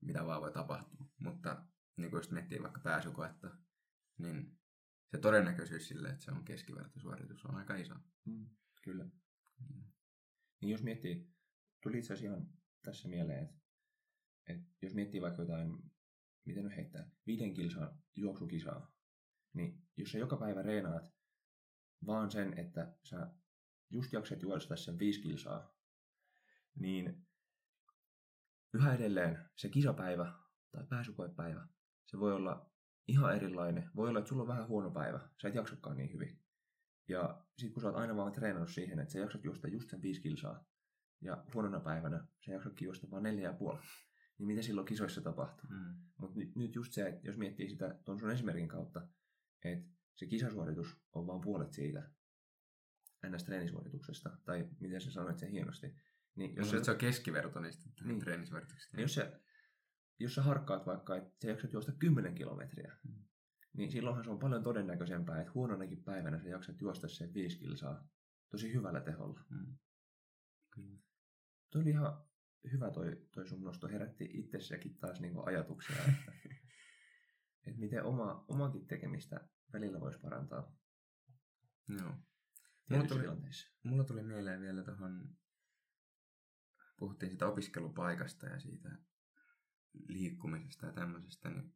mitä 0.00 0.26
vaan 0.26 0.40
voi 0.40 0.52
tapahtua. 0.52 1.06
Mutta 1.18 1.64
niin 2.00 2.10
kuin 2.10 2.18
just 2.18 2.30
miettii 2.30 2.62
vaikka 2.62 2.80
pääsykoetta, 2.80 3.56
niin 4.18 4.58
se 5.10 5.18
todennäköisyys 5.18 5.88
sille, 5.88 6.08
että 6.08 6.24
se 6.24 6.30
on 6.30 6.44
keskivertosuoritus, 6.44 7.44
on 7.44 7.54
aika 7.54 7.74
iso. 7.74 7.94
Mm, 8.24 8.46
kyllä. 8.82 9.04
Mm. 9.04 9.84
Niin 10.60 10.70
jos 10.70 10.82
miettii, 10.82 11.34
tuli 11.82 11.98
itse 11.98 12.12
asiassa 12.12 12.34
ihan 12.34 12.48
tässä 12.82 13.08
mieleen, 13.08 13.44
että, 13.44 13.60
että 14.46 14.66
jos 14.82 14.94
miettii 14.94 15.20
vaikka 15.20 15.42
jotain, 15.42 15.78
miten 16.44 16.64
nyt 16.64 16.76
heittää, 16.76 17.10
viiden 17.26 17.54
kilsan 17.54 18.02
juoksukisaa, 18.16 18.92
niin 19.52 19.88
jos 19.96 20.12
sä 20.12 20.18
joka 20.18 20.36
päivä 20.36 20.62
reenaat 20.62 21.14
vaan 22.06 22.30
sen, 22.30 22.58
että 22.58 22.96
sä 23.04 23.34
just 23.90 24.12
jaksat 24.12 24.42
juosta 24.42 24.76
sen 24.76 24.98
viisi 24.98 25.20
kilsaa, 25.20 25.74
niin 26.74 27.26
yhä 28.74 28.94
edelleen 28.94 29.50
se 29.56 29.68
kisapäivä 29.68 30.32
tai 30.70 30.86
pääsykoepäivä, 30.86 31.68
se 32.10 32.20
voi 32.20 32.32
olla 32.32 32.70
ihan 33.08 33.36
erilainen. 33.36 33.90
Voi 33.96 34.08
olla, 34.08 34.18
että 34.18 34.28
sulla 34.28 34.42
on 34.42 34.48
vähän 34.48 34.68
huono 34.68 34.90
päivä, 34.90 35.20
sä 35.42 35.48
et 35.48 35.54
jaksakaan 35.54 35.96
niin 35.96 36.12
hyvin. 36.12 36.38
Ja 37.08 37.44
sitten 37.58 37.72
kun 37.72 37.82
sä 37.82 37.88
oot 37.88 37.96
aina 37.96 38.16
vaan 38.16 38.32
treenannut 38.32 38.70
siihen, 38.70 38.98
että 38.98 39.12
sä 39.12 39.18
jaksat 39.18 39.44
juosta 39.44 39.68
just 39.68 39.90
sen 39.90 40.02
viisi 40.02 40.20
kilsaa, 40.20 40.64
ja 41.20 41.44
huonona 41.54 41.80
päivänä 41.80 42.26
sä 42.40 42.52
jaksatkin 42.52 42.86
juosta 42.86 43.10
vaan 43.10 43.22
neljä 43.22 43.48
ja 43.48 43.52
puoli, 43.52 43.78
niin 44.38 44.46
mitä 44.46 44.62
silloin 44.62 44.86
kisoissa 44.86 45.20
tapahtuu? 45.20 45.70
Mm. 45.70 45.94
Mutta 46.16 46.38
nyt, 46.38 46.56
nyt 46.56 46.74
just 46.74 46.92
se, 46.92 47.08
että 47.08 47.26
jos 47.26 47.36
miettii 47.36 47.70
sitä 47.70 47.98
tuon 48.04 48.18
sun 48.18 48.30
esimerkin 48.30 48.68
kautta, 48.68 49.08
että 49.64 49.90
se 50.14 50.26
kisasuoritus 50.26 50.96
on 51.12 51.26
vaan 51.26 51.40
puolet 51.40 51.72
siitä 51.72 52.10
NS-treenisuorituksesta, 53.26 54.30
tai 54.44 54.68
miten 54.80 55.00
sä 55.00 55.10
sanoit 55.10 55.38
sen 55.38 55.50
hienosti, 55.50 55.94
niin 56.34 56.56
jos 56.56 56.70
se, 56.70 56.84
se 56.84 56.90
on 56.90 56.96
keskiverto 56.96 57.60
niistä 57.60 57.90
niin, 58.04 58.20
treenisuorituksista. 58.20 58.96
Niin 58.96 59.02
jos, 59.02 59.14
se, 59.14 59.40
jos 60.20 60.34
sä 60.34 60.42
harkkaat 60.42 60.86
vaikka, 60.86 61.16
että 61.16 61.30
sä 61.42 61.48
jaksat 61.48 61.72
juosta 61.72 61.92
10 61.92 62.34
kilometriä, 62.34 62.96
mm. 63.04 63.24
niin 63.72 63.90
silloinhan 63.90 64.24
se 64.24 64.30
on 64.30 64.38
paljon 64.38 64.62
todennäköisempää, 64.62 65.40
että 65.40 65.52
huononakin 65.54 66.04
päivänä 66.04 66.38
sä 66.38 66.48
jaksat 66.48 66.80
juosta 66.80 67.08
se 67.08 67.34
5 67.34 67.58
kilsaa 67.58 68.08
tosi 68.50 68.72
hyvällä 68.72 69.00
teholla. 69.00 69.44
Mm. 69.50 69.78
Kyllä. 70.70 70.98
Toi 71.70 71.82
oli 71.82 71.90
ihan 71.90 72.24
hyvä 72.72 72.90
toi, 72.90 73.28
toi 73.34 73.48
sun 73.48 73.62
nosto. 73.62 73.88
Herätti 73.88 74.30
itsessäkin 74.32 74.98
taas 74.98 75.20
niinku 75.20 75.42
ajatuksia, 75.46 75.96
että, 75.96 76.32
että 77.66 77.80
miten 77.80 78.04
oma, 78.04 78.44
omakin 78.48 78.86
tekemistä 78.86 79.48
välillä 79.72 80.00
voisi 80.00 80.18
parantaa. 80.18 80.76
Joo. 81.88 82.14
Mulla 82.90 83.06
tuli, 83.06 83.24
mulla 83.82 84.04
tuli 84.04 84.22
mieleen 84.22 84.60
vielä 84.60 84.84
tuohon, 84.84 85.36
puhuttiin 86.98 87.30
siitä 87.30 87.46
opiskelupaikasta 87.46 88.46
ja 88.46 88.60
siitä 88.60 88.98
liikkumisesta 90.08 90.86
ja 90.86 90.92
tämmöisestä, 90.92 91.50
niin 91.50 91.74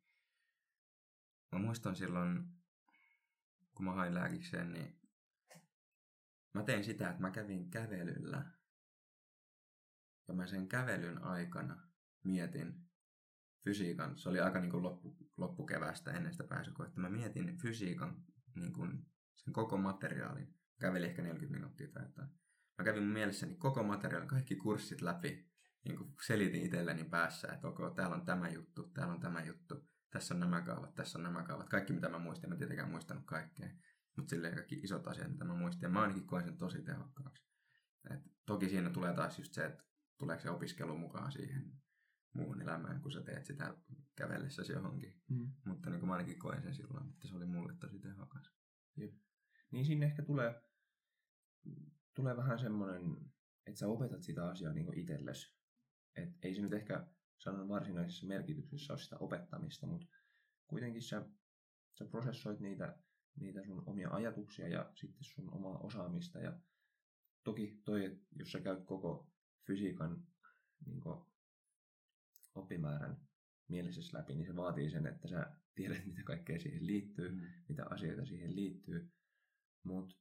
mä 1.53 1.59
muistan 1.59 1.97
silloin, 1.97 2.45
kun 3.75 3.85
mä 3.85 3.93
hain 3.93 4.15
lääkikseen, 4.15 4.73
niin 4.73 5.01
mä 6.55 6.63
tein 6.63 6.85
sitä, 6.85 7.11
että 7.11 7.23
mä 7.23 7.31
kävin 7.31 7.71
kävelyllä. 7.71 8.51
Ja 10.29 10.35
mä 10.35 10.47
sen 10.47 10.69
kävelyn 10.69 11.23
aikana 11.23 11.89
mietin 12.25 12.85
fysiikan, 13.65 14.19
se 14.19 14.29
oli 14.29 14.41
aika 14.41 14.61
niin 14.61 14.71
kuin 14.71 14.83
loppu, 14.83 15.17
loppukevästä 15.37 16.13
ennen 16.13 16.33
sitä 16.33 16.45
pääsykoetta, 16.45 17.01
mä 17.01 17.11
mietin 17.11 17.59
fysiikan 17.59 18.25
niin 18.55 18.73
kuin 18.73 19.07
sen 19.35 19.53
koko 19.53 19.79
materiaalin. 19.79 20.55
Kävelin 20.81 21.09
ehkä 21.09 21.23
40 21.23 21.57
minuuttia 21.57 21.89
tai 21.89 22.03
jotain. 22.03 22.29
Mä 22.79 22.85
kävin 22.85 23.03
mun 23.03 23.13
mielessäni 23.13 23.55
koko 23.55 23.83
materiaalin, 23.83 24.29
kaikki 24.29 24.57
kurssit 24.57 25.03
läpi. 25.03 25.54
Niin 25.85 25.97
kuin 25.97 26.15
selitin 26.27 26.63
itselleni 26.63 27.05
päässä, 27.05 27.49
että 27.53 27.69
ok, 27.69 27.79
täällä 27.97 28.17
on 28.17 28.27
tämä 28.27 28.49
juttu, 28.49 28.83
täällä 28.83 29.15
on 29.15 29.21
tämä 29.21 29.45
juttu, 29.45 29.89
tässä 30.11 30.35
on 30.35 30.41
nämä 30.41 30.63
kaavat, 30.63 30.95
tässä 30.95 31.19
on 31.19 31.23
nämä 31.23 31.43
kaavat. 31.43 31.69
Kaikki 31.69 31.93
mitä 31.93 32.09
mä 32.09 32.19
muistin, 32.19 32.51
mä 32.51 32.57
tietenkään 32.57 32.91
muistanut 32.91 33.25
kaikkea. 33.27 33.69
Mutta 34.17 34.31
silleen 34.31 34.55
kaikki 34.55 34.75
isot 34.75 35.07
asiat, 35.07 35.31
mitä 35.31 35.45
mä 35.45 35.55
muistin. 35.55 35.83
Ja 35.83 35.89
mä 35.89 36.03
ainakin 36.03 36.27
koen 36.27 36.45
sen 36.45 36.59
tosi 36.59 36.83
tehokkaaksi. 36.83 37.45
Et 38.11 38.21
toki 38.47 38.69
siinä 38.69 38.91
tulee 38.91 39.15
taas 39.15 39.39
just 39.39 39.53
se, 39.53 39.65
että 39.65 39.85
tuleeko 40.19 40.43
se 40.43 40.51
opiskelu 40.51 40.99
mukaan 40.99 41.33
siihen 41.33 41.73
muuhun 42.35 42.63
elämään, 42.63 43.01
kun 43.01 43.13
sä 43.13 43.23
teet 43.23 43.47
sitä 43.47 43.75
kävellessäsi 44.17 44.73
johonkin. 44.73 45.23
Mm. 45.29 45.53
Mutta 45.65 45.91
niin 45.91 46.01
kuin 46.01 46.09
mä 46.09 46.15
ainakin 46.15 46.39
koen 46.39 46.63
sen 46.63 46.75
silloin, 46.75 47.09
että 47.09 47.29
se 47.29 47.35
oli 47.35 47.47
mulle 47.47 47.77
tosi 47.81 47.99
tehokas. 47.99 48.53
Niin 49.71 49.87
sinne 49.87 50.07
ehkä 50.07 50.23
tulee, 50.23 50.63
tulee 52.15 52.37
vähän 52.37 52.59
semmoinen, 52.59 53.17
että 53.67 53.79
sä 53.79 53.89
opetat 53.89 54.23
sitä 54.23 54.49
asiaa 54.49 54.73
niin 54.73 54.99
itsellesi. 54.99 55.64
Et 56.17 56.29
ei 56.43 56.55
se 56.55 56.63
nyt 56.63 56.73
ehkä 56.73 57.07
sanan 57.39 57.69
varsinaisessa 57.69 58.27
merkityksessä 58.27 58.93
ole 58.93 59.01
sitä 59.01 59.17
opettamista, 59.21 59.87
mutta 59.87 60.07
kuitenkin 60.67 61.03
sä, 61.03 61.27
sä 61.99 62.05
prosessoit 62.05 62.61
niitä, 62.61 62.99
niitä 63.41 63.65
sun 63.65 63.83
omia 63.87 64.11
ajatuksia 64.11 64.69
ja 64.69 64.93
sitten 64.95 65.25
sun 65.25 65.55
omaa 65.55 65.79
osaamista. 65.79 66.39
Ja 66.39 66.61
toki 67.45 67.81
toi, 67.85 68.05
että 68.05 68.27
jos 68.37 68.53
sä 68.53 68.61
käyt 68.61 68.85
koko 68.85 69.31
fysiikan 69.67 70.27
niin 70.87 71.01
oppimäärän 72.55 73.17
mielessäsi 73.69 74.15
läpi, 74.15 74.35
niin 74.35 74.47
se 74.47 74.57
vaatii 74.57 74.91
sen, 74.91 75.07
että 75.07 75.29
sä 75.29 75.57
tiedät, 75.75 76.07
mitä 76.07 76.23
kaikkea 76.23 76.59
siihen 76.59 76.87
liittyy, 76.87 77.31
Mm. 77.31 77.41
mitä 77.69 77.87
asioita 77.91 78.25
siihen 78.25 78.57
liittyy. 78.57 79.13
Mutta 79.83 80.17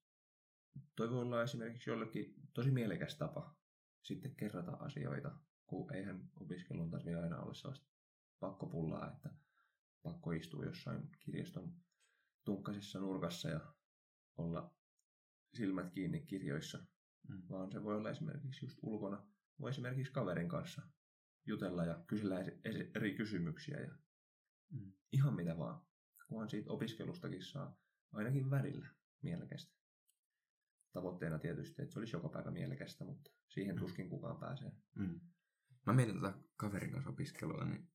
toi 0.96 1.10
voi 1.10 1.22
olla 1.22 1.44
esimerkiksi 1.44 1.90
jollekin 1.90 2.36
tosi 2.54 2.72
mielekäs 2.72 3.18
tapa 3.18 3.56
sitten 4.04 4.36
kerrata 4.36 4.72
asioita, 4.72 5.40
kun 5.68 5.94
eihän 5.96 6.30
opiskelun 6.40 6.90
tarvitse 6.92 7.20
aina 7.20 7.40
olla 7.40 7.54
sellaista 7.54 7.88
pakkopullaa, 8.40 9.12
että 9.12 9.30
pakko 10.04 10.32
istua 10.32 10.66
jossain 10.66 11.10
kirjaston 11.20 11.74
tunkkasessa 12.44 13.00
nurkassa 13.00 13.50
ja 13.50 13.74
olla 14.38 14.76
silmät 15.54 15.90
kiinni 15.92 16.20
kirjoissa, 16.22 16.86
Mm. 17.30 17.44
vaan 17.50 17.72
se 17.72 17.84
voi 17.84 17.96
olla 17.96 18.10
esimerkiksi 18.10 18.66
just 18.66 18.80
ulkona, 18.82 19.28
voi 19.60 19.70
esimerkiksi 19.70 20.14
kaverin 20.14 20.50
kanssa 20.50 20.82
jutella 21.46 21.86
ja 21.86 22.04
kysellä 22.08 22.40
eri 22.96 23.16
kysymyksiä 23.16 23.80
ja 23.80 23.96
Mm. 24.70 24.92
ihan 25.12 25.34
mitä 25.36 25.58
vaan, 25.58 25.82
kunhan 26.28 26.50
siitä 26.50 26.72
opiskelustakin 26.72 27.44
saa 27.44 27.78
ainakin 28.12 28.50
välillä 28.50 28.88
mielekästä. 29.22 29.74
Tavoitteena 30.92 31.40
tietysti, 31.40 31.82
että 31.82 31.94
se 31.94 32.00
olisi 32.00 32.16
joka 32.16 32.30
päivä 32.30 32.52
mielekästä, 32.52 33.06
mutta 33.06 33.32
siihen 33.50 33.76
Mm. 33.76 33.80
tuskin 33.80 34.10
kukaan 34.10 34.40
pääsee. 34.40 34.72
Mm. 34.96 35.20
Mä 35.86 35.94
mietin 35.94 36.16
tota 36.16 36.34
kaverin 36.56 36.92
kanssa 36.92 37.10
opiskelua, 37.10 37.66
niin 37.66 37.92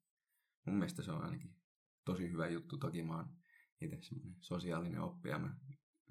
mun 0.66 0.76
mielestä 0.76 1.02
se 1.02 1.12
on 1.12 1.24
ainakin 1.24 1.56
tosi 2.04 2.30
hyvä 2.30 2.48
juttu. 2.48 2.78
Toki 2.78 3.02
mä 3.02 3.16
oon 3.16 3.36
itse 3.80 3.98
semmoinen 4.00 4.36
sosiaalinen 4.40 5.00
oppija, 5.00 5.38
mä 5.38 5.56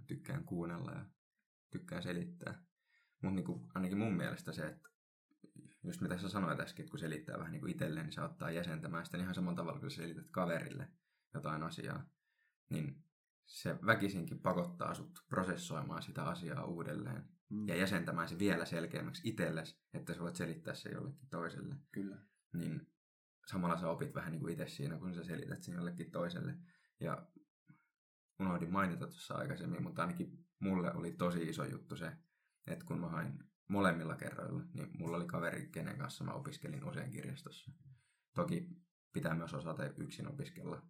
tykkään 0.07 0.43
kuunnella 0.43 0.91
ja 0.91 1.05
tykkään 1.71 2.03
selittää. 2.03 2.65
Mutta 3.21 3.35
niinku, 3.35 3.69
ainakin 3.75 3.97
mun 3.97 4.13
mielestä 4.13 4.51
se, 4.51 4.67
että 4.67 4.89
just 5.83 6.01
mitä 6.01 6.17
sä 6.17 6.29
sanoit 6.29 6.59
äsken, 6.59 6.83
että 6.83 6.91
kun 6.91 6.99
selittää 6.99 7.39
vähän 7.39 7.51
niin 7.51 7.69
itselleen, 7.69 8.05
niin 8.05 8.13
se 8.13 8.21
ottaa 8.21 8.51
jäsentämään 8.51 9.05
sitä 9.05 9.17
ihan 9.17 9.35
samalla 9.35 9.55
tavalla, 9.55 9.79
kun 9.79 9.91
sä 9.91 9.95
selität 9.95 10.27
kaverille 10.31 10.91
jotain 11.33 11.63
asiaa, 11.63 12.09
niin 12.69 13.03
se 13.45 13.79
väkisinkin 13.85 14.39
pakottaa 14.39 14.93
sut 14.93 15.19
prosessoimaan 15.29 16.03
sitä 16.03 16.23
asiaa 16.23 16.65
uudelleen 16.65 17.36
Mm. 17.49 17.67
ja 17.67 17.75
jäsentämään 17.75 18.29
se 18.29 18.39
vielä 18.39 18.65
selkeämmäksi 18.65 19.21
itsellesi, 19.29 19.79
että 19.93 20.13
sä 20.13 20.19
voit 20.19 20.35
selittää 20.35 20.73
se 20.73 20.89
jollekin 20.89 21.29
toiselle. 21.29 21.75
Kyllä. 21.91 22.17
Niin 22.53 22.87
samalla 23.47 23.79
sä 23.79 23.89
opit 23.89 24.15
vähän 24.15 24.31
niin 24.31 24.41
kuin 24.41 24.53
itse 24.53 24.67
siinä, 24.67 24.97
kun 24.97 25.13
sä 25.13 25.23
selität 25.23 25.63
sen 25.63 25.75
jollekin 25.75 26.11
toiselle. 26.11 26.55
Ja 26.99 27.27
unohdin 28.39 28.71
mainita 28.71 29.07
tuossa 29.07 29.35
aikaisemmin, 29.35 29.83
mutta 29.83 30.01
ainakin 30.01 30.45
mulle 30.59 30.93
oli 30.93 31.11
tosi 31.11 31.41
iso 31.41 31.65
juttu 31.65 31.95
se, 31.95 32.11
että 32.67 32.85
kun 32.85 32.99
mä 32.99 33.09
hain 33.09 33.43
molemmilla 33.67 34.15
kerroilla, 34.15 34.63
niin 34.73 34.89
mulla 34.97 35.17
oli 35.17 35.25
kaveri, 35.25 35.69
kenen 35.69 35.97
kanssa 35.97 36.23
mä 36.23 36.31
opiskelin 36.31 36.85
usein 36.89 37.11
kirjastossa. 37.11 37.71
Toki 38.35 38.69
pitää 39.13 39.35
myös 39.35 39.53
osata 39.53 39.89
yksin 39.97 40.27
opiskella. 40.27 40.81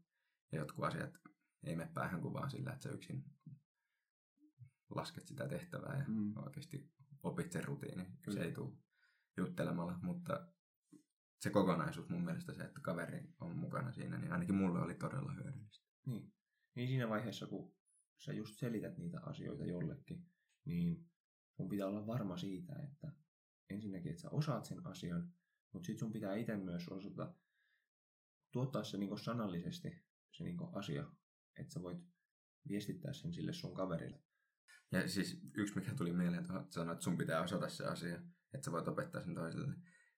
Ja 0.52 0.60
jotkut 0.60 0.86
asiat 0.86 1.18
ei 1.64 1.76
mene 1.76 1.92
päähän 1.94 2.22
kuin 2.22 2.34
vaan 2.34 2.52
sillä, 2.52 2.72
että 2.72 2.84
sä 2.84 2.96
yksin 2.96 3.26
lasket 4.90 5.28
sitä 5.28 5.48
tehtävää 5.48 5.98
ja 5.98 6.06
Mm. 6.08 6.38
oikeasti 6.38 6.92
opit 7.24 7.52
sen 7.52 7.64
rutiini. 7.64 8.06
Kyllä. 8.22 8.38
Se 8.40 8.44
ei 8.46 8.52
tule 8.52 8.74
juttelemalla, 9.38 10.00
mutta 10.02 10.48
se 11.40 11.50
kokonaisuus 11.50 12.10
mun 12.10 12.26
mielestä 12.26 12.54
se, 12.54 12.64
että 12.64 12.82
kaveri 12.82 13.34
on 13.40 13.56
mukana 13.58 13.92
siinä, 13.92 14.18
niin 14.18 14.32
ainakin 14.32 14.56
mulle 14.56 14.80
oli 14.82 14.96
todella 14.96 15.34
hyödyllistä. 15.34 15.88
Niin. 16.06 16.34
niin 16.76 16.88
siinä 16.88 17.10
vaiheessa, 17.10 17.48
kun 17.48 17.76
sä 18.18 18.34
just 18.34 18.56
selität 18.60 18.98
niitä 18.98 19.20
asioita 19.24 19.66
jollekin, 19.66 20.26
niin 20.66 21.10
sun 21.52 21.70
pitää 21.70 21.88
olla 21.88 22.08
varma 22.08 22.38
siitä, 22.38 22.74
että 22.84 23.12
ensinnäkin, 23.70 24.10
että 24.10 24.22
sä 24.22 24.30
osaat 24.30 24.66
sen 24.66 24.86
asian, 24.88 25.34
mutta 25.74 25.88
sit 25.88 26.00
sun 26.00 26.12
pitää 26.12 26.36
itse 26.36 26.58
myös 26.58 26.88
osata 26.90 27.36
tuottaa 28.52 28.84
se 28.84 28.98
niinku 28.98 29.18
sanallisesti, 29.18 30.02
se 30.32 30.44
niinku 30.44 30.70
asia, 30.74 31.12
että 31.60 31.74
sä 31.74 31.82
voit 31.82 31.98
viestittää 32.68 33.14
sen 33.14 33.34
sille 33.34 33.54
sun 33.54 33.74
kaverille. 33.74 34.24
Ja 34.92 35.10
siis 35.10 35.42
yksi, 35.58 35.76
mikä 35.76 35.94
tuli 35.96 36.14
mieleen, 36.14 36.42
että 36.42 36.54
sanoit, 36.70 36.96
että 36.96 37.04
sun 37.04 37.18
pitää 37.18 37.42
osata 37.42 37.70
se 37.70 37.86
asia, 37.86 38.16
että 38.54 38.66
sä 38.66 38.72
voit 38.72 38.88
opettaa 38.88 39.22
sen 39.22 39.36
toiselle. 39.36 39.74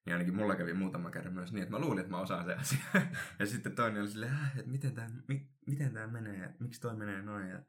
Niin 0.05 0.13
ainakin 0.13 0.36
mulla 0.36 0.55
kävi 0.55 0.74
muutama 0.74 1.11
kerran 1.11 1.34
myös 1.34 1.53
niin, 1.53 1.63
että 1.63 1.76
mä 1.76 1.80
luulin, 1.80 1.99
että 1.99 2.11
mä 2.11 2.22
osaan 2.22 2.45
se 2.45 2.53
asia. 2.53 2.86
ja 3.39 3.45
sitten 3.45 3.76
toinen 3.76 4.01
oli 4.01 4.09
silleen, 4.09 4.34
äh, 4.34 4.57
että 4.57 4.72
miten 4.72 4.95
tämä 4.95 5.09
mi, 5.28 5.49
miten 5.67 5.93
tää 5.93 6.07
menee, 6.07 6.45
että 6.45 6.63
miksi 6.63 6.82
toi 6.82 6.95
menee 6.95 7.22
noin. 7.22 7.49
Ja 7.49 7.63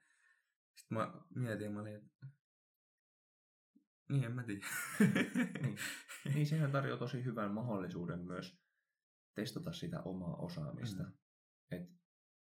sitten 0.77 0.99
mä 0.99 1.13
mietin 1.35 1.65
ja 1.65 1.71
mä 1.71 1.81
olin, 1.81 1.97
että 1.97 2.27
niin 4.11 4.25
en 4.25 4.33
mä 4.33 4.43
tiedä. 4.43 4.67
Niin. 5.63 5.79
Niin 6.35 6.47
sehän 6.47 6.73
tarjoaa 6.73 6.99
tosi 6.99 7.25
hyvän 7.25 7.51
mahdollisuuden 7.51 8.21
myös 8.21 8.61
testata 9.35 9.73
sitä 9.73 10.03
omaa 10.03 10.37
osaamista. 10.37 11.03
Mm. 11.03 11.09
Mm. 11.09 11.17
Et, 11.71 12.00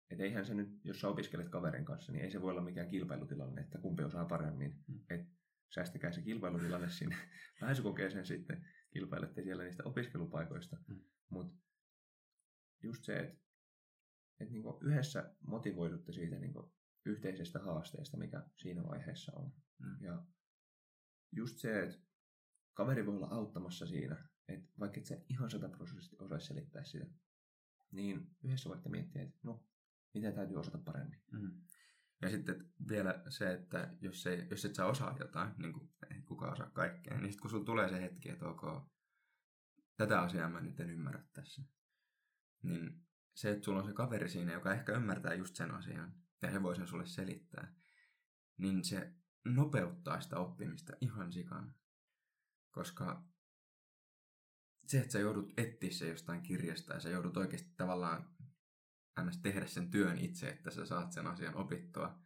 et 0.09 0.19
eihän 0.19 0.45
se 0.45 0.53
nyt, 0.53 0.69
jos 0.83 1.01
sä 1.01 1.07
opiskelet 1.07 1.49
kaverin 1.49 1.85
kanssa, 1.85 2.11
niin 2.11 2.25
ei 2.25 2.31
se 2.31 2.41
voi 2.41 2.51
olla 2.51 2.61
mikään 2.61 2.87
kilpailutilanne, 2.87 3.61
että 3.61 3.77
kumpi 3.77 4.03
osaa 4.03 4.25
paremmin. 4.25 4.83
Mm. 4.87 4.99
Et 5.09 5.27
säästäkää 5.73 6.11
se 6.11 6.21
kilpailutilanne 6.21 6.89
sinne 6.89 7.15
pääsykokeeseen 7.59 8.25
sitten, 8.25 8.67
kilpailette 8.91 9.43
siellä 9.43 9.63
niistä 9.63 9.83
opiskelupaikoista. 9.83 10.77
Mm. 10.87 11.01
Mutta 11.29 11.57
just 12.83 13.03
se, 13.03 13.19
että 13.19 13.45
et 14.39 14.49
niinku 14.49 14.79
yhdessä 14.81 15.35
motivoidutte 15.41 16.11
siitä 16.11 16.39
niinku 16.39 16.73
yhteisestä 17.05 17.59
haasteesta, 17.59 18.17
mikä 18.17 18.43
siinä 18.55 18.83
vaiheessa 18.83 19.31
on. 19.35 19.53
Mm. 19.79 20.03
Ja 20.03 20.25
just 21.31 21.57
se, 21.57 21.83
että 21.83 21.97
kaveri 22.73 23.05
voi 23.05 23.15
olla 23.15 23.27
auttamassa 23.31 23.85
siinä, 23.85 24.29
että 24.47 24.69
vaikka 24.79 24.99
et 24.99 25.05
sä 25.05 25.17
ihan 25.29 25.49
sataprosenttisesti 25.49 26.15
osaisi 26.19 26.47
selittää 26.47 26.83
sitä, 26.83 27.05
niin 27.91 28.35
yhdessä 28.43 28.69
voitte 28.69 28.89
miettiä, 28.89 29.21
että 29.21 29.39
no, 29.43 29.65
mitä 30.15 30.31
täytyy 30.31 30.57
osata 30.57 30.77
paremmin. 30.77 31.23
Mm. 31.31 31.61
Ja 32.21 32.29
sitten 32.29 32.73
vielä 32.89 33.23
se, 33.29 33.53
että 33.53 33.93
jos, 34.01 34.27
ei, 34.27 34.47
jos 34.49 34.65
et 34.65 34.75
sä 34.75 34.85
osaa 34.85 35.17
jotain, 35.19 35.51
niin 35.57 35.73
kuin 35.73 35.93
ei 36.15 36.21
kukaan 36.21 36.53
osaa 36.53 36.69
kaikkea, 36.69 37.17
niin 37.17 37.31
sitten 37.31 37.41
kun 37.41 37.49
sulla 37.49 37.65
tulee 37.65 37.89
se 37.89 38.01
hetki, 38.01 38.29
että 38.29 38.47
ok, 38.47 38.63
tätä 39.97 40.21
asiaa 40.21 40.49
mä 40.49 40.61
nyt 40.61 40.79
en 40.79 40.89
ymmärrä 40.89 41.23
tässä, 41.33 41.61
niin 42.63 43.05
se, 43.35 43.51
että 43.51 43.65
sulla 43.65 43.79
on 43.79 43.85
se 43.85 43.93
kaveri 43.93 44.29
siinä, 44.29 44.53
joka 44.53 44.73
ehkä 44.73 44.93
ymmärtää 44.93 45.33
just 45.33 45.55
sen 45.55 45.71
asian, 45.71 46.13
ja 46.41 46.49
he 46.49 46.63
voi 46.63 46.75
sen 46.75 46.87
sulle 46.87 47.05
selittää, 47.05 47.75
niin 48.57 48.83
se 48.83 49.13
nopeuttaa 49.45 50.21
sitä 50.21 50.39
oppimista 50.39 50.93
ihan 51.01 51.31
sikana. 51.31 51.73
Koska 52.71 53.23
se, 54.87 54.99
että 54.99 55.11
sä 55.11 55.19
joudut 55.19 55.53
etsiä 55.57 55.91
se 55.91 56.09
jostain 56.09 56.41
kirjasta 56.41 56.93
ja 56.93 56.99
sä 56.99 57.09
joudut 57.09 57.37
oikeasti 57.37 57.73
tavallaan 57.77 58.34
ns. 59.21 59.37
tehdä 59.37 59.67
sen 59.67 59.91
työn 59.91 60.17
itse, 60.17 60.49
että 60.49 60.71
sä 60.71 60.85
saat 60.85 61.11
sen 61.11 61.27
asian 61.27 61.55
opittua, 61.55 62.19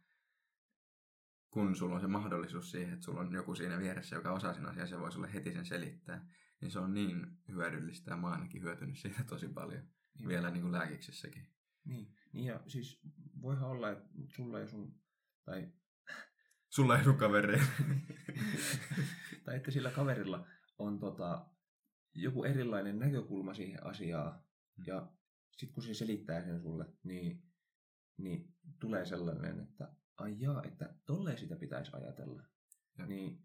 kun 1.50 1.76
sulla 1.76 1.94
on 1.94 2.00
se 2.00 2.06
mahdollisuus 2.06 2.70
siihen, 2.70 2.94
että 2.94 3.04
sulla 3.04 3.20
on 3.20 3.32
joku 3.32 3.54
siinä 3.54 3.78
vieressä, 3.78 4.16
joka 4.16 4.32
osaa 4.32 4.54
sen 4.54 4.66
asian, 4.66 4.88
se 4.88 4.98
voi 4.98 5.12
sulle 5.12 5.32
heti 5.32 5.52
sen 5.52 5.66
selittää, 5.66 6.28
niin 6.60 6.70
se 6.70 6.78
on 6.78 6.94
niin 6.94 7.26
hyödyllistä 7.48 8.10
ja 8.10 8.16
mä 8.16 8.28
ainakin 8.28 8.62
hyötynyt 8.62 8.98
siitä 8.98 9.24
tosi 9.24 9.48
paljon. 9.48 9.88
Niin. 10.18 10.28
Vielä 10.28 10.50
niin 10.50 10.62
kuin 10.62 10.72
lääkiksessäkin. 10.72 11.46
Niin. 11.84 12.16
niin 12.32 12.46
ja 12.46 12.60
siis 12.66 13.00
voihan 13.42 13.70
olla, 13.70 13.90
että 13.90 14.08
sulla 14.28 14.58
ja 14.58 14.68
sun, 14.68 15.00
tai, 15.44 15.72
Sulla 16.74 16.98
ei 16.98 17.04
sun 17.04 17.16
kavereita. 17.16 17.64
tai 19.44 19.56
että 19.56 19.70
sillä 19.70 19.90
kaverilla 19.90 20.46
on 20.78 20.98
tota, 20.98 21.46
joku 22.14 22.44
erilainen 22.44 22.98
näkökulma 22.98 23.54
siihen 23.54 23.86
asiaan. 23.86 24.40
Mm. 24.76 24.84
Ja 24.86 25.12
sitten 25.56 25.74
kun 25.74 25.82
se 25.82 25.94
selittää 25.94 26.44
sen 26.44 26.60
sulle, 26.60 26.86
niin, 27.02 27.42
niin 28.16 28.54
tulee 28.80 29.04
sellainen, 29.06 29.60
että 29.60 29.92
ai 30.16 30.36
jaa, 30.38 30.62
että 30.64 30.94
tolleen 31.06 31.38
sitä 31.38 31.56
pitäisi 31.56 31.90
ajatella. 31.94 32.42
Jep. 32.98 33.08
Niin 33.08 33.44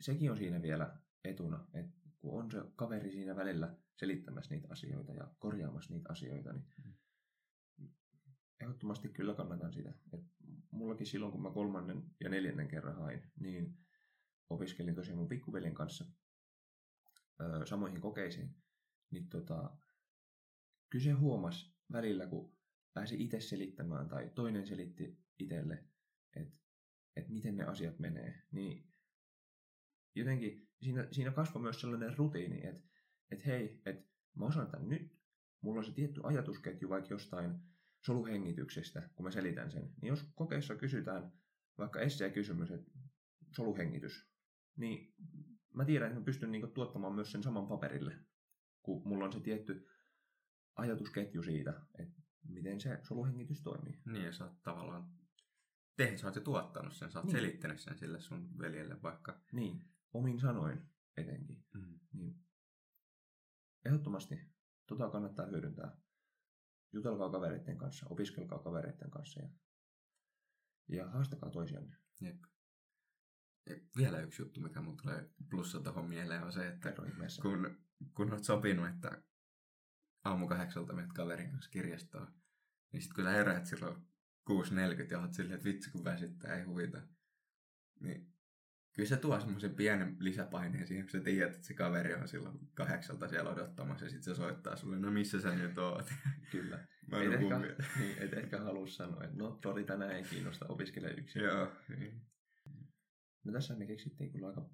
sekin 0.00 0.30
on 0.30 0.36
siinä 0.36 0.62
vielä 0.62 0.98
etuna, 1.24 1.66
että 1.74 1.96
kun 2.18 2.42
on 2.42 2.50
se 2.50 2.62
kaveri 2.76 3.10
siinä 3.10 3.36
välillä 3.36 3.76
selittämässä 3.96 4.54
niitä 4.54 4.68
asioita 4.70 5.12
ja 5.12 5.34
korjaamassa 5.38 5.94
niitä 5.94 6.08
asioita, 6.12 6.52
niin 6.52 6.64
Mm. 7.78 7.88
ehdottomasti 8.60 9.08
kyllä 9.08 9.34
kannatan 9.34 9.72
sitä. 9.72 9.94
Et 10.12 10.20
mullakin 10.70 11.06
silloin, 11.06 11.32
kun 11.32 11.42
mä 11.42 11.50
kolmannen 11.50 12.02
ja 12.20 12.28
neljännen 12.28 12.68
kerran 12.68 12.96
hain, 12.96 13.32
niin 13.40 13.78
opiskelin 14.50 14.94
tosiaan 14.94 15.18
mun 15.18 15.28
pikkuveljen 15.28 15.74
kanssa 15.74 16.04
ö, 17.40 17.66
samoihin 17.66 18.00
kokeisiin. 18.00 18.56
Niin 19.10 19.28
tota, 19.28 19.76
kyllä 20.90 21.04
se 21.04 21.10
huomasi 21.10 21.74
välillä, 21.92 22.26
kun 22.26 22.54
pääsi 22.94 23.22
itse 23.22 23.40
selittämään 23.40 24.08
tai 24.08 24.30
toinen 24.34 24.66
selitti 24.66 25.18
itselle, 25.38 25.84
että 26.36 26.58
et 27.16 27.28
miten 27.28 27.56
ne 27.56 27.64
asiat 27.64 27.98
menee, 27.98 28.42
niin 28.52 28.92
jotenkin 30.14 30.68
siinä, 30.82 31.08
siinä 31.12 31.30
kasvoi 31.30 31.62
myös 31.62 31.80
sellainen 31.80 32.18
rutiini, 32.18 32.66
että 32.66 32.88
et 33.30 33.46
hei, 33.46 33.82
että 33.86 34.04
mä 34.34 34.46
osaan 34.46 34.70
tämän 34.70 34.88
nyt, 34.88 35.18
mulla 35.60 35.78
on 35.78 35.84
se 35.84 35.92
tietty 35.92 36.20
ajatusketju 36.24 36.88
vaikka 36.88 37.14
jostain 37.14 37.60
soluhengityksestä, 38.00 39.10
kun 39.14 39.24
mä 39.24 39.30
selitän 39.30 39.70
sen, 39.70 39.94
niin 40.00 40.08
jos 40.08 40.32
kokeessa 40.34 40.76
kysytään 40.76 41.32
vaikka 41.78 42.00
essee-kysymys, 42.00 42.70
että 42.70 42.90
soluhengitys, 43.56 44.30
niin 44.76 45.14
mä 45.74 45.84
tiedän, 45.84 46.08
että 46.08 46.20
mä 46.20 46.24
pystyn 46.24 46.52
niinku 46.52 46.66
tuottamaan 46.68 47.14
myös 47.14 47.32
sen 47.32 47.42
saman 47.42 47.66
paperille, 47.66 48.18
kun 48.82 49.08
mulla 49.08 49.24
on 49.24 49.32
se 49.32 49.40
tietty 49.40 49.88
ajatusketju 50.76 51.42
siitä, 51.42 51.80
että 51.98 52.22
miten 52.48 52.80
se 52.80 52.98
soluhengitys 53.02 53.62
toimii. 53.62 54.02
niin, 54.06 54.24
ja 54.24 54.32
sä 54.32 54.44
oot 54.44 54.62
tavallaan 54.62 55.10
tehnyt, 55.96 56.18
sä 56.20 56.26
oot 56.26 56.36
jo 56.36 56.42
tuottanut 56.42 56.92
sen, 56.92 57.10
sä 57.10 57.18
oot 57.18 57.26
Niin. 57.26 57.36
selittänyt 57.36 57.80
sen 57.80 57.98
sille 57.98 58.20
sun 58.20 58.58
veljelle 58.58 59.02
vaikka. 59.02 59.40
Niin, 59.52 59.84
omin 60.12 60.40
sanoin 60.40 60.82
etenkin. 61.16 61.64
Mm. 61.74 62.00
Niin 62.12 62.44
ehdottomasti 63.84 64.38
tota 64.86 65.10
kannattaa 65.10 65.46
hyödyntää. 65.46 65.96
Jutelkaa 66.92 67.30
kavereiden 67.30 67.78
kanssa, 67.78 68.06
opiskelkaa 68.10 68.58
kavereiden 68.58 69.10
kanssa 69.10 69.40
ja, 69.40 69.48
ja 70.88 71.10
haastakaa 71.10 71.50
toisianne. 71.50 71.96
Jep. 72.20 72.42
Ja 73.66 73.76
vielä 73.96 74.20
yksi 74.20 74.42
juttu, 74.42 74.60
mikä 74.60 74.80
mulle 74.80 74.96
tulee 75.02 75.30
plussa 75.50 75.80
tuohon 75.80 76.08
mieleen, 76.08 76.42
on 76.42 76.52
se, 76.52 76.66
että 76.68 76.92
Kerro 76.92 77.06
kun, 77.42 77.84
kun 78.14 78.32
oot 78.32 78.44
sopinut, 78.44 78.88
että 78.88 79.22
aamu 80.24 80.48
kahdeksalta 80.48 80.92
menet 80.92 81.12
kaverin 81.12 81.50
kanssa 81.50 81.70
kirjastoon, 81.70 82.34
niin 82.92 83.02
sit 83.02 83.12
kun 83.12 83.24
sä 83.24 83.30
heräät 83.30 83.66
silloin 83.66 83.96
6.40 84.50 85.10
ja 85.10 85.20
oot 85.20 85.34
silleen, 85.34 85.54
että 85.54 85.64
vitsi 85.64 85.90
kun 85.90 86.04
väsyttää, 86.04 86.54
ei 86.54 86.62
huvita, 86.62 87.02
niin 88.00 88.34
kyllä 88.92 89.08
se 89.08 89.16
tuo 89.16 89.40
semmoisen 89.40 89.74
pienen 89.74 90.16
lisäpaineen 90.18 90.86
siihen, 90.86 91.04
kun 91.04 91.10
sä 91.10 91.20
tiedät, 91.20 91.54
että 91.54 91.66
se 91.66 91.74
kaveri 91.74 92.14
on 92.14 92.28
silloin 92.28 92.58
kahdeksalta 92.74 93.28
siellä 93.28 93.50
odottamassa 93.50 94.04
ja 94.04 94.10
sit 94.10 94.22
se 94.22 94.34
soittaa 94.34 94.76
sulle, 94.76 94.98
no 94.98 95.10
missä 95.10 95.40
sä 95.40 95.54
nyt 95.54 95.78
oot? 95.78 96.12
Kyllä. 96.52 96.78
Mä 97.10 97.22
Et 97.22 97.32
ehkä, 97.32 97.58
niin, 97.98 98.18
et 98.18 98.32
ehkä 98.32 98.60
halua 98.60 98.86
sanoa, 98.86 99.24
että 99.24 99.36
no 99.36 99.58
sori, 99.62 99.84
tänään 99.84 100.12
ei 100.12 100.22
kiinnosta, 100.22 100.66
opiskele 100.68 101.10
yksin. 101.10 101.42
Joo, 101.42 101.72
niin. 101.88 102.20
No 103.44 103.52
tässä 103.52 103.76
me 103.76 103.86
keksittiin 103.86 104.32
kyllä 104.32 104.48
aika, 104.48 104.70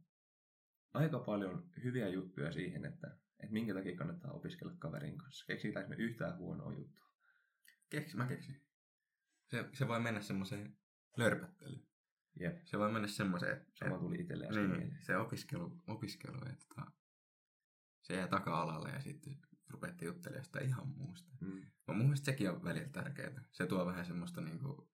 aika 0.94 1.18
paljon 1.18 1.70
hyviä 1.84 2.08
juttuja 2.08 2.52
siihen, 2.52 2.84
että, 2.84 3.18
että 3.42 3.52
minkä 3.52 3.74
takia 3.74 3.96
kannattaa 3.96 4.32
opiskella 4.32 4.74
kaverin 4.78 5.18
kanssa. 5.18 5.46
Keksitäänkö 5.46 5.88
me 5.88 5.96
yhtään 5.96 6.38
huonoa 6.38 6.72
juttua? 6.74 7.10
Keksin, 7.90 8.18
mä 8.18 8.26
keksin. 8.26 8.60
Se, 9.46 9.68
se 9.72 9.88
voi 9.88 10.00
mennä 10.00 10.20
semmoiseen 10.20 10.76
lörpöttelyyn. 11.16 11.90
Jep, 12.40 12.58
Se 12.64 12.78
voi 12.78 12.92
mennä 12.92 13.08
semmoiseen, 13.08 13.56
että 13.56 13.72
sama 13.74 13.98
tuli 13.98 14.20
itselle 14.20 14.46
äsken 14.46 14.70
niin, 14.70 14.78
mieleen. 14.80 15.02
se 15.02 15.16
opiskelu, 15.16 15.82
opiskelu 15.86 16.36
ja 16.36 16.56
tota, 16.68 16.92
se 18.02 18.14
jää 18.14 18.28
taka-alalle 18.28 18.90
ja 18.90 19.00
sitten 19.00 19.38
rupeatte 19.68 20.04
juttelemaan 20.04 20.44
sitä 20.44 20.60
ihan 20.60 20.88
muusta. 20.88 21.32
Mm. 21.40 21.60
Mä 21.88 21.94
mun 21.94 22.06
mielestä 22.06 22.24
sekin 22.24 22.50
on 22.50 22.64
välillä 22.64 22.88
tärkeää. 22.88 23.44
Se 23.50 23.66
tuo 23.66 23.86
vähän 23.86 24.06
semmoista 24.06 24.40
niinku, 24.40 24.90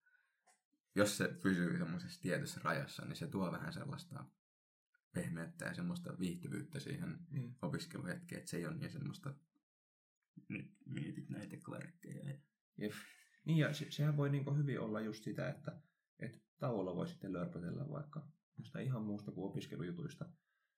jos 0.95 1.17
se 1.17 1.27
pysyy 1.43 1.77
semmoisessa 1.77 2.21
tietyssä 2.21 2.61
rajassa, 2.63 3.05
niin 3.05 3.15
se 3.15 3.27
tuo 3.27 3.51
vähän 3.51 3.73
sellaista 3.73 4.25
pehmeyttä 5.21 5.65
ja 5.65 5.73
semmoista 5.73 6.19
viihtyvyyttä 6.19 6.79
siihen 6.79 7.17
Niin. 7.29 7.55
opiskeluhetkeen, 7.61 8.39
että 8.39 8.49
se 8.51 8.57
ei 8.57 8.65
ole 8.65 8.75
niin 8.77 8.91
semmoista 8.91 9.33
nyt 10.49 10.71
mietit 10.85 11.29
näitä 11.29 11.57
kvarkkeja. 11.57 12.29
ja- 12.29 12.39
Jep. 12.77 12.91
Niin 13.45 13.57
ja 13.57 13.73
se, 13.73 13.91
sehän 13.91 14.17
voi 14.17 14.29
niinku 14.29 14.55
hyvin 14.55 14.79
olla 14.79 15.01
just 15.01 15.23
sitä, 15.23 15.49
että 15.49 15.81
et 16.19 16.43
tauolla 16.59 16.95
voi 16.95 17.07
sitten 17.07 17.33
lörpötellä 17.33 17.89
vaikka 17.89 18.27
jostain 18.57 18.85
ihan 18.85 19.03
muusta 19.03 19.31
kuin 19.31 19.49
opiskelujutuista. 19.51 20.29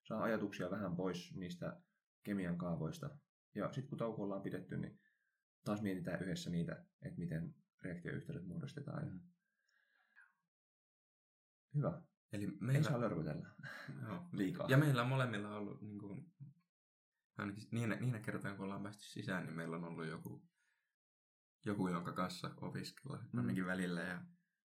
Saa 0.03 0.23
ajatuksia 0.23 0.71
vähän 0.71 0.95
pois 0.95 1.35
niistä 1.35 1.81
kemian 2.23 2.57
kaavoista. 2.57 3.17
Ja 3.55 3.71
sitten 3.73 3.89
kun 3.89 3.97
tauko 3.97 4.23
ollaan 4.23 4.41
pidetty, 4.41 4.77
niin 4.77 4.99
taas 5.65 5.81
mietitään 5.81 6.21
yhdessä 6.23 6.49
niitä, 6.49 6.85
että 7.01 7.19
miten 7.19 7.55
reaktioyhteydet 7.81 8.45
muodostetaan. 8.47 9.11
Mm. 9.11 9.19
Hyvä. 11.75 12.01
Eli 12.33 12.43
Ei 12.45 12.51
meillä, 12.59 12.89
saa 12.89 12.99
lörpötellä 13.01 13.49
joo, 14.07 14.25
liikaa. 14.31 14.67
Ja 14.69 14.77
meillä 14.77 15.01
on 15.01 15.07
molemmilla 15.07 15.55
ollut, 15.55 15.81
niin 15.81 15.99
kuin, 15.99 16.31
ainakin 17.37 17.63
niinä, 17.71 17.95
niinä 17.95 18.19
kertoina, 18.19 18.55
kun 18.57 18.65
ollaan 18.65 18.83
päästy 18.83 19.03
sisään, 19.03 19.45
niin 19.45 19.55
meillä 19.55 19.75
on 19.75 19.83
ollut 19.83 20.05
joku, 20.05 20.49
joku 21.65 21.87
jonka 21.87 22.13
kanssa 22.13 22.51
opiskella, 22.61 23.19
Mm. 23.33 23.39
ainakin 23.39 23.65
välillä, 23.65 24.01
ja 24.01 24.21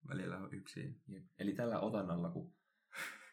välillä 0.09 0.39
on 0.39 0.55
yksi. 0.55 1.03
Jep. 1.09 1.25
Eli 1.39 1.55
tällä 1.55 1.81
otannalla, 1.81 2.31
kun 2.31 2.55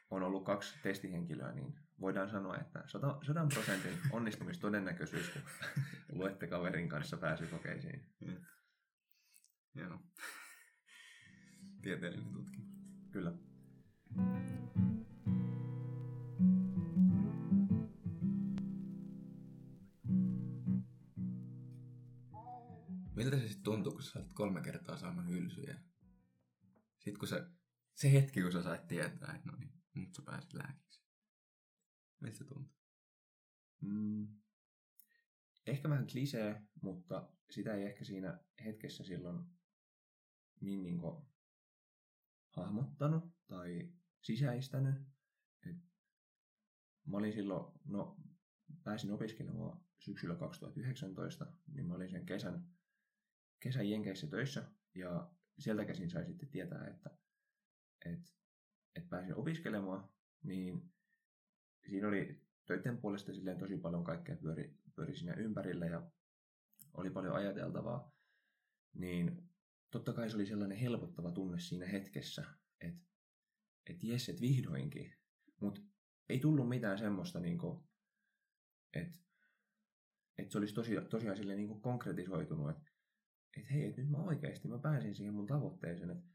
on 0.09 0.23
ollut 0.23 0.45
kaksi 0.45 0.75
testihenkilöä, 0.84 1.51
niin 1.51 1.79
voidaan 1.99 2.29
sanoa, 2.29 2.57
että 2.57 2.84
100 2.88 3.19
100 3.25 3.47
prosentin 3.53 3.97
onnistumistodennäköisyys, 4.11 5.29
kun 5.29 5.41
luette 6.11 6.47
kaverin 6.47 6.89
kanssa 6.89 7.17
pääsykokeisiin. 7.17 8.05
Joo. 9.75 9.99
Tieteellinen 11.82 12.34
tutkimus. 12.34 12.67
Kyllä. 13.11 13.34
Miltä 23.16 23.39
se 23.39 23.47
sitten 23.47 23.64
tuntuu, 23.64 23.93
kun 23.93 24.03
sä 24.03 24.20
olet 24.20 24.34
kolme 24.34 24.62
kertaa 24.62 24.97
saanut 24.97 25.28
hylsyjä? 25.28 25.80
Sitten 26.97 27.20
kun 27.20 27.28
sä, 27.28 27.49
se 27.95 28.12
hetki, 28.12 28.41
kun 28.41 28.51
sä 28.51 28.64
sait 28.64 28.88
tietää, 28.88 29.36
että 29.36 29.51
no 29.51 29.57
niin, 29.57 29.74
nyt 29.93 30.14
sä 30.14 30.22
pääsit 30.22 30.53
lääkiksi. 30.53 31.01
Miltä 32.20 32.38
se 32.38 32.43
tuntuu? 32.43 32.76
Mm. 33.82 34.28
Ehkä 35.66 35.89
vähän 35.89 36.07
klisee, 36.07 36.62
mutta 36.82 37.30
sitä 37.51 37.74
ei 37.74 37.84
ehkä 37.84 38.05
siinä 38.05 38.39
hetkessä 38.66 39.03
silloin 39.03 39.45
niin, 40.62 40.84
niin 40.84 41.01
hahmottanut 42.49 43.47
tai 43.47 43.93
sisäistänyt. 44.22 44.95
Et 45.69 45.78
mä 47.07 47.17
olin 47.17 47.34
silloin, 47.34 47.80
no 47.86 48.17
pääsin 48.84 49.11
opiskelemaan 49.11 49.82
syksyllä 49.99 50.36
2019, 50.36 51.53
niin 51.67 51.86
mä 51.86 51.93
olin 51.93 52.09
sen 52.09 52.26
kesän, 52.26 52.67
kesän 53.59 53.89
Jenkeissä 53.89 54.28
töissä 54.28 54.72
ja 54.95 55.32
sieltä 55.59 55.86
käsin 55.86 56.09
sai 56.09 56.26
sitten 56.26 56.49
tietää, 56.49 56.88
että 56.88 57.09
et, 58.05 58.34
et 58.95 59.09
pääsin 59.09 59.36
opiskelemaan, 59.36 60.09
niin 60.43 60.91
siinä 61.89 62.07
oli 62.07 62.41
töiden 62.65 62.97
puolesta 62.97 63.34
silleen 63.34 63.57
tosi 63.57 63.78
paljon 63.78 64.03
kaikkea 64.03 64.38
pyöri, 64.38 64.78
pyöri 64.95 65.15
siinä 65.15 65.34
ympärillä 65.34 65.86
ja 65.86 66.11
oli 66.93 67.09
paljon 67.09 67.36
ajateltavaa, 67.36 68.15
niin 68.93 69.49
totta 69.91 70.13
kai 70.13 70.30
se 70.30 70.36
oli 70.36 70.45
sellainen 70.45 70.78
helpottava 70.78 71.32
tunne 71.32 71.59
siinä 71.59 71.86
hetkessä, 71.86 72.45
että 72.82 73.11
et 73.89 74.03
jes, 74.03 74.29
et 74.29 74.41
vihdoinkin. 74.41 75.13
Mutta 75.61 75.82
ei 76.29 76.39
tullut 76.39 76.69
mitään 76.69 76.97
semmoista, 76.97 77.39
niinku, 77.39 77.89
että 78.93 79.17
et 80.38 80.51
se 80.51 80.57
olisi 80.57 80.73
tosi, 80.73 80.91
tosiaan 81.09 81.38
silleen 81.38 81.57
niinku 81.57 81.79
konkretisoitunut, 81.79 82.69
että 82.69 82.91
et 83.57 83.71
hei, 83.71 83.86
et 83.86 83.97
nyt 83.97 84.09
mä 84.09 84.17
oikeasti 84.17 84.67
mä 84.67 84.79
pääsin 84.79 85.15
siihen 85.15 85.34
mun 85.34 85.47
tavoitteeseen, 85.47 86.09
että 86.09 86.32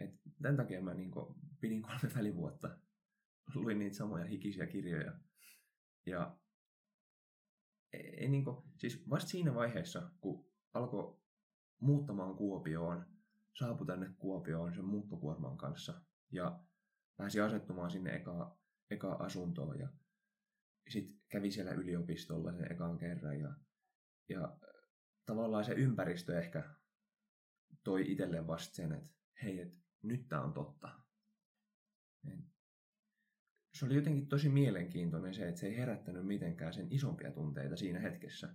Et 0.00 0.10
tämän 0.42 0.56
takia 0.56 0.82
mä 0.82 0.94
niin 0.94 1.10
pidin 1.60 1.82
kolme 1.82 2.14
välivuotta. 2.16 2.78
Luin 3.54 3.78
niitä 3.78 3.96
samoja 3.96 4.24
hikisiä 4.24 4.66
kirjoja. 4.66 5.20
Ja 6.06 6.38
ei, 7.92 8.28
niin 8.28 8.44
kuin, 8.44 8.56
siis 8.78 9.10
vasta 9.10 9.30
siinä 9.30 9.54
vaiheessa, 9.54 10.10
kun 10.20 10.50
alkoi 10.74 11.20
muuttamaan 11.80 12.36
Kuopioon, 12.36 13.06
saapui 13.58 13.86
tänne 13.86 14.14
Kuopioon 14.18 14.74
sen 14.74 14.84
muuttokuorman 14.84 15.56
kanssa 15.56 16.00
ja 16.32 16.60
pääsi 17.16 17.40
asettumaan 17.40 17.90
sinne 17.90 18.14
eka, 18.16 18.58
eka 18.90 19.12
asuntoon 19.12 19.78
ja 19.78 19.88
sitten 20.88 21.20
kävi 21.28 21.50
siellä 21.50 21.72
yliopistolla 21.72 22.52
sen 22.52 22.72
ekan 22.72 22.98
kerran 22.98 23.40
ja, 23.40 23.54
ja 24.28 24.58
tavallaan 25.26 25.64
se 25.64 25.72
ympäristö 25.72 26.38
ehkä 26.38 26.74
toi 27.84 28.12
itselle 28.12 28.46
vasta 28.46 28.74
sen, 28.74 28.92
että 28.92 29.16
hei, 29.42 29.60
et 29.60 29.74
nyt 30.02 30.28
tämä 30.28 30.42
on 30.42 30.52
totta. 30.52 31.06
Se 33.74 33.86
oli 33.86 33.94
jotenkin 33.94 34.28
tosi 34.28 34.48
mielenkiintoinen 34.48 35.34
se, 35.34 35.48
että 35.48 35.60
se 35.60 35.66
ei 35.66 35.76
herättänyt 35.76 36.26
mitenkään 36.26 36.74
sen 36.74 36.92
isompia 36.92 37.32
tunteita 37.32 37.76
siinä 37.76 38.00
hetkessä, 38.00 38.54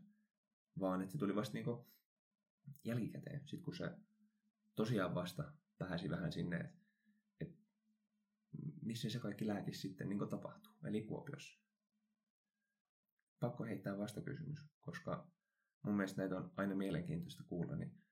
vaan 0.79 1.01
että 1.01 1.11
se 1.11 1.17
tuli 1.17 1.35
vasta 1.35 1.53
niinku 1.53 1.91
jälkikäteen, 2.83 3.47
sit 3.47 3.61
kun 3.61 3.75
se 3.75 3.91
tosiaan 4.75 5.15
vasta 5.15 5.53
pääsi 5.77 6.09
vähän 6.09 6.31
sinne, 6.31 6.57
että 6.57 6.75
et 6.75 6.80
missä 8.81 9.09
se 9.09 9.19
kaikki 9.19 9.47
lääkis 9.47 9.81
sitten 9.81 10.09
niin 10.09 10.29
tapahtuu, 10.29 10.73
eli 10.85 11.01
Kuopiossa. 11.01 11.61
Pakko 13.39 13.63
heittää 13.63 13.97
vastakysymys, 13.97 14.59
koska 14.79 15.31
mun 15.81 15.95
mielestä 15.95 16.21
näitä 16.21 16.37
on 16.37 16.53
aina 16.57 16.75
mielenkiintoista 16.75 17.43
kuulla, 17.43 17.75
niin 17.75 18.03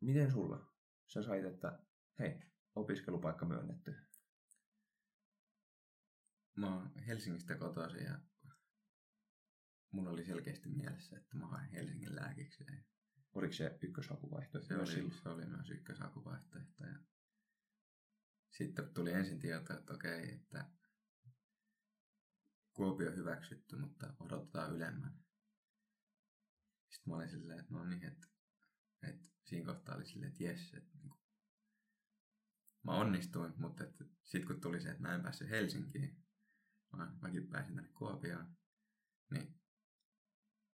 miten 0.00 0.30
sulla? 0.30 0.72
Sä 1.06 1.22
sait, 1.22 1.44
että 1.44 1.78
hei, 2.18 2.42
opiskelupaikka 2.74 3.46
myönnetty. 3.46 3.94
Mä 6.56 6.74
oon 6.74 6.94
Helsingistä 6.94 7.56
kotoisin 7.56 8.04
ja 8.04 8.20
mulla 9.90 10.10
oli 10.10 10.24
selkeästi 10.24 10.68
mielessä, 10.68 11.16
että 11.16 11.36
mä 11.36 11.46
haen 11.46 11.70
Helsingin 11.70 12.16
lääkikseen. 12.16 12.86
Oliko 13.32 13.52
se 13.52 13.78
ykköshakuvaihtoehto? 13.82 14.68
Se 14.68 14.76
oli, 14.76 15.10
se 15.10 15.28
oli 15.28 15.46
myös 15.46 15.70
ykköshakuvaihtoehto. 15.70 16.84
Ja 16.84 16.98
sitten 18.56 18.94
tuli 18.94 19.12
ensin 19.12 19.38
tieto, 19.38 19.78
että 19.78 19.94
okei, 19.94 20.34
että 20.34 20.70
Kuopio 22.72 23.10
hyväksytty, 23.10 23.76
mutta 23.76 24.14
odotetaan 24.20 24.74
ylemmän. 24.76 25.24
Sitten 26.90 27.10
mä 27.10 27.16
olin 27.16 27.28
silleen, 27.28 27.60
että 27.60 27.74
no 27.74 27.84
niin, 27.84 28.04
että, 28.04 28.26
että 29.02 29.28
siinä 29.44 29.72
kohtaa 29.72 29.96
oli 29.96 30.06
silleen, 30.06 30.32
että 30.32 30.44
jes, 30.44 30.74
että 30.74 30.98
niin 30.98 31.10
kuin, 31.10 31.20
mä 32.84 32.92
onnistuin, 32.92 33.52
mutta 33.56 33.84
sitten 34.24 34.46
kun 34.46 34.60
tuli 34.60 34.80
se, 34.80 34.90
että 34.90 35.02
mä 35.02 35.14
en 35.14 35.22
päässyt 35.22 35.50
Helsinkiin, 35.50 36.24
vaan 36.92 37.18
mäkin 37.20 37.48
pääsin 37.48 37.74
tänne 37.74 37.92
Kuopioon, 37.92 38.56
niin 39.30 39.60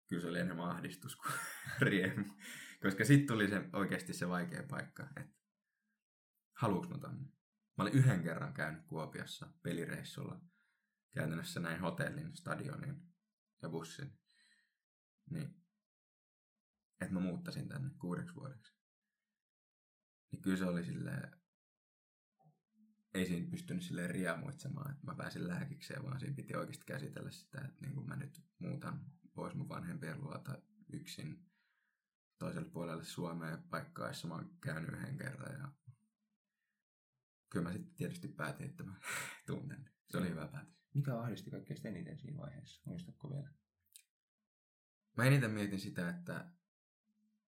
kyllä 0.06 0.22
se 0.22 0.28
oli 0.28 0.38
enemmän 0.38 0.70
ahdistus 0.70 1.16
kuin 1.16 1.34
riemu. 1.88 2.24
Koska 2.82 3.04
sitten 3.04 3.26
tuli 3.26 3.48
se 3.48 3.68
oikeasti 3.72 4.12
se 4.12 4.28
vaikea 4.28 4.62
paikka, 4.62 5.08
että 5.16 5.36
haluuks 6.52 6.88
mä 6.88 6.98
tonne. 6.98 7.36
Mä 7.76 7.82
olin 7.84 7.94
yhden 7.94 8.22
kerran 8.22 8.54
käynyt 8.54 8.86
Kuopiossa 8.86 9.52
pelireissulla. 9.62 10.40
Käytännössä 11.14 11.60
näin 11.60 11.80
hotellin, 11.80 12.36
stadionin 12.36 13.14
ja 13.62 13.68
bussin. 13.68 14.18
Niin, 15.30 15.66
että 17.00 17.14
mä 17.14 17.20
muuttasin 17.20 17.68
tänne 17.68 17.90
kuudeksi 17.98 18.34
vuodeksi. 18.34 18.76
Niin 20.32 20.42
kyllä 20.42 20.56
se 20.56 20.64
oli 20.64 20.84
silleen, 20.84 21.40
ei 23.14 23.26
siinä 23.26 23.50
pystynyt 23.50 23.82
silleen 23.82 24.10
riemuitsemaan, 24.10 24.90
että 24.90 25.06
mä 25.06 25.14
pääsin 25.14 25.48
lääkikseen, 25.48 26.02
vaan 26.02 26.20
siinä 26.20 26.34
piti 26.34 26.56
oikeasti 26.56 26.84
käsitellä 26.84 27.30
sitä, 27.30 27.60
että 27.60 27.80
niin 27.80 27.94
kuin 27.94 28.08
mä 28.08 28.16
nyt 28.16 28.44
muutan 28.58 29.10
pois 29.34 29.54
mun 29.54 29.68
vanhempien 29.68 30.20
luota 30.20 30.58
yksin 30.92 31.50
toiselle 32.38 32.70
puolelle 32.70 33.04
Suomea 33.04 33.58
paikkaa, 33.70 34.08
jossa 34.08 34.28
mä 34.28 34.34
oon 34.34 34.58
käynyt 34.60 34.92
yhden 34.92 35.16
kerran 35.16 35.58
ja 35.60 35.72
kyllä 37.50 37.68
mä 37.68 37.72
sitten 37.72 37.94
tietysti 37.94 38.28
päätin, 38.28 38.70
että 38.70 38.84
mä 38.84 38.94
tunnen. 39.46 39.90
Se 40.10 40.18
oli 40.18 40.28
hyvä 40.28 40.48
päätös. 40.48 40.76
Mikä 40.94 41.18
ahdisti 41.18 41.50
kaikkein 41.50 41.86
eniten 41.86 42.18
siinä 42.18 42.36
vaiheessa? 42.36 42.82
Muistatko 42.84 43.30
vielä? 43.30 43.50
Mä 45.16 45.24
eniten 45.24 45.50
mietin 45.50 45.80
sitä, 45.80 46.08
että, 46.08 46.50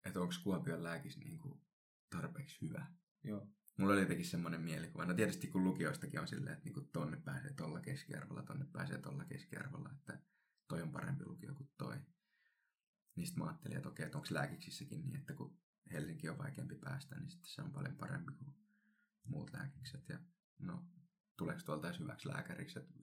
että 0.05 0.21
onko 0.21 0.35
Kuopion 0.45 0.83
lääkis 0.83 1.19
niin 1.19 1.39
kuin 1.39 1.61
tarpeeksi 2.11 2.61
hyvä. 2.61 2.87
Joo. 3.25 3.49
Mulla 3.79 3.93
oli 3.93 4.01
jotenkin 4.01 4.27
semmoinen 4.27 4.61
mielikuva. 4.61 5.05
No 5.05 5.15
tietysti 5.15 5.47
kun 5.47 5.65
lukioistakin 5.65 6.21
on 6.21 6.29
silleen, 6.29 6.53
että 6.53 6.65
niinku 6.65 6.81
tonne 6.81 7.17
pääsee 7.17 7.53
tuolla 7.53 7.81
keskiarvolla, 7.81 8.43
tonne 8.43 8.67
pääsee 8.73 8.99
tuolla 8.99 9.25
keskiarvolla, 9.25 9.91
että 9.93 10.23
toi 10.69 10.83
on 10.83 10.93
parempi 10.93 11.25
lukio 11.27 11.55
kuin 11.55 11.71
toi. 11.79 11.97
Niin 13.17 13.27
sitten 13.27 13.45
mä 13.45 13.51
ajattelin, 13.51 13.77
että 13.77 13.89
okei, 13.89 14.07
että 14.07 14.19
onko 14.19 14.29
lääkiksissäkin 14.31 15.03
niin, 15.03 15.17
että 15.17 15.35
kun 15.35 15.59
Helsinki 15.93 16.29
on 16.29 16.39
vaikeampi 16.39 16.75
päästä, 16.75 17.17
niin 17.17 17.31
sitten 17.31 17.51
se 17.51 17.63
on 17.63 17.73
paljon 17.73 17.97
parempi 17.97 18.33
kuin 18.33 18.62
muut 19.25 19.53
lääkikset. 19.53 20.09
Ja 20.09 20.19
no, 20.59 20.87
tuleeko 21.37 21.63
tuolta 21.65 21.89
edes 21.89 22.01
hyväksi 22.01 22.29
lääkäriksi, 22.29 22.79
että 22.79 22.95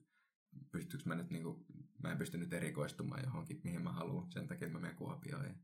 mä 1.04 1.14
nyt, 1.14 1.30
niin 1.30 1.42
kuin, 1.42 1.66
mä 2.02 2.12
en 2.12 2.18
pysty 2.18 2.38
nyt 2.38 2.52
erikoistumaan 2.52 3.22
johonkin, 3.24 3.60
mihin 3.64 3.82
mä 3.82 3.92
haluan, 3.92 4.32
sen 4.32 4.46
takia 4.46 4.68
mä 4.68 4.78
menen 4.78 4.96
Kuopioon. 4.96 5.44
Ja 5.44 5.54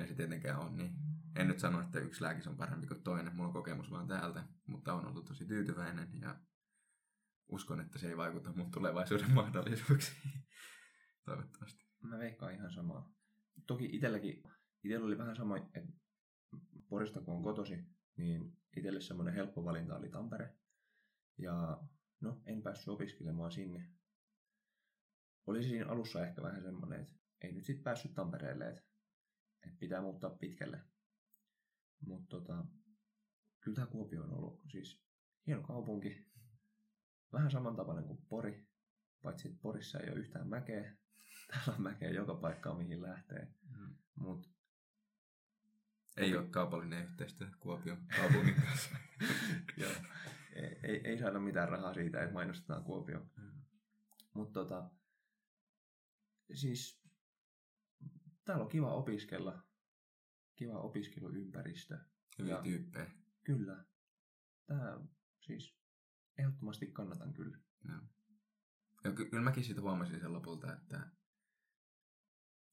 ei 0.00 0.08
se 0.08 0.14
tietenkään 0.14 0.60
ole, 0.60 0.70
niin 0.70 0.94
en 1.36 1.48
nyt 1.48 1.58
sano, 1.58 1.80
että 1.80 2.00
yksi 2.00 2.22
lääkis 2.22 2.46
on 2.46 2.56
parempi 2.56 2.86
kuin 2.86 3.02
toinen, 3.02 3.36
mulla 3.36 3.48
on 3.48 3.52
kokemus 3.52 3.90
vaan 3.90 4.08
täältä, 4.08 4.44
mutta 4.66 4.94
on 4.94 5.06
ollut 5.06 5.24
tosi 5.24 5.46
tyytyväinen 5.46 6.20
ja 6.20 6.40
uskon, 7.48 7.80
että 7.80 7.98
se 7.98 8.08
ei 8.08 8.16
vaikuta 8.16 8.52
mun 8.52 8.70
tulevaisuuden 8.70 9.34
mahdollisuuksiin. 9.40 10.32
Toivottavasti. 11.24 11.84
Mä 12.00 12.18
veikkaan 12.18 12.54
ihan 12.54 12.72
samaa. 12.72 13.12
Toki 13.66 13.88
itselläkin, 13.92 14.42
itsellä 14.84 15.06
oli 15.06 15.18
vähän 15.18 15.36
sama, 15.36 15.56
että 15.56 15.92
Porista 16.88 17.20
kun 17.20 17.36
on 17.36 17.42
kotosi, 17.42 17.74
niin 18.16 18.56
itselle 18.76 19.00
semmoinen 19.00 19.34
helppo 19.34 19.64
valinta 19.64 19.96
oli 19.96 20.08
Tampere. 20.08 20.56
Ja 21.38 21.82
no, 22.20 22.42
en 22.46 22.62
päässyt 22.62 22.88
opiskelemaan 22.88 23.52
sinne. 23.52 23.88
Oli 25.46 25.62
siinä 25.62 25.88
alussa 25.88 26.26
ehkä 26.26 26.42
vähän 26.42 26.62
semmoinen, 26.62 27.00
että 27.00 27.14
ei 27.40 27.52
nyt 27.52 27.64
sitten 27.64 27.84
päässyt 27.84 28.14
Tampereelle, 28.14 28.68
että, 28.68 28.82
että 29.66 29.78
pitää 29.78 30.00
muuttaa 30.02 30.30
pitkälle. 30.30 30.80
Mutta 32.06 32.28
tota, 32.28 32.64
kyllä 33.60 33.74
tämä 33.74 33.86
Kuopio 33.86 34.22
on 34.22 34.34
ollut 34.34 34.62
siis 34.70 35.02
hieno 35.46 35.62
kaupunki. 35.62 36.32
Vähän 37.32 37.50
samantapainen 37.50 38.04
kuin 38.04 38.26
Pori, 38.28 38.68
paitsi 39.22 39.48
että 39.48 39.60
Porissa 39.62 40.00
ei 40.00 40.10
ole 40.10 40.20
yhtään 40.20 40.48
mäkeä. 40.48 40.96
Täällä 41.50 41.74
on 41.74 41.82
mäkeä 41.82 42.10
joka 42.10 42.34
paikkaan, 42.34 42.78
mihin 42.78 43.02
lähtee. 43.02 43.54
Mm. 43.68 43.96
Mut, 44.14 44.51
ei 46.16 46.36
ole 46.36 46.48
kaupallinen 46.48 47.04
yhteistyö 47.04 47.48
Kuopion 47.60 48.06
kaupungin 48.16 48.54
kanssa. 48.66 48.90
Joo. 49.76 49.92
Ei, 50.52 50.78
ei, 50.82 51.00
ei 51.04 51.18
saada 51.18 51.40
mitään 51.40 51.68
rahaa 51.68 51.94
siitä, 51.94 52.22
että 52.22 52.34
mainostetaan 52.34 52.84
Kuopio. 52.84 53.26
Mm. 53.36 53.62
Mutta 54.34 54.60
tota, 54.60 54.90
siis 56.54 57.02
täällä 58.44 58.64
on 58.64 58.70
kiva 58.70 58.94
opiskella 58.94 59.62
kiva 60.56 60.78
opiskeluympäristö. 60.78 61.98
Hyviä 62.38 62.54
ja, 62.54 62.62
tyyppejä. 62.62 63.10
Kyllä. 63.44 63.84
Tämä 64.66 65.00
siis 65.40 65.76
ehdottomasti 66.38 66.86
kannatan 66.86 67.32
kyllä. 67.32 67.58
Ja. 67.88 68.02
Ja 69.04 69.12
ky- 69.12 69.30
kyllä 69.30 69.42
mäkin 69.42 69.64
siitä 69.64 69.80
huomasin 69.80 70.20
sen 70.20 70.32
lopulta, 70.32 70.72
että 70.72 71.10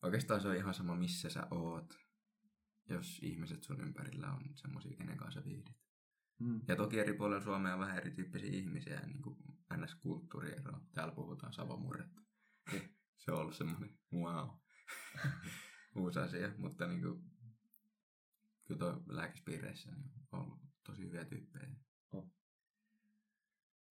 oikeastaan 0.02 0.42
se 0.42 0.48
on 0.48 0.56
ihan 0.56 0.74
sama 0.74 0.96
missä 0.96 1.30
sä 1.30 1.48
oot, 1.52 2.00
jos 2.90 3.20
ihmiset 3.24 3.64
sun 3.64 3.82
ympärillä 3.82 4.32
on 4.32 4.42
semmoisia, 4.56 4.98
kenen 4.98 5.18
kanssa 5.18 5.44
viihdit. 5.46 5.76
Mm. 6.40 6.62
Ja 6.68 6.76
toki 6.76 7.00
eri 7.00 7.14
puolilla 7.14 7.44
Suomea 7.44 7.74
on 7.74 7.80
vähän 7.80 7.98
erityyppisiä 7.98 8.50
ihmisiä, 8.50 9.00
niin 9.00 9.22
kuin 9.22 9.38
NS-kulttuuriero. 9.74 10.80
Täällä 10.94 11.16
puhutaan 11.16 11.54
savomurretta. 11.54 12.22
se 13.24 13.32
on 13.32 13.40
ollut 13.40 13.56
semmoinen 13.56 14.00
wow. 14.14 14.50
uusi 15.96 16.20
asia, 16.20 16.52
mutta 16.58 16.88
niin 16.88 17.02
kuin, 17.02 17.24
kyllä 18.68 18.80
tuo 18.80 19.04
lääkespiireissä 19.08 19.92
niin 19.92 20.12
on 20.32 20.40
ollut 20.42 20.62
tosi 20.84 21.02
hyviä 21.02 21.26
tyyppejä. 21.26 21.76
Oh. 22.12 22.34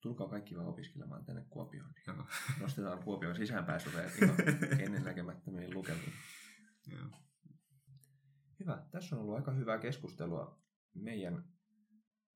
Tulkaa 0.01 0.29
kaikki 0.29 0.57
vaan 0.57 0.69
opiskelemaan 0.69 1.25
tänne 1.25 1.47
Kuopioon. 1.51 1.93
Niin 1.93 2.17
Joo. 2.17 2.27
Nostetaan 2.61 3.03
Kuopion 3.03 3.37
sisäänpääsyreet 3.37 4.13
ennen 4.85 5.05
näkemättömiin 5.05 5.75
lukemiin. 5.75 6.13
Joo. 6.87 7.28
Hyvä. 8.61 8.87
Tässä 8.91 9.17
on 9.17 9.23
ollut 9.23 9.37
aika 9.37 9.53
hyvää 9.53 9.79
keskustelua 9.79 10.63
meidän 10.95 11.45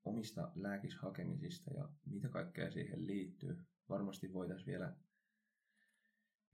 omista 0.05 0.53
lääkishakemisista 0.55 1.75
ja 1.75 1.89
mitä 2.07 2.29
kaikkea 2.29 2.71
siihen 2.71 3.07
liittyy. 3.07 3.59
Varmasti 3.89 4.33
voitaisiin 4.33 4.67
vielä, 4.67 4.97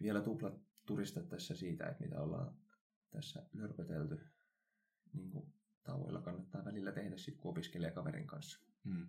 vielä 0.03 0.23
tupla 0.23 0.61
turista 0.87 1.23
tässä 1.23 1.55
siitä, 1.55 1.89
että 1.89 2.05
mitä 2.05 2.21
ollaan 2.21 2.57
tässä 3.11 3.49
lörpötelty 3.53 4.21
niin 5.13 5.31
kuin 5.31 5.55
tauoilla 5.83 6.21
kannattaa 6.21 6.65
välillä 6.65 6.93
tehdä 6.93 7.17
sit, 7.17 7.37
kun 7.37 7.51
opiskelee 7.51 7.91
kaverin 7.91 8.27
kanssa. 8.27 8.67
Mm. 8.85 9.07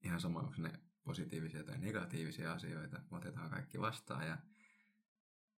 Ihan 0.04 0.20
sama, 0.20 0.40
onko 0.40 0.54
ne 0.58 0.72
positiivisia 1.04 1.64
tai 1.64 1.78
negatiivisia 1.78 2.52
asioita, 2.52 3.02
me 3.10 3.16
otetaan 3.16 3.50
kaikki 3.50 3.80
vastaan 3.80 4.26
ja 4.26 4.38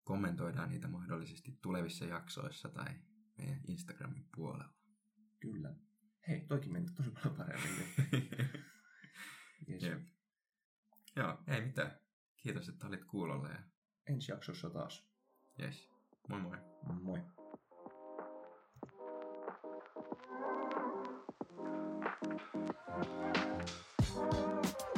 kommentoidaan 0.03 0.69
niitä 0.69 0.87
mahdollisesti 0.87 1.59
tulevissa 1.61 2.05
jaksoissa 2.05 2.69
tai 2.69 2.95
meidän 3.37 3.61
Instagramin 3.67 4.29
puolella. 4.35 4.73
Kyllä. 5.39 5.75
Hei, 6.27 6.45
toikin 6.47 6.71
meni 6.73 6.85
tosi 6.95 7.11
paljon 7.11 7.35
paremmin. 7.35 7.85
Yes. 9.69 9.83
Jep. 9.83 10.01
Joo, 11.15 11.43
ei 11.47 11.61
mitään. 11.61 11.99
Kiitos, 12.37 12.69
että 12.69 12.87
olit 12.87 13.05
kuulolla 13.05 13.49
ja 13.49 13.63
Ensi 14.07 14.31
jaksossa 14.31 14.69
taas. 14.69 15.09
jes, 15.57 15.89
moi 16.29 16.41
moi. 16.41 16.57
Moi. 17.01 17.38
Thank 20.01 20.13
you. 24.81 24.88